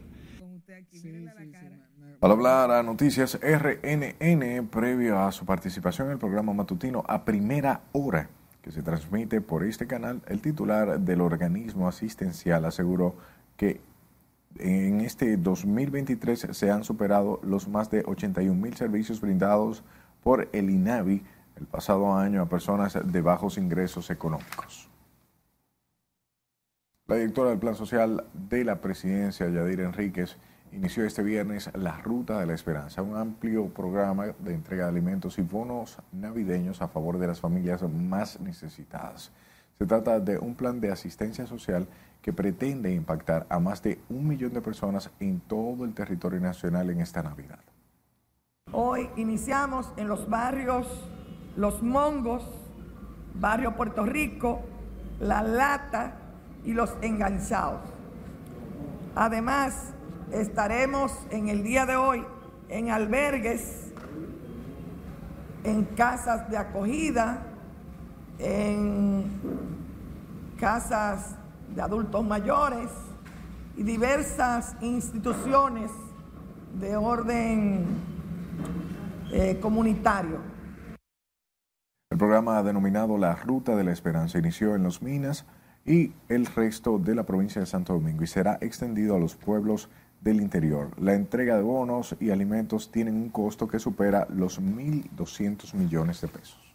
Al 2.20 2.32
hablar 2.32 2.72
a 2.72 2.82
Noticias 2.82 3.38
RNN, 3.40 4.66
previo 4.66 5.20
a 5.20 5.30
su 5.30 5.46
participación 5.46 6.08
en 6.08 6.14
el 6.14 6.18
programa 6.18 6.52
matutino 6.52 7.04
a 7.06 7.24
primera 7.24 7.82
hora, 7.92 8.28
que 8.60 8.72
se 8.72 8.82
transmite 8.82 9.40
por 9.40 9.62
este 9.62 9.86
canal, 9.86 10.20
el 10.26 10.40
titular 10.40 10.98
del 10.98 11.20
organismo 11.20 11.86
asistencial 11.86 12.64
aseguró 12.64 13.14
que 13.56 13.80
en 14.58 15.00
este 15.00 15.36
2023 15.36 16.48
se 16.50 16.70
han 16.72 16.82
superado 16.82 17.38
los 17.44 17.68
más 17.68 17.88
de 17.88 18.02
81 18.04 18.52
mil 18.52 18.74
servicios 18.74 19.20
brindados 19.20 19.84
por 20.24 20.48
el 20.50 20.70
INAVI 20.70 21.22
el 21.54 21.66
pasado 21.66 22.16
año 22.16 22.42
a 22.42 22.48
personas 22.48 22.98
de 23.00 23.22
bajos 23.22 23.58
ingresos 23.58 24.10
económicos. 24.10 24.90
La 27.06 27.14
directora 27.14 27.50
del 27.50 27.60
Plan 27.60 27.76
Social 27.76 28.24
de 28.32 28.64
la 28.64 28.80
Presidencia, 28.80 29.48
Yadir 29.48 29.80
Enríquez, 29.82 30.36
inició 30.72 31.04
este 31.04 31.22
viernes 31.22 31.70
la 31.74 32.00
Ruta 32.00 32.40
de 32.40 32.46
la 32.46 32.54
Esperanza, 32.54 33.02
un 33.02 33.16
amplio 33.16 33.68
programa 33.68 34.26
de 34.38 34.54
entrega 34.54 34.84
de 34.84 34.90
alimentos 34.90 35.38
y 35.38 35.42
bonos 35.42 35.98
navideños 36.12 36.82
a 36.82 36.88
favor 36.88 37.18
de 37.18 37.26
las 37.26 37.40
familias 37.40 37.82
más 37.82 38.40
necesitadas. 38.40 39.32
Se 39.78 39.86
trata 39.86 40.18
de 40.20 40.38
un 40.38 40.54
plan 40.54 40.80
de 40.80 40.90
asistencia 40.90 41.46
social 41.46 41.86
que 42.20 42.32
pretende 42.32 42.92
impactar 42.92 43.46
a 43.48 43.60
más 43.60 43.82
de 43.82 44.00
un 44.08 44.26
millón 44.26 44.52
de 44.52 44.60
personas 44.60 45.10
en 45.20 45.40
todo 45.40 45.84
el 45.84 45.94
territorio 45.94 46.40
nacional 46.40 46.90
en 46.90 47.00
esta 47.00 47.22
Navidad. 47.22 47.60
Hoy 48.72 49.08
iniciamos 49.16 49.92
en 49.96 50.08
los 50.08 50.28
barrios 50.28 50.86
Los 51.56 51.82
Mongos, 51.82 52.44
Barrio 53.34 53.76
Puerto 53.76 54.04
Rico, 54.04 54.60
La 55.20 55.42
Lata 55.42 56.14
y 56.64 56.72
Los 56.72 56.94
Enganchados. 57.00 57.80
Además, 59.14 59.94
estaremos 60.32 61.12
en 61.30 61.48
el 61.48 61.62
día 61.62 61.86
de 61.86 61.96
hoy 61.96 62.24
en 62.68 62.90
albergues, 62.90 63.92
en 65.64 65.84
casas 65.84 66.50
de 66.50 66.56
acogida, 66.56 67.42
en 68.38 69.24
casas 70.58 71.36
de 71.74 71.82
adultos 71.82 72.24
mayores 72.24 72.90
y 73.76 73.82
diversas 73.82 74.76
instituciones 74.80 75.90
de 76.78 76.96
orden 76.96 77.86
eh, 79.32 79.58
comunitario. 79.60 80.40
El 82.10 82.18
programa 82.18 82.62
denominado 82.62 83.18
La 83.18 83.34
Ruta 83.34 83.76
de 83.76 83.84
la 83.84 83.92
Esperanza 83.92 84.38
inició 84.38 84.74
en 84.74 84.82
Los 84.82 85.02
Minas 85.02 85.46
y 85.84 86.12
el 86.28 86.46
resto 86.46 86.98
de 86.98 87.14
la 87.14 87.24
provincia 87.24 87.60
de 87.60 87.66
Santo 87.66 87.92
Domingo 87.94 88.24
y 88.24 88.26
será 88.26 88.58
extendido 88.60 89.14
a 89.14 89.18
los 89.18 89.36
pueblos 89.36 89.88
del 90.20 90.40
interior. 90.40 90.90
La 91.00 91.14
entrega 91.14 91.56
de 91.56 91.62
bonos 91.62 92.16
y 92.20 92.30
alimentos 92.30 92.90
tienen 92.90 93.14
un 93.14 93.30
costo 93.30 93.68
que 93.68 93.78
supera 93.78 94.26
los 94.30 94.60
1.200 94.60 95.74
millones 95.74 96.20
de 96.20 96.28
pesos. 96.28 96.68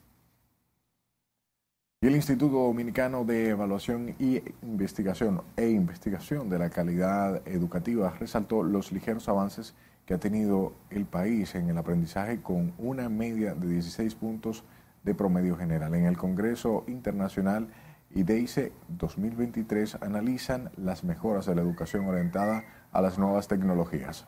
Y 2.02 2.08
el 2.08 2.16
Instituto 2.16 2.58
Dominicano 2.58 3.24
de 3.24 3.50
Evaluación 3.50 4.14
y 4.20 4.42
Investigación 4.62 5.42
e 5.56 5.70
Investigación 5.70 6.50
de 6.50 6.60
la 6.60 6.70
Calidad 6.70 7.42
Educativa 7.48 8.14
resaltó 8.20 8.62
los 8.62 8.92
ligeros 8.92 9.30
avances 9.30 9.74
que 10.06 10.14
ha 10.14 10.20
tenido 10.20 10.74
el 10.90 11.06
país 11.06 11.56
en 11.56 11.70
el 11.70 11.78
aprendizaje 11.78 12.42
con 12.42 12.74
una 12.78 13.08
media 13.08 13.56
de 13.56 13.68
16 13.70 14.16
puntos 14.16 14.66
de 15.04 15.16
promedio 15.16 15.56
general. 15.56 15.96
En 15.96 16.06
el 16.06 16.18
Congreso 16.18 16.84
Internacional 16.88 17.70
IDEICE 18.16 18.74
2023 18.90 20.00
analizan 20.02 20.72
las 20.78 21.04
mejoras 21.04 21.46
de 21.46 21.56
la 21.56 21.62
educación 21.62 22.06
orientada 22.06 22.66
a 22.94 23.02
las 23.02 23.18
nuevas 23.18 23.48
tecnologías 23.48 24.26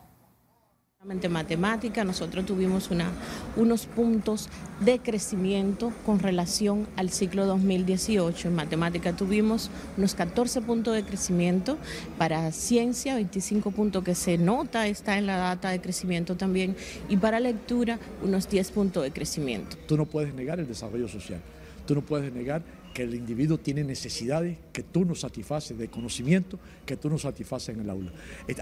matemática, 1.28 2.04
nosotros 2.04 2.44
tuvimos 2.46 2.90
una, 2.90 3.10
unos 3.56 3.86
puntos 3.86 4.48
de 4.80 4.98
crecimiento 4.98 5.92
con 6.04 6.18
relación 6.18 6.86
al 6.96 7.10
ciclo 7.10 7.46
2018. 7.46 8.48
En 8.48 8.54
matemática 8.54 9.12
tuvimos 9.12 9.70
unos 9.96 10.14
14 10.14 10.62
puntos 10.62 10.94
de 10.94 11.04
crecimiento, 11.04 11.78
para 12.18 12.50
ciencia 12.50 13.14
25 13.14 13.70
puntos 13.70 14.02
que 14.02 14.14
se 14.14 14.36
nota, 14.36 14.86
está 14.88 15.16
en 15.16 15.26
la 15.26 15.36
data 15.36 15.70
de 15.70 15.80
crecimiento 15.80 16.36
también, 16.36 16.76
y 17.08 17.16
para 17.16 17.38
lectura 17.38 17.98
unos 18.24 18.48
10 18.48 18.72
puntos 18.72 19.04
de 19.04 19.12
crecimiento. 19.12 19.76
Tú 19.86 19.96
no 19.96 20.06
puedes 20.06 20.34
negar 20.34 20.58
el 20.58 20.66
desarrollo 20.66 21.08
social, 21.08 21.40
tú 21.86 21.94
no 21.94 22.02
puedes 22.02 22.32
negar 22.32 22.62
que 22.96 23.02
el 23.02 23.14
individuo 23.14 23.58
tiene 23.58 23.84
necesidades 23.84 24.56
que 24.72 24.82
tú 24.82 25.04
no 25.04 25.14
satisfaces, 25.14 25.76
de 25.76 25.88
conocimiento 25.88 26.58
que 26.86 26.96
tú 26.96 27.10
no 27.10 27.18
satisfaces 27.18 27.76
en 27.76 27.82
el 27.82 27.90
aula. 27.90 28.10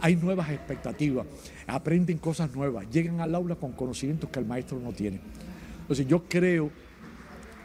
Hay 0.00 0.16
nuevas 0.16 0.50
expectativas, 0.50 1.24
aprenden 1.68 2.18
cosas 2.18 2.52
nuevas, 2.52 2.90
llegan 2.90 3.20
al 3.20 3.32
aula 3.32 3.54
con 3.54 3.70
conocimientos 3.74 4.28
que 4.30 4.40
el 4.40 4.44
maestro 4.44 4.80
no 4.80 4.92
tiene. 4.92 5.20
Entonces 5.82 6.08
yo 6.08 6.24
creo 6.24 6.72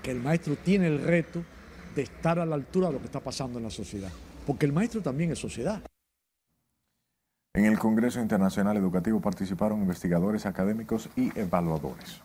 que 0.04 0.12
el 0.12 0.20
maestro 0.20 0.58
tiene 0.58 0.86
el 0.86 1.02
reto 1.02 1.44
de 1.96 2.04
estar 2.04 2.38
a 2.38 2.46
la 2.46 2.54
altura 2.54 2.90
de 2.90 2.94
lo 2.94 3.00
que 3.00 3.06
está 3.06 3.20
pasando 3.20 3.58
en 3.58 3.64
la 3.64 3.72
sociedad, 3.72 4.12
porque 4.46 4.68
el 4.68 4.72
maestro 4.72 5.02
también 5.02 5.32
es 5.32 5.40
sociedad. 5.40 5.82
En 7.56 7.66
el 7.66 7.80
Congreso 7.80 8.22
Internacional 8.22 8.78
Educativo 8.78 9.20
participaron 9.20 9.82
investigadores 9.82 10.46
académicos 10.46 11.10
y 11.16 11.36
evaluadores. 11.36 12.22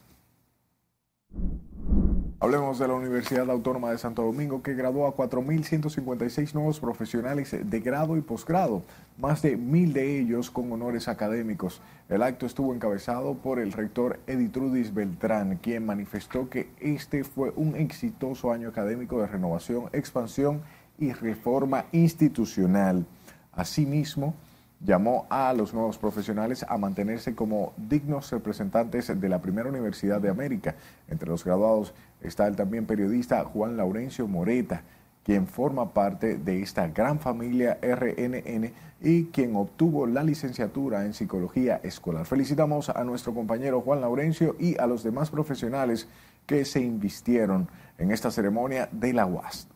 Hablemos 2.45 2.79
de 2.79 2.87
la 2.87 2.93
Universidad 2.93 3.51
Autónoma 3.51 3.91
de 3.91 3.97
Santo 3.97 4.21
Domingo 4.21 4.63
que 4.63 4.75
graduó 4.75 5.07
a 5.07 5.17
4.156 5.17 6.53
nuevos 6.53 6.79
profesionales 6.79 7.57
de 7.59 7.81
grado 7.81 8.19
y 8.19 8.21
posgrado, 8.21 8.83
más 9.17 9.41
de 9.41 9.57
mil 9.57 9.95
de 9.95 10.21
ellos 10.21 10.51
con 10.51 10.71
honores 10.71 11.09
académicos. 11.09 11.81
El 12.11 12.23
acto 12.23 12.45
estuvo 12.45 12.75
encabezado 12.75 13.33
por 13.33 13.61
el 13.61 13.73
rector 13.73 14.21
Editrudis 14.27 14.93
Beltrán, 14.93 15.57
quien 15.57 15.87
manifestó 15.87 16.51
que 16.51 16.69
este 16.81 17.25
fue 17.25 17.51
un 17.57 17.77
exitoso 17.77 18.53
año 18.53 18.69
académico 18.69 19.19
de 19.23 19.27
renovación, 19.27 19.89
expansión 19.95 20.61
y 20.99 21.15
reforma 21.15 21.87
institucional. 21.93 23.07
Asimismo, 23.53 24.35
llamó 24.81 25.27
a 25.31 25.53
los 25.53 25.73
nuevos 25.73 25.99
profesionales 25.99 26.65
a 26.69 26.77
mantenerse 26.79 27.35
como 27.35 27.73
dignos 27.77 28.31
representantes 28.31 29.19
de 29.19 29.29
la 29.29 29.41
primera 29.41 29.69
universidad 29.69 30.21
de 30.21 30.29
América. 30.29 30.75
Entre 31.09 31.29
los 31.29 31.45
graduados 31.45 31.95
está 32.21 32.47
el 32.47 32.57
también 32.57 32.87
periodista 32.87 33.45
Juan 33.45 33.77
Laurencio 33.77 34.27
Moreta, 34.27 34.83
quien 35.25 35.47
forma 35.47 35.93
parte 35.93 36.37
de 36.37 36.63
esta 36.63 36.89
gran 36.89 37.19
familia 37.19 37.79
RNN 37.83 38.73
y 39.01 39.25
quien 39.27 39.57
obtuvo 39.57 40.07
la 40.07 40.23
licenciatura 40.23 41.05
en 41.05 41.15
psicología 41.15 41.81
escolar. 41.83 42.27
Felicitamos 42.27 42.91
a 42.91 43.05
nuestro 43.05 43.35
compañero 43.35 43.81
Juan 43.81 44.03
Laurencio 44.03 44.55
y 44.59 44.79
a 44.79 44.87
los 44.87 45.03
demás 45.03 45.31
profesionales 45.31 46.09
que 46.47 46.65
se 46.65 46.81
invistieron 46.81 47.69
en 47.99 48.11
esta 48.11 48.31
ceremonia 48.31 48.89
de 48.93 49.13
la 49.15 49.27
UAS. 49.27 49.69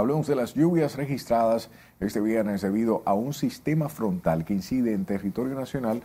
Hablemos 0.00 0.26
de 0.26 0.34
las 0.34 0.54
lluvias 0.54 0.96
registradas 0.96 1.68
este 2.00 2.22
viernes 2.22 2.62
debido 2.62 3.02
a 3.04 3.12
un 3.12 3.34
sistema 3.34 3.90
frontal 3.90 4.46
que 4.46 4.54
incide 4.54 4.94
en 4.94 5.04
territorio 5.04 5.54
nacional, 5.54 6.00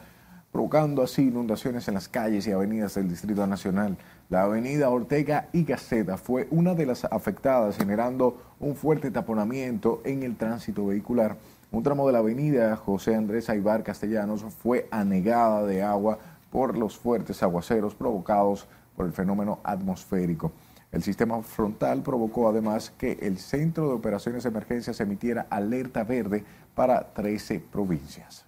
provocando 0.52 1.02
así 1.02 1.22
inundaciones 1.30 1.88
en 1.88 1.94
las 1.94 2.10
calles 2.10 2.46
y 2.46 2.52
avenidas 2.52 2.96
del 2.96 3.08
Distrito 3.08 3.48
Nacional. 3.48 3.96
La 4.28 4.44
avenida 4.44 4.90
Ortega 4.90 5.48
y 5.54 5.64
Gaceta 5.64 6.18
fue 6.18 6.50
una 6.52 6.74
de 6.74 6.86
las 6.86 7.06
afectadas, 7.06 7.78
generando 7.78 8.38
un 8.60 8.76
fuerte 8.76 9.12
taponamiento 9.12 10.02
en 10.04 10.24
el 10.24 10.36
tránsito 10.36 10.86
vehicular. 10.88 11.38
Un 11.72 11.82
tramo 11.82 12.06
de 12.06 12.12
la 12.12 12.20
avenida 12.20 12.76
José 12.76 13.16
Andrés 13.16 13.50
Aibar 13.50 13.84
Castellanos 13.84 14.44
fue 14.62 14.90
anegada 14.92 15.66
de 15.66 15.84
agua 15.84 16.20
por 16.52 16.78
los 16.78 16.98
fuertes 16.98 17.42
aguaceros 17.42 17.96
provocados 17.96 18.68
por 18.98 19.06
el 19.06 19.14
fenómeno 19.14 19.60
atmosférico. 19.64 20.52
El 20.96 21.04
sistema 21.04 21.42
frontal 21.44 22.02
provocó 22.04 22.48
además 22.48 22.90
que 22.98 23.18
el 23.22 23.38
Centro 23.38 23.90
de 23.90 23.96
Operaciones 23.96 24.44
de 24.44 24.50
Emergencias 24.50 25.02
emitiera 25.02 25.46
alerta 25.50 26.06
verde 26.06 26.46
para 26.74 27.14
13 27.14 27.60
provincias. 27.60 28.46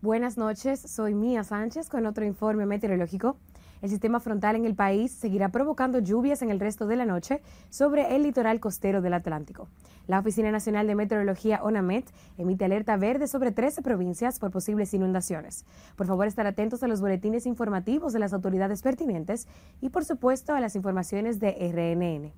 Buenas 0.00 0.36
noches, 0.36 0.80
soy 0.80 1.14
Mía 1.14 1.44
Sánchez 1.44 1.88
con 1.88 2.06
otro 2.06 2.24
informe 2.24 2.66
meteorológico. 2.66 3.36
El 3.82 3.88
sistema 3.88 4.18
frontal 4.18 4.56
en 4.56 4.64
el 4.64 4.74
país 4.74 5.12
seguirá 5.12 5.50
provocando 5.50 6.00
lluvias 6.00 6.42
en 6.42 6.50
el 6.50 6.58
resto 6.58 6.88
de 6.88 6.96
la 6.96 7.06
noche 7.06 7.40
sobre 7.68 8.16
el 8.16 8.24
litoral 8.24 8.58
costero 8.58 9.00
del 9.00 9.14
Atlántico. 9.14 9.68
La 10.10 10.18
Oficina 10.18 10.50
Nacional 10.50 10.88
de 10.88 10.96
Meteorología 10.96 11.62
ONAMET 11.62 12.04
emite 12.36 12.64
alerta 12.64 12.96
verde 12.96 13.28
sobre 13.28 13.52
13 13.52 13.80
provincias 13.80 14.40
por 14.40 14.50
posibles 14.50 14.92
inundaciones. 14.92 15.64
Por 15.94 16.08
favor, 16.08 16.26
estar 16.26 16.48
atentos 16.48 16.82
a 16.82 16.88
los 16.88 17.00
boletines 17.00 17.46
informativos 17.46 18.12
de 18.12 18.18
las 18.18 18.32
autoridades 18.32 18.82
pertinentes 18.82 19.46
y, 19.80 19.90
por 19.90 20.04
supuesto, 20.04 20.52
a 20.52 20.58
las 20.58 20.74
informaciones 20.74 21.38
de 21.38 21.52
RNN. 21.52 22.32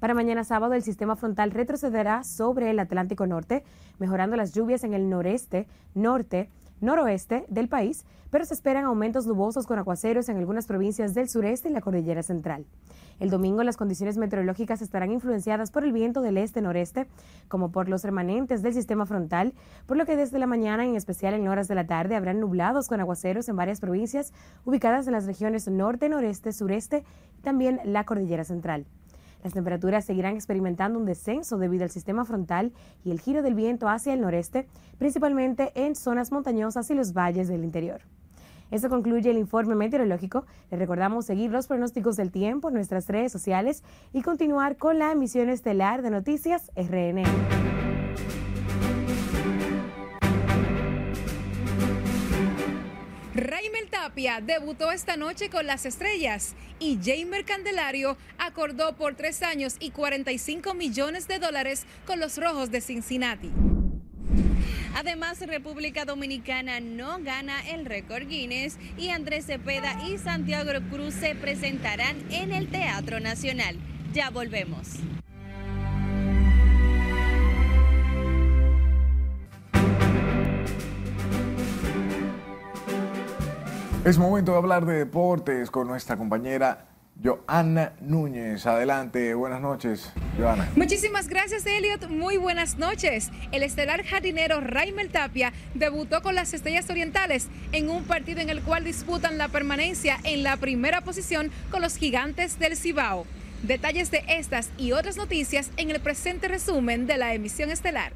Para 0.00 0.12
mañana 0.12 0.44
sábado, 0.44 0.74
el 0.74 0.82
sistema 0.82 1.16
frontal 1.16 1.50
retrocederá 1.50 2.24
sobre 2.24 2.68
el 2.68 2.78
Atlántico 2.78 3.26
Norte, 3.26 3.64
mejorando 3.98 4.36
las 4.36 4.52
lluvias 4.52 4.84
en 4.84 4.92
el 4.92 5.08
noreste, 5.08 5.66
norte, 5.94 6.50
noroeste 6.84 7.46
del 7.48 7.68
país, 7.68 8.04
pero 8.30 8.44
se 8.44 8.54
esperan 8.54 8.84
aumentos 8.84 9.26
nubosos 9.26 9.66
con 9.66 9.78
aguaceros 9.78 10.28
en 10.28 10.36
algunas 10.36 10.66
provincias 10.66 11.14
del 11.14 11.28
sureste 11.28 11.68
y 11.68 11.72
la 11.72 11.80
cordillera 11.80 12.22
central. 12.22 12.66
El 13.20 13.30
domingo 13.30 13.62
las 13.62 13.76
condiciones 13.76 14.16
meteorológicas 14.16 14.82
estarán 14.82 15.12
influenciadas 15.12 15.70
por 15.70 15.84
el 15.84 15.92
viento 15.92 16.20
del 16.20 16.38
este-noreste, 16.38 17.06
como 17.48 17.70
por 17.70 17.88
los 17.88 18.02
remanentes 18.02 18.62
del 18.62 18.74
sistema 18.74 19.06
frontal, 19.06 19.54
por 19.86 19.96
lo 19.96 20.04
que 20.04 20.16
desde 20.16 20.38
la 20.38 20.46
mañana, 20.46 20.84
en 20.84 20.96
especial 20.96 21.34
en 21.34 21.46
horas 21.46 21.68
de 21.68 21.76
la 21.76 21.86
tarde, 21.86 22.16
habrán 22.16 22.40
nublados 22.40 22.88
con 22.88 23.00
aguaceros 23.00 23.48
en 23.48 23.56
varias 23.56 23.80
provincias 23.80 24.32
ubicadas 24.64 25.06
en 25.06 25.12
las 25.12 25.26
regiones 25.26 25.68
norte, 25.68 26.08
noreste, 26.08 26.52
sureste 26.52 27.04
y 27.38 27.42
también 27.42 27.80
la 27.84 28.04
cordillera 28.04 28.44
central. 28.44 28.84
Las 29.44 29.52
temperaturas 29.52 30.06
seguirán 30.06 30.34
experimentando 30.34 30.98
un 30.98 31.04
descenso 31.04 31.58
debido 31.58 31.84
al 31.84 31.90
sistema 31.90 32.24
frontal 32.24 32.72
y 33.04 33.10
el 33.10 33.20
giro 33.20 33.42
del 33.42 33.54
viento 33.54 33.88
hacia 33.88 34.14
el 34.14 34.22
noreste, 34.22 34.66
principalmente 34.98 35.70
en 35.74 35.94
zonas 35.94 36.32
montañosas 36.32 36.90
y 36.90 36.94
los 36.94 37.12
valles 37.12 37.46
del 37.46 37.62
interior. 37.62 38.00
Eso 38.70 38.88
concluye 38.88 39.30
el 39.30 39.36
informe 39.36 39.74
meteorológico. 39.74 40.46
Les 40.70 40.80
recordamos 40.80 41.26
seguir 41.26 41.50
los 41.50 41.66
pronósticos 41.66 42.16
del 42.16 42.32
tiempo 42.32 42.68
en 42.68 42.74
nuestras 42.74 43.06
redes 43.06 43.30
sociales 43.30 43.84
y 44.14 44.22
continuar 44.22 44.78
con 44.78 44.98
la 44.98 45.12
emisión 45.12 45.50
estelar 45.50 46.00
de 46.00 46.08
Noticias 46.08 46.72
RNN. 46.74 47.24
Raimel 53.34 53.88
Tapia 53.90 54.40
debutó 54.40 54.92
esta 54.92 55.16
noche 55.16 55.50
con 55.50 55.66
las 55.66 55.86
estrellas 55.86 56.54
y 56.78 56.98
Jamer 57.02 57.44
Candelario 57.44 58.16
acordó 58.38 58.94
por 58.94 59.16
tres 59.16 59.42
años 59.42 59.74
y 59.80 59.90
45 59.90 60.72
millones 60.74 61.26
de 61.26 61.40
dólares 61.40 61.84
con 62.06 62.20
los 62.20 62.38
Rojos 62.38 62.70
de 62.70 62.80
Cincinnati. 62.80 63.50
Además, 64.94 65.40
República 65.40 66.04
Dominicana 66.04 66.78
no 66.78 67.18
gana 67.22 67.68
el 67.68 67.86
récord 67.86 68.28
Guinness 68.28 68.78
y 68.96 69.08
Andrés 69.08 69.46
Cepeda 69.46 70.00
y 70.08 70.18
Santiago 70.18 70.70
Cruz 70.88 71.14
se 71.14 71.34
presentarán 71.34 72.16
en 72.30 72.52
el 72.52 72.68
Teatro 72.68 73.18
Nacional. 73.18 73.76
Ya 74.12 74.30
volvemos. 74.30 74.90
Es 84.04 84.18
momento 84.18 84.52
de 84.52 84.58
hablar 84.58 84.84
de 84.84 84.98
deportes 84.98 85.70
con 85.70 85.88
nuestra 85.88 86.18
compañera 86.18 86.88
Joana 87.24 87.94
Núñez. 88.02 88.66
Adelante, 88.66 89.32
buenas 89.32 89.62
noches, 89.62 90.12
Joana. 90.38 90.68
Muchísimas 90.76 91.26
gracias, 91.26 91.64
Elliot. 91.64 92.10
Muy 92.10 92.36
buenas 92.36 92.76
noches. 92.76 93.30
El 93.50 93.62
estelar 93.62 94.04
jardinero 94.04 94.60
Raimel 94.60 95.08
Tapia 95.08 95.54
debutó 95.72 96.20
con 96.20 96.34
las 96.34 96.52
Estrellas 96.52 96.90
Orientales 96.90 97.48
en 97.72 97.88
un 97.88 98.04
partido 98.04 98.42
en 98.42 98.50
el 98.50 98.60
cual 98.60 98.84
disputan 98.84 99.38
la 99.38 99.48
permanencia 99.48 100.18
en 100.24 100.42
la 100.42 100.58
primera 100.58 101.00
posición 101.00 101.50
con 101.70 101.80
los 101.80 101.96
Gigantes 101.96 102.58
del 102.58 102.76
Cibao. 102.76 103.24
Detalles 103.62 104.10
de 104.10 104.22
estas 104.28 104.68
y 104.76 104.92
otras 104.92 105.16
noticias 105.16 105.70
en 105.78 105.90
el 105.90 106.00
presente 106.00 106.46
resumen 106.46 107.06
de 107.06 107.16
la 107.16 107.32
emisión 107.32 107.70
estelar. 107.70 108.12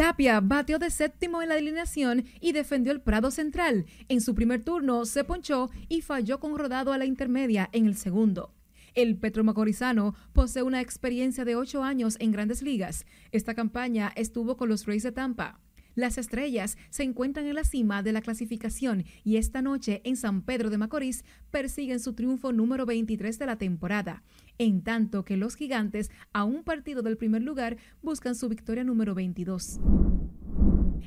Tapia 0.00 0.40
batió 0.40 0.78
de 0.78 0.88
séptimo 0.88 1.42
en 1.42 1.50
la 1.50 1.56
alineación 1.56 2.24
y 2.40 2.52
defendió 2.52 2.90
el 2.90 3.02
Prado 3.02 3.30
Central. 3.30 3.84
En 4.08 4.22
su 4.22 4.34
primer 4.34 4.64
turno 4.64 5.04
se 5.04 5.24
ponchó 5.24 5.68
y 5.90 6.00
falló 6.00 6.40
con 6.40 6.56
rodado 6.56 6.94
a 6.94 6.96
la 6.96 7.04
intermedia 7.04 7.68
en 7.72 7.84
el 7.84 7.98
segundo. 7.98 8.54
El 8.94 9.18
petromacorizano 9.18 10.14
posee 10.32 10.62
una 10.62 10.80
experiencia 10.80 11.44
de 11.44 11.54
ocho 11.54 11.84
años 11.84 12.16
en 12.18 12.32
grandes 12.32 12.62
ligas. 12.62 13.04
Esta 13.30 13.54
campaña 13.54 14.10
estuvo 14.16 14.56
con 14.56 14.70
los 14.70 14.86
Rays 14.86 15.02
de 15.02 15.12
Tampa. 15.12 15.60
Las 15.94 16.16
estrellas 16.16 16.78
se 16.88 17.02
encuentran 17.02 17.46
en 17.46 17.56
la 17.56 17.64
cima 17.64 18.02
de 18.02 18.12
la 18.12 18.22
clasificación 18.22 19.04
y 19.22 19.36
esta 19.36 19.60
noche 19.60 20.00
en 20.04 20.16
San 20.16 20.40
Pedro 20.40 20.70
de 20.70 20.78
Macorís 20.78 21.24
persiguen 21.50 22.00
su 22.00 22.14
triunfo 22.14 22.52
número 22.52 22.86
23 22.86 23.38
de 23.38 23.44
la 23.44 23.56
temporada, 23.56 24.22
en 24.60 24.82
tanto 24.82 25.24
que 25.24 25.38
los 25.38 25.56
gigantes, 25.56 26.10
a 26.34 26.44
un 26.44 26.64
partido 26.64 27.00
del 27.00 27.16
primer 27.16 27.40
lugar, 27.40 27.78
buscan 28.02 28.34
su 28.34 28.46
victoria 28.50 28.84
número 28.84 29.14
22. 29.14 29.80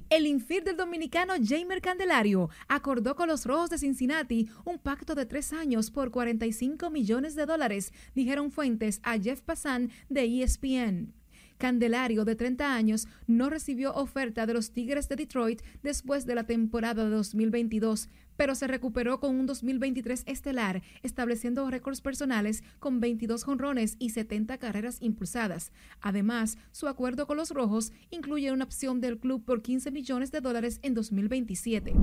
El 0.10 0.26
infiel 0.26 0.64
del 0.64 0.76
dominicano 0.76 1.34
Jamer 1.40 1.80
Candelario 1.80 2.50
acordó 2.68 3.16
con 3.16 3.28
los 3.28 3.46
Rojos 3.46 3.70
de 3.70 3.78
Cincinnati 3.78 4.50
un 4.66 4.80
pacto 4.80 5.14
de 5.14 5.28
tres 5.28 5.54
años 5.54 5.92
por 5.92 6.10
45 6.10 6.90
millones 6.90 7.36
de 7.36 7.46
dólares, 7.46 7.94
dijeron 8.16 8.50
fuentes 8.50 9.00
a 9.04 9.20
Jeff 9.20 9.42
Passan 9.42 9.92
de 10.10 10.42
ESPN. 10.42 11.14
Candelario, 11.60 12.26
de 12.26 12.36
30 12.36 12.74
años, 12.74 13.08
no 13.28 13.52
recibió 13.52 13.94
oferta 13.94 14.48
de 14.48 14.56
los 14.56 14.72
Tigres 14.72 15.08
de 15.10 15.16
Detroit 15.16 15.62
después 15.84 16.26
de 16.26 16.34
la 16.34 16.46
temporada 16.46 17.04
de 17.06 17.12
2022, 17.12 18.10
pero 18.38 18.56
se 18.56 18.68
recuperó 18.68 19.20
con 19.20 19.36
un 19.36 19.46
2023 19.46 20.24
estelar, 20.26 20.82
estableciendo 21.02 21.70
récords 21.70 22.02
personales 22.02 22.64
con 22.80 23.00
22 23.00 23.44
jonrones 23.44 23.96
y 24.00 24.10
70 24.10 24.58
carreras 24.58 24.98
impulsadas. 25.02 25.72
Además, 26.02 26.58
su 26.72 26.88
acuerdo 26.88 27.28
con 27.28 27.38
los 27.38 27.52
Rojos 27.52 27.92
incluye 28.12 28.52
una 28.52 28.66
opción 28.66 29.02
del 29.02 29.20
club 29.20 29.44
por 29.44 29.62
15 29.62 29.92
millones 29.92 30.32
de 30.32 30.42
dólares 30.42 30.80
en 30.82 30.94
2027. 30.94 31.94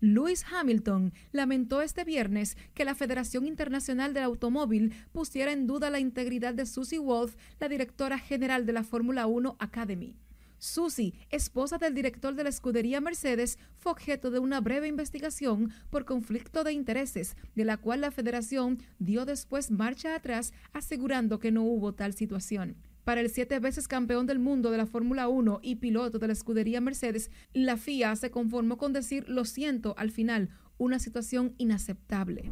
Lewis 0.00 0.44
Hamilton 0.52 1.12
lamentó 1.32 1.82
este 1.82 2.04
viernes 2.04 2.56
que 2.74 2.84
la 2.84 2.94
Federación 2.94 3.46
Internacional 3.46 4.14
del 4.14 4.24
Automóvil 4.24 4.92
pusiera 5.12 5.52
en 5.52 5.66
duda 5.66 5.90
la 5.90 5.98
integridad 5.98 6.54
de 6.54 6.66
Susie 6.66 7.00
Wolf, 7.00 7.34
la 7.58 7.68
directora 7.68 8.18
general 8.18 8.64
de 8.64 8.74
la 8.74 8.84
Fórmula 8.84 9.26
1 9.26 9.56
Academy. 9.58 10.14
Susie, 10.58 11.14
esposa 11.30 11.78
del 11.78 11.94
director 11.94 12.34
de 12.34 12.44
la 12.44 12.48
escudería 12.48 13.00
Mercedes, 13.00 13.58
fue 13.76 13.92
objeto 13.92 14.30
de 14.30 14.38
una 14.38 14.60
breve 14.60 14.88
investigación 14.88 15.72
por 15.90 16.04
conflicto 16.04 16.64
de 16.64 16.72
intereses, 16.72 17.36
de 17.54 17.64
la 17.64 17.76
cual 17.76 18.00
la 18.00 18.10
federación 18.10 18.78
dio 18.98 19.24
después 19.24 19.70
marcha 19.70 20.14
atrás, 20.14 20.52
asegurando 20.72 21.38
que 21.38 21.52
no 21.52 21.62
hubo 21.62 21.94
tal 21.94 22.14
situación. 22.14 22.76
Para 23.04 23.22
el 23.22 23.30
siete 23.30 23.58
veces 23.58 23.88
campeón 23.88 24.26
del 24.26 24.38
mundo 24.38 24.70
de 24.70 24.76
la 24.76 24.86
Fórmula 24.86 25.28
1 25.28 25.60
y 25.62 25.76
piloto 25.76 26.18
de 26.18 26.26
la 26.26 26.34
escudería 26.34 26.80
Mercedes, 26.80 27.30
la 27.54 27.76
FIA 27.76 28.14
se 28.16 28.30
conformó 28.30 28.76
con 28.76 28.92
decir 28.92 29.26
lo 29.28 29.46
siento 29.46 29.94
al 29.96 30.10
final, 30.10 30.50
una 30.76 30.98
situación 30.98 31.54
inaceptable. 31.56 32.50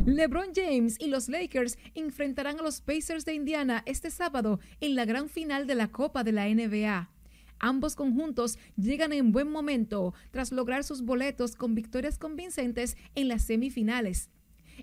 LeBron 0.06 0.52
James 0.54 0.96
y 0.98 1.08
los 1.08 1.28
Lakers 1.28 1.76
enfrentarán 1.94 2.58
a 2.58 2.62
los 2.62 2.80
Pacers 2.80 3.24
de 3.24 3.34
Indiana 3.34 3.82
este 3.84 4.10
sábado 4.10 4.58
en 4.80 4.94
la 4.94 5.04
gran 5.04 5.28
final 5.28 5.66
de 5.66 5.74
la 5.74 5.88
Copa 5.88 6.24
de 6.24 6.32
la 6.32 6.48
NBA. 6.48 7.10
Ambos 7.58 7.96
conjuntos 7.96 8.58
llegan 8.76 9.12
en 9.12 9.32
buen 9.32 9.50
momento 9.50 10.14
tras 10.30 10.52
lograr 10.52 10.84
sus 10.84 11.02
boletos 11.02 11.54
con 11.54 11.74
victorias 11.74 12.16
convincentes 12.16 12.96
en 13.14 13.28
las 13.28 13.42
semifinales. 13.42 14.30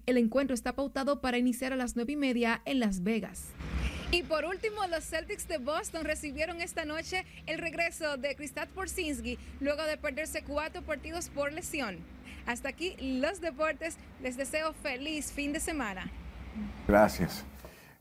El 0.05 0.17
encuentro 0.17 0.53
está 0.53 0.75
pautado 0.75 1.19
para 1.19 1.39
iniciar 1.39 1.73
a 1.73 1.77
las 1.77 1.95
nueve 1.95 2.13
y 2.13 2.17
media 2.17 2.61
en 2.65 2.79
Las 2.79 3.01
Vegas. 3.01 3.47
Y 4.11 4.21
por 4.23 4.45
último, 4.45 4.85
los 4.87 5.03
Celtics 5.03 5.47
de 5.47 5.57
Boston 5.57 6.05
recibieron 6.05 6.61
esta 6.61 6.85
noche 6.85 7.25
el 7.47 7.57
regreso 7.57 8.17
de 8.17 8.35
Kristaps 8.35 8.71
Porzingis 8.71 9.39
luego 9.59 9.83
de 9.83 9.97
perderse 9.97 10.43
cuatro 10.43 10.83
partidos 10.83 11.29
por 11.29 11.51
lesión. 11.51 11.97
Hasta 12.47 12.69
aquí 12.69 12.95
los 12.99 13.41
deportes. 13.41 13.97
Les 14.23 14.37
deseo 14.37 14.73
feliz 14.73 15.31
fin 15.33 15.51
de 15.51 15.59
semana. 15.59 16.09
Gracias. 16.87 17.43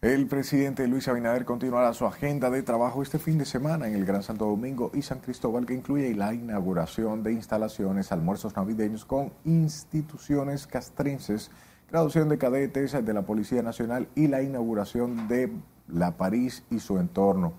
El 0.00 0.26
presidente 0.26 0.86
Luis 0.86 1.08
Abinader 1.08 1.44
continuará 1.44 1.92
su 1.92 2.06
agenda 2.06 2.48
de 2.48 2.62
trabajo 2.62 3.02
este 3.02 3.18
fin 3.18 3.38
de 3.38 3.44
semana 3.44 3.88
en 3.88 3.94
el 3.94 4.04
Gran 4.04 4.22
Santo 4.22 4.46
Domingo 4.46 4.92
y 4.94 5.02
San 5.02 5.18
Cristóbal, 5.18 5.66
que 5.66 5.74
incluye 5.74 6.14
la 6.14 6.32
inauguración 6.32 7.24
de 7.24 7.32
instalaciones, 7.32 8.12
almuerzos 8.12 8.54
navideños 8.54 9.04
con 9.04 9.32
instituciones 9.44 10.68
castrenses, 10.68 11.50
graduación 11.90 12.28
de 12.28 12.38
cadetes 12.38 12.92
de 13.04 13.14
la 13.14 13.22
Policía 13.22 13.62
Nacional 13.62 14.06
y 14.14 14.28
la 14.28 14.42
inauguración 14.42 15.26
de 15.26 15.50
la 15.88 16.16
París 16.16 16.62
y 16.70 16.78
su 16.78 16.98
entorno. 16.98 17.54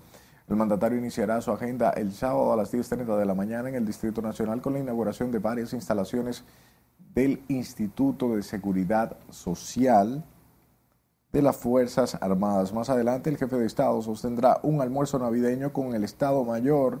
El 0.48 0.56
mandatario 0.56 0.96
iniciará 0.96 1.42
su 1.42 1.50
agenda 1.50 1.90
el 1.90 2.12
sábado 2.12 2.54
a 2.54 2.56
las 2.56 2.72
10.30 2.72 3.18
de 3.18 3.26
la 3.26 3.34
mañana 3.34 3.68
en 3.68 3.74
el 3.74 3.84
Distrito 3.84 4.22
Nacional 4.22 4.62
con 4.62 4.72
la 4.72 4.78
inauguración 4.78 5.30
de 5.30 5.40
varias 5.40 5.74
instalaciones 5.74 6.44
del 7.14 7.42
Instituto 7.48 8.34
de 8.34 8.42
Seguridad 8.42 9.16
Social 9.30 10.24
de 11.32 11.42
las 11.42 11.56
Fuerzas 11.56 12.16
Armadas. 12.20 12.72
Más 12.72 12.88
adelante, 12.90 13.30
el 13.30 13.36
jefe 13.36 13.56
de 13.56 13.66
Estado 13.66 14.00
sostendrá 14.02 14.60
un 14.62 14.80
almuerzo 14.80 15.18
navideño 15.18 15.72
con 15.72 15.94
el 15.94 16.04
Estado 16.04 16.44
Mayor 16.44 17.00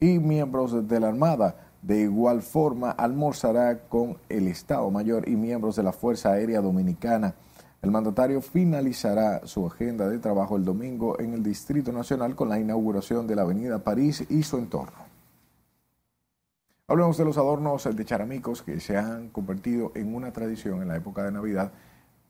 y 0.00 0.18
miembros 0.18 0.88
de 0.88 1.00
la 1.00 1.08
Armada. 1.08 1.56
De 1.80 2.00
igual 2.00 2.42
forma, 2.42 2.90
almorzará 2.90 3.88
con 3.88 4.18
el 4.28 4.48
Estado 4.48 4.90
Mayor 4.90 5.28
y 5.28 5.36
miembros 5.36 5.76
de 5.76 5.82
la 5.82 5.92
Fuerza 5.92 6.32
Aérea 6.32 6.60
Dominicana. 6.60 7.34
El 7.82 7.90
mandatario 7.90 8.40
finalizará 8.40 9.44
su 9.44 9.66
agenda 9.66 10.08
de 10.08 10.18
trabajo 10.18 10.56
el 10.56 10.64
domingo 10.64 11.18
en 11.18 11.34
el 11.34 11.42
Distrito 11.42 11.90
Nacional 11.90 12.36
con 12.36 12.48
la 12.48 12.60
inauguración 12.60 13.26
de 13.26 13.34
la 13.34 13.42
Avenida 13.42 13.80
París 13.80 14.24
y 14.28 14.44
su 14.44 14.58
entorno. 14.58 15.01
Hablemos 16.88 17.16
de 17.16 17.24
los 17.24 17.38
adornos 17.38 17.84
de 17.84 18.04
charamicos 18.04 18.62
que 18.62 18.80
se 18.80 18.96
han 18.96 19.28
convertido 19.28 19.92
en 19.94 20.14
una 20.14 20.32
tradición 20.32 20.82
en 20.82 20.88
la 20.88 20.96
época 20.96 21.22
de 21.22 21.30
Navidad, 21.30 21.72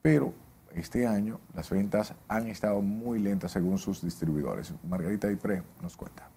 pero 0.03 0.35
este 0.75 1.07
año 1.07 1.41
las 1.55 1.71
ventas 1.71 2.15
han 2.29 2.49
estado 2.49 2.83
muy 2.83 3.19
lentas 3.19 3.53
según 3.53 3.79
sus 3.79 4.03
distribuidores. 4.03 4.75
Margarita 4.85 5.29
Dipré 5.29 5.63
nos 5.81 5.97
cuenta. 5.97 6.29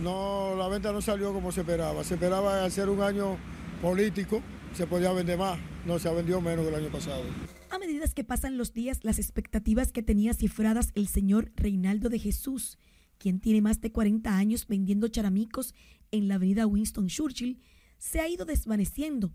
No, 0.00 0.54
la 0.56 0.66
venta 0.68 0.92
no 0.92 1.02
salió 1.02 1.32
como 1.32 1.52
se 1.52 1.60
esperaba. 1.60 2.02
Se 2.04 2.14
esperaba 2.14 2.64
hacer 2.64 2.88
un 2.88 3.02
año 3.02 3.36
político, 3.82 4.40
se 4.72 4.86
podía 4.86 5.12
vender 5.12 5.38
más. 5.38 5.58
No, 5.86 5.98
se 5.98 6.08
ha 6.08 6.12
vendido 6.12 6.40
menos 6.40 6.64
que 6.64 6.74
el 6.74 6.82
año 6.82 6.90
pasado. 6.90 7.22
A 7.70 7.78
medida 7.78 8.06
que 8.08 8.24
pasan 8.24 8.56
los 8.56 8.72
días, 8.72 9.00
las 9.04 9.18
expectativas 9.18 9.92
que 9.92 10.02
tenía 10.02 10.32
cifradas 10.32 10.90
el 10.94 11.06
señor 11.06 11.52
Reinaldo 11.54 12.08
de 12.08 12.18
Jesús, 12.18 12.78
quien 13.18 13.40
tiene 13.40 13.62
más 13.62 13.80
de 13.80 13.92
40 13.92 14.36
años 14.36 14.66
vendiendo 14.66 15.08
charamicos 15.08 15.74
en 16.14 16.28
la 16.28 16.36
avenida 16.36 16.66
Winston 16.66 17.08
Churchill, 17.08 17.60
se 17.98 18.20
ha 18.20 18.28
ido 18.28 18.44
desvaneciendo. 18.44 19.32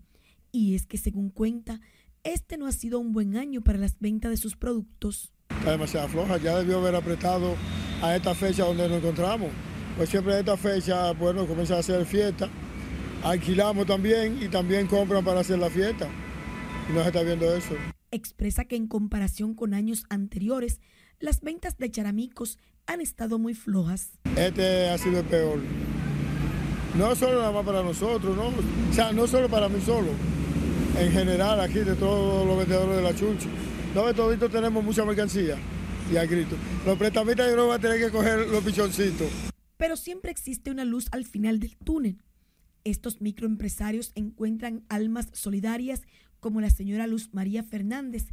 Y 0.52 0.74
es 0.74 0.86
que 0.86 0.98
según 0.98 1.30
cuenta, 1.30 1.80
este 2.24 2.58
no 2.58 2.66
ha 2.66 2.72
sido 2.72 2.98
un 2.98 3.12
buen 3.12 3.36
año 3.36 3.62
para 3.62 3.78
las 3.78 3.98
ventas 4.00 4.30
de 4.30 4.36
sus 4.36 4.56
productos. 4.56 5.32
Está 5.50 5.72
demasiado 5.72 6.08
floja, 6.08 6.38
ya 6.38 6.58
debió 6.58 6.78
haber 6.78 6.94
apretado 6.94 7.54
a 8.02 8.16
esta 8.16 8.34
fecha 8.34 8.64
donde 8.64 8.88
nos 8.88 8.98
encontramos. 8.98 9.50
Pues 9.96 10.08
siempre 10.08 10.34
a 10.34 10.38
esta 10.40 10.56
fecha, 10.56 11.12
bueno, 11.12 11.46
comienza 11.46 11.76
a 11.76 11.80
hacer 11.80 12.04
fiesta 12.06 12.50
alquilamos 13.22 13.86
también 13.86 14.42
y 14.42 14.48
también 14.48 14.86
compran 14.86 15.24
para 15.24 15.40
hacer 15.40 15.58
la 15.58 15.70
fiesta. 15.70 16.08
Y 16.88 16.92
no 16.92 17.02
se 17.02 17.08
está 17.08 17.22
viendo 17.22 17.54
eso. 17.54 17.74
Expresa 18.10 18.64
que 18.64 18.76
en 18.76 18.88
comparación 18.88 19.54
con 19.54 19.74
años 19.74 20.04
anteriores, 20.08 20.80
las 21.20 21.40
ventas 21.40 21.76
de 21.78 21.90
charamicos 21.90 22.58
han 22.86 23.00
estado 23.00 23.38
muy 23.38 23.54
flojas. 23.54 24.18
Este 24.36 24.88
ha 24.88 24.98
sido 24.98 25.20
el 25.20 25.26
peor. 25.26 25.60
No 26.96 27.14
solo 27.14 27.38
nada 27.38 27.52
más 27.52 27.64
para 27.64 27.82
nosotros, 27.82 28.36
¿no? 28.36 28.48
O 28.48 28.92
sea, 28.92 29.12
no 29.12 29.26
solo 29.26 29.48
para 29.48 29.68
mí 29.68 29.80
solo. 29.80 30.08
En 30.98 31.12
general, 31.12 31.60
aquí 31.60 31.78
de 31.78 31.94
todos 31.94 32.46
los 32.46 32.58
vendedores 32.58 32.96
de 32.96 33.02
la 33.02 33.14
chuncha. 33.14 33.48
No, 33.94 34.12
toditos 34.14 34.50
tenemos 34.50 34.82
mucha 34.82 35.04
mercancía 35.04 35.56
y 36.12 36.16
al 36.16 36.26
grito. 36.26 36.56
Los 36.84 36.98
prestamistas 36.98 37.48
yo 37.50 37.56
no 37.56 37.68
van 37.68 37.78
a 37.78 37.82
tener 37.82 38.00
que 38.00 38.10
coger 38.10 38.46
los 38.48 38.62
pichoncitos. 38.64 39.28
Pero 39.76 39.96
siempre 39.96 40.30
existe 40.30 40.70
una 40.70 40.84
luz 40.84 41.06
al 41.12 41.24
final 41.24 41.60
del 41.60 41.76
túnel. 41.76 42.22
Estos 42.84 43.20
microempresarios 43.20 44.12
encuentran 44.14 44.84
almas 44.88 45.28
solidarias 45.32 46.02
como 46.40 46.60
la 46.60 46.70
señora 46.70 47.06
Luz 47.06 47.30
María 47.32 47.62
Fernández, 47.62 48.26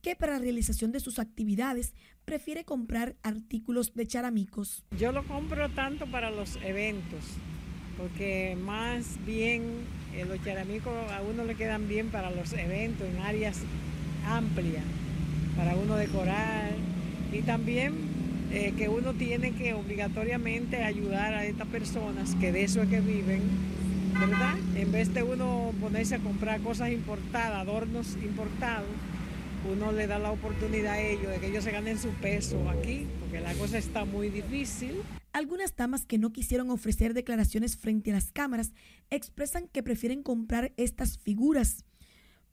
que 0.00 0.16
para 0.16 0.34
la 0.34 0.38
realización 0.38 0.92
de 0.92 1.00
sus 1.00 1.18
actividades 1.18 1.94
prefiere 2.24 2.64
comprar 2.64 3.16
artículos 3.22 3.94
de 3.94 4.06
charamicos. 4.06 4.84
Yo 4.98 5.12
lo 5.12 5.24
compro 5.26 5.68
tanto 5.70 6.06
para 6.06 6.30
los 6.30 6.56
eventos, 6.62 7.24
porque 8.00 8.56
más 8.64 9.18
bien 9.26 9.62
eh, 10.14 10.24
los 10.26 10.42
charamicos 10.42 10.92
a 11.12 11.20
uno 11.22 11.44
le 11.44 11.54
quedan 11.54 11.86
bien 11.88 12.08
para 12.08 12.30
los 12.30 12.52
eventos 12.54 13.06
en 13.06 13.20
áreas 13.22 13.58
amplias, 14.26 14.84
para 15.56 15.76
uno 15.76 15.96
decorar 15.96 16.70
y 17.32 17.42
también 17.42 17.92
eh, 18.52 18.72
que 18.76 18.88
uno 18.88 19.12
tiene 19.12 19.52
que 19.52 19.74
obligatoriamente 19.74 20.82
ayudar 20.82 21.34
a 21.34 21.44
estas 21.44 21.68
personas 21.68 22.34
que 22.36 22.52
de 22.52 22.64
eso 22.64 22.82
es 22.82 22.88
que 22.88 23.00
viven, 23.00 23.42
¿verdad? 24.18 24.56
En 24.76 24.90
vez 24.90 25.12
de 25.12 25.22
uno 25.22 25.72
ponerse 25.80 26.14
a 26.14 26.18
comprar 26.18 26.60
cosas 26.60 26.90
importadas, 26.90 27.60
adornos 27.60 28.16
importados, 28.22 28.88
uno 29.70 29.92
le 29.92 30.06
da 30.06 30.18
la 30.18 30.30
oportunidad 30.32 30.94
a 30.94 31.00
ellos 31.00 31.30
de 31.30 31.38
que 31.38 31.48
ellos 31.48 31.64
se 31.64 31.70
ganen 31.70 31.98
su 31.98 32.08
peso 32.08 32.58
aquí, 32.70 33.06
porque 33.20 33.40
la 33.40 33.52
cosa 33.54 33.76
está 33.76 34.06
muy 34.06 34.30
difícil. 34.30 35.02
Algunas 35.32 35.76
damas 35.76 36.06
que 36.06 36.18
no 36.18 36.32
quisieron 36.32 36.70
ofrecer 36.70 37.14
declaraciones 37.14 37.76
frente 37.76 38.10
a 38.10 38.14
las 38.14 38.32
cámaras 38.32 38.72
expresan 39.10 39.68
que 39.68 39.82
prefieren 39.82 40.22
comprar 40.22 40.72
estas 40.76 41.18
figuras 41.18 41.84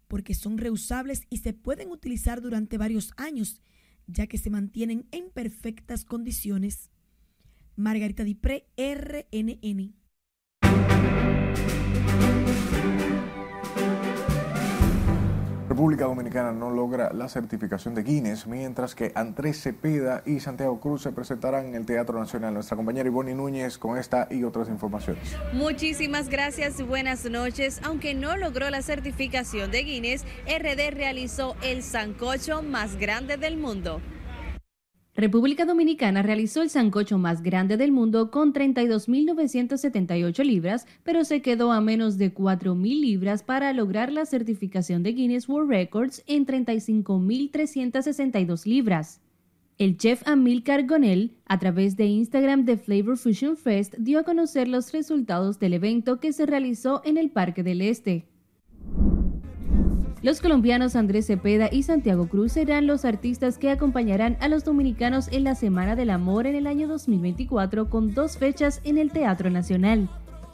porque 0.08 0.34
son 0.34 0.58
reusables 0.58 1.24
y 1.30 1.38
se 1.38 1.54
pueden 1.54 1.92
utilizar 1.92 2.42
durante 2.42 2.78
varios 2.78 3.12
años, 3.18 3.62
ya 4.08 4.28
que 4.28 4.38
se 4.38 4.50
mantienen 4.50 5.06
en 5.12 5.30
perfectas 5.30 6.06
condiciones. 6.06 6.92
Margarita 7.76 8.24
Dipré, 8.24 8.68
RNN. 8.78 9.97
República 15.78 16.06
Dominicana 16.06 16.52
no 16.54 16.72
logra 16.72 17.14
la 17.14 17.30
certificación 17.30 17.94
de 17.94 18.02
Guinness, 18.02 18.48
mientras 18.48 18.96
que 18.96 19.12
Andrés 19.14 19.62
Cepeda 19.62 20.24
y 20.26 20.40
Santiago 20.40 20.80
Cruz 20.80 21.04
se 21.04 21.12
presentarán 21.12 21.68
en 21.68 21.76
el 21.76 21.86
Teatro 21.86 22.18
Nacional. 22.18 22.56
Nuestra 22.56 22.76
compañera 22.76 23.08
Ivonne 23.08 23.36
Núñez 23.36 23.78
con 23.78 23.96
esta 23.96 24.28
y 24.32 24.44
otras 24.44 24.70
informaciones. 24.70 25.38
Muchísimas 25.54 26.30
gracias 26.30 26.82
buenas 26.82 27.26
noches. 27.26 27.80
Aunque 27.84 28.16
no 28.16 28.38
logró 28.38 28.72
la 28.72 28.82
certificación 28.82 29.70
de 29.70 29.84
Guinness, 29.84 30.26
RD 30.48 30.96
realizó 30.96 31.56
el 31.62 31.84
sancocho 31.84 32.64
más 32.64 32.96
grande 32.96 33.38
del 33.38 33.58
mundo. 33.58 34.02
República 35.18 35.66
Dominicana 35.66 36.22
realizó 36.22 36.62
el 36.62 36.70
sancocho 36.70 37.18
más 37.18 37.42
grande 37.42 37.76
del 37.76 37.92
mundo 37.92 38.30
con 38.30 38.54
32.978 38.54 40.46
libras, 40.46 40.86
pero 41.04 41.26
se 41.26 41.42
quedó 41.42 41.72
a 41.72 41.82
menos 41.82 42.20
de 42.20 42.32
4.000 42.32 43.02
libras 43.02 43.42
para 43.42 43.74
lograr 43.74 44.12
la 44.12 44.28
certificación 44.28 45.02
de 45.02 45.14
Guinness 45.14 45.50
World 45.50 45.72
Records 45.72 46.24
en 46.28 46.46
35.362 46.46 48.68
libras. 48.68 49.20
El 49.80 49.98
chef 49.98 50.22
Amilcar 50.28 50.86
Gonel, 50.86 51.32
a 51.48 51.58
través 51.58 51.98
de 51.98 52.06
Instagram 52.06 52.66
de 52.66 52.78
Flavor 52.78 53.18
Fusion 53.18 53.58
Fest, 53.58 53.96
dio 53.98 54.20
a 54.20 54.24
conocer 54.24 54.68
los 54.68 54.92
resultados 54.92 55.58
del 55.58 55.74
evento 55.74 56.20
que 56.20 56.32
se 56.32 56.46
realizó 56.46 57.02
en 57.04 57.18
el 57.18 57.32
Parque 57.32 57.64
del 57.64 57.82
Este. 57.82 58.28
Los 60.24 60.42
colombianos 60.42 60.96
Andrés 60.96 61.28
Cepeda 61.28 61.70
y 61.72 61.84
Santiago 61.84 62.28
Cruz 62.28 62.54
serán 62.54 62.88
los 62.88 63.06
artistas 63.06 63.60
que 63.60 63.70
acompañarán 63.70 64.36
a 64.40 64.48
los 64.48 64.64
dominicanos 64.64 65.28
en 65.32 65.44
la 65.44 65.54
Semana 65.54 65.96
del 65.96 66.10
Amor 66.10 66.48
en 66.48 66.56
el 66.56 66.66
año 66.66 66.88
2024 66.88 67.88
con 67.90 68.16
dos 68.16 68.38
fechas 68.38 68.82
en 68.84 68.98
el 68.98 69.12
Teatro 69.12 69.52
Nacional. 69.52 70.10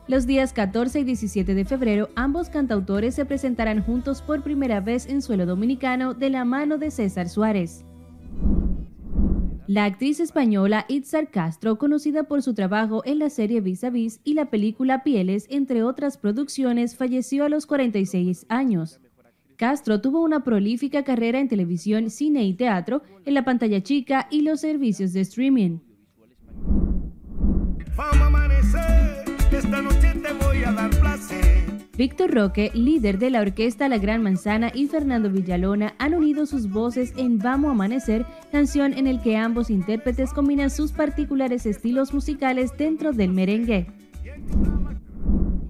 Los 0.09 0.27
días 0.27 0.51
14 0.51 0.99
y 0.99 1.03
17 1.05 1.55
de 1.55 1.63
febrero, 1.63 2.09
ambos 2.15 2.49
cantautores 2.49 3.15
se 3.15 3.23
presentarán 3.23 3.81
juntos 3.81 4.21
por 4.21 4.43
primera 4.43 4.81
vez 4.81 5.05
en 5.05 5.21
suelo 5.21 5.45
dominicano 5.45 6.13
de 6.13 6.29
la 6.29 6.43
mano 6.43 6.77
de 6.77 6.91
César 6.91 7.29
Suárez. 7.29 7.85
La 9.65 9.85
actriz 9.85 10.19
española 10.19 10.83
Itzar 10.89 11.31
Castro, 11.31 11.77
conocida 11.77 12.23
por 12.23 12.41
su 12.41 12.53
trabajo 12.53 13.01
en 13.05 13.17
la 13.17 13.29
serie 13.29 13.61
Vis 13.61 13.85
a 13.85 13.89
Vis 13.89 14.19
y 14.25 14.33
la 14.33 14.49
película 14.49 15.03
Pieles, 15.03 15.47
entre 15.49 15.83
otras 15.83 16.17
producciones, 16.17 16.97
falleció 16.97 17.45
a 17.45 17.49
los 17.49 17.65
46 17.65 18.45
años. 18.49 18.99
Castro 19.55 20.01
tuvo 20.01 20.21
una 20.21 20.43
prolífica 20.43 21.03
carrera 21.03 21.39
en 21.39 21.47
televisión, 21.47 22.09
cine 22.09 22.43
y 22.43 22.53
teatro, 22.53 23.03
en 23.25 23.33
la 23.33 23.45
pantalla 23.45 23.81
chica 23.81 24.27
y 24.29 24.41
los 24.41 24.61
servicios 24.61 25.13
de 25.13 25.21
streaming. 25.21 25.79
Víctor 31.95 32.31
Roque, 32.33 32.71
líder 32.73 33.19
de 33.19 33.29
la 33.29 33.41
orquesta 33.41 33.87
La 33.87 33.99
Gran 33.99 34.23
Manzana, 34.23 34.71
y 34.73 34.87
Fernando 34.87 35.29
Villalona 35.29 35.93
han 35.99 36.15
unido 36.15 36.47
sus 36.47 36.67
voces 36.71 37.13
en 37.17 37.37
Vamos 37.37 37.69
a 37.69 37.71
Amanecer, 37.73 38.25
canción 38.51 38.93
en 38.93 39.05
el 39.05 39.21
que 39.21 39.37
ambos 39.37 39.69
intérpretes 39.69 40.33
combinan 40.33 40.71
sus 40.71 40.91
particulares 40.91 41.67
estilos 41.67 42.11
musicales 42.11 42.71
dentro 42.75 43.13
del 43.13 43.31
merengue. 43.31 43.85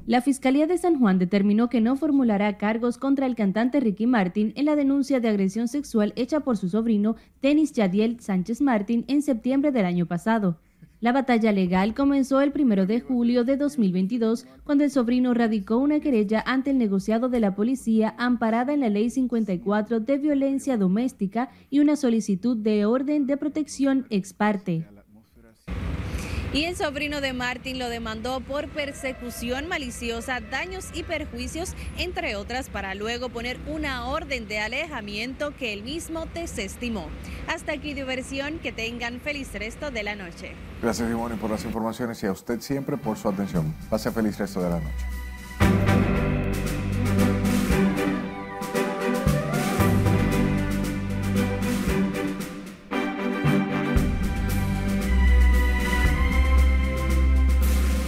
La 0.06 0.20
Fiscalía 0.20 0.68
de 0.68 0.78
San 0.78 1.00
Juan 1.00 1.18
determinó 1.18 1.70
que 1.70 1.80
no 1.80 1.96
formulará 1.96 2.58
cargos 2.58 2.98
contra 2.98 3.26
el 3.26 3.36
cantante 3.36 3.80
Ricky 3.80 4.06
Martin 4.06 4.52
en 4.58 4.66
la 4.66 4.76
denuncia 4.76 5.22
de 5.22 5.30
agresión 5.30 5.70
sexual 5.70 6.12
hecha 6.18 6.42
por 6.42 6.58
su 6.58 6.68
sobrino 6.68 7.16
Denis 7.42 7.72
Yadiel 7.72 8.20
Sánchez 8.20 8.60
Martin 8.60 9.06
en 9.08 9.22
septiembre 9.22 9.72
del 9.72 9.86
año 9.86 10.06
pasado. 10.06 10.58
La 11.00 11.14
batalla 11.14 11.54
legal 11.54 11.94
comenzó 11.94 12.42
el 12.42 12.52
1 12.54 12.86
de 12.86 13.00
julio 13.00 13.46
de 13.46 13.56
2022, 13.56 14.46
cuando 14.66 14.84
el 14.84 14.92
sobrino 14.92 15.34
radicó 15.34 15.78
una 15.78 16.02
querella 16.02 16.44
ante 16.46 16.72
el 16.72 16.80
negociado 16.80 17.30
de 17.30 17.40
la 17.40 17.56
policía 17.56 18.14
amparada 18.18 18.74
en 18.74 18.82
la 18.82 18.90
Ley 18.90 19.10
54 19.10 20.02
de 20.02 20.18
violencia 20.18 20.76
doméstica 20.76 21.50
y 21.70 21.80
una 21.80 21.96
solicitud 21.96 22.58
de 22.58 22.86
orden 22.86 23.26
de 23.26 23.38
protección 23.38 24.06
ex 24.10 24.34
parte 24.34 24.86
y 26.54 26.66
el 26.66 26.76
sobrino 26.76 27.20
de 27.20 27.34
Martin 27.34 27.80
lo 27.80 27.90
demandó 27.90 28.40
por 28.40 28.70
persecución 28.70 29.68
maliciosa, 29.68 30.40
daños 30.40 30.90
y 30.94 31.04
perjuicios, 31.04 31.74
entre 31.98 32.36
otras, 32.36 32.70
para 32.70 32.94
luego 32.94 33.30
poner 33.30 33.60
una 33.68 34.06
orden 34.08 34.48
de 34.48 34.60
alejamiento 34.60 35.56
que 35.58 35.74
él 35.74 35.84
mismo 35.84 36.28
desestimó. 36.34 37.10
Hasta 37.48 37.74
aquí 37.74 37.96
diversión, 37.96 38.60
que 38.60 38.72
tengan 38.72 39.20
feliz 39.20 39.52
resto 39.54 39.90
de 39.90 40.04
la 40.04 40.16
noche. 40.16 40.54
Gracias, 40.82 41.10
Simone, 41.10 41.36
por 41.36 41.50
las 41.50 41.66
informaciones 41.66 42.22
y 42.22 42.28
a 42.28 42.32
usted 42.32 42.62
siempre 42.62 42.98
por 42.98 43.18
su 43.18 43.28
atención. 43.28 43.76
Pase 43.90 44.12
feliz 44.12 44.38
resto 44.38 44.62
de 44.62 44.70
la 44.70 44.80
noche. 44.80 45.06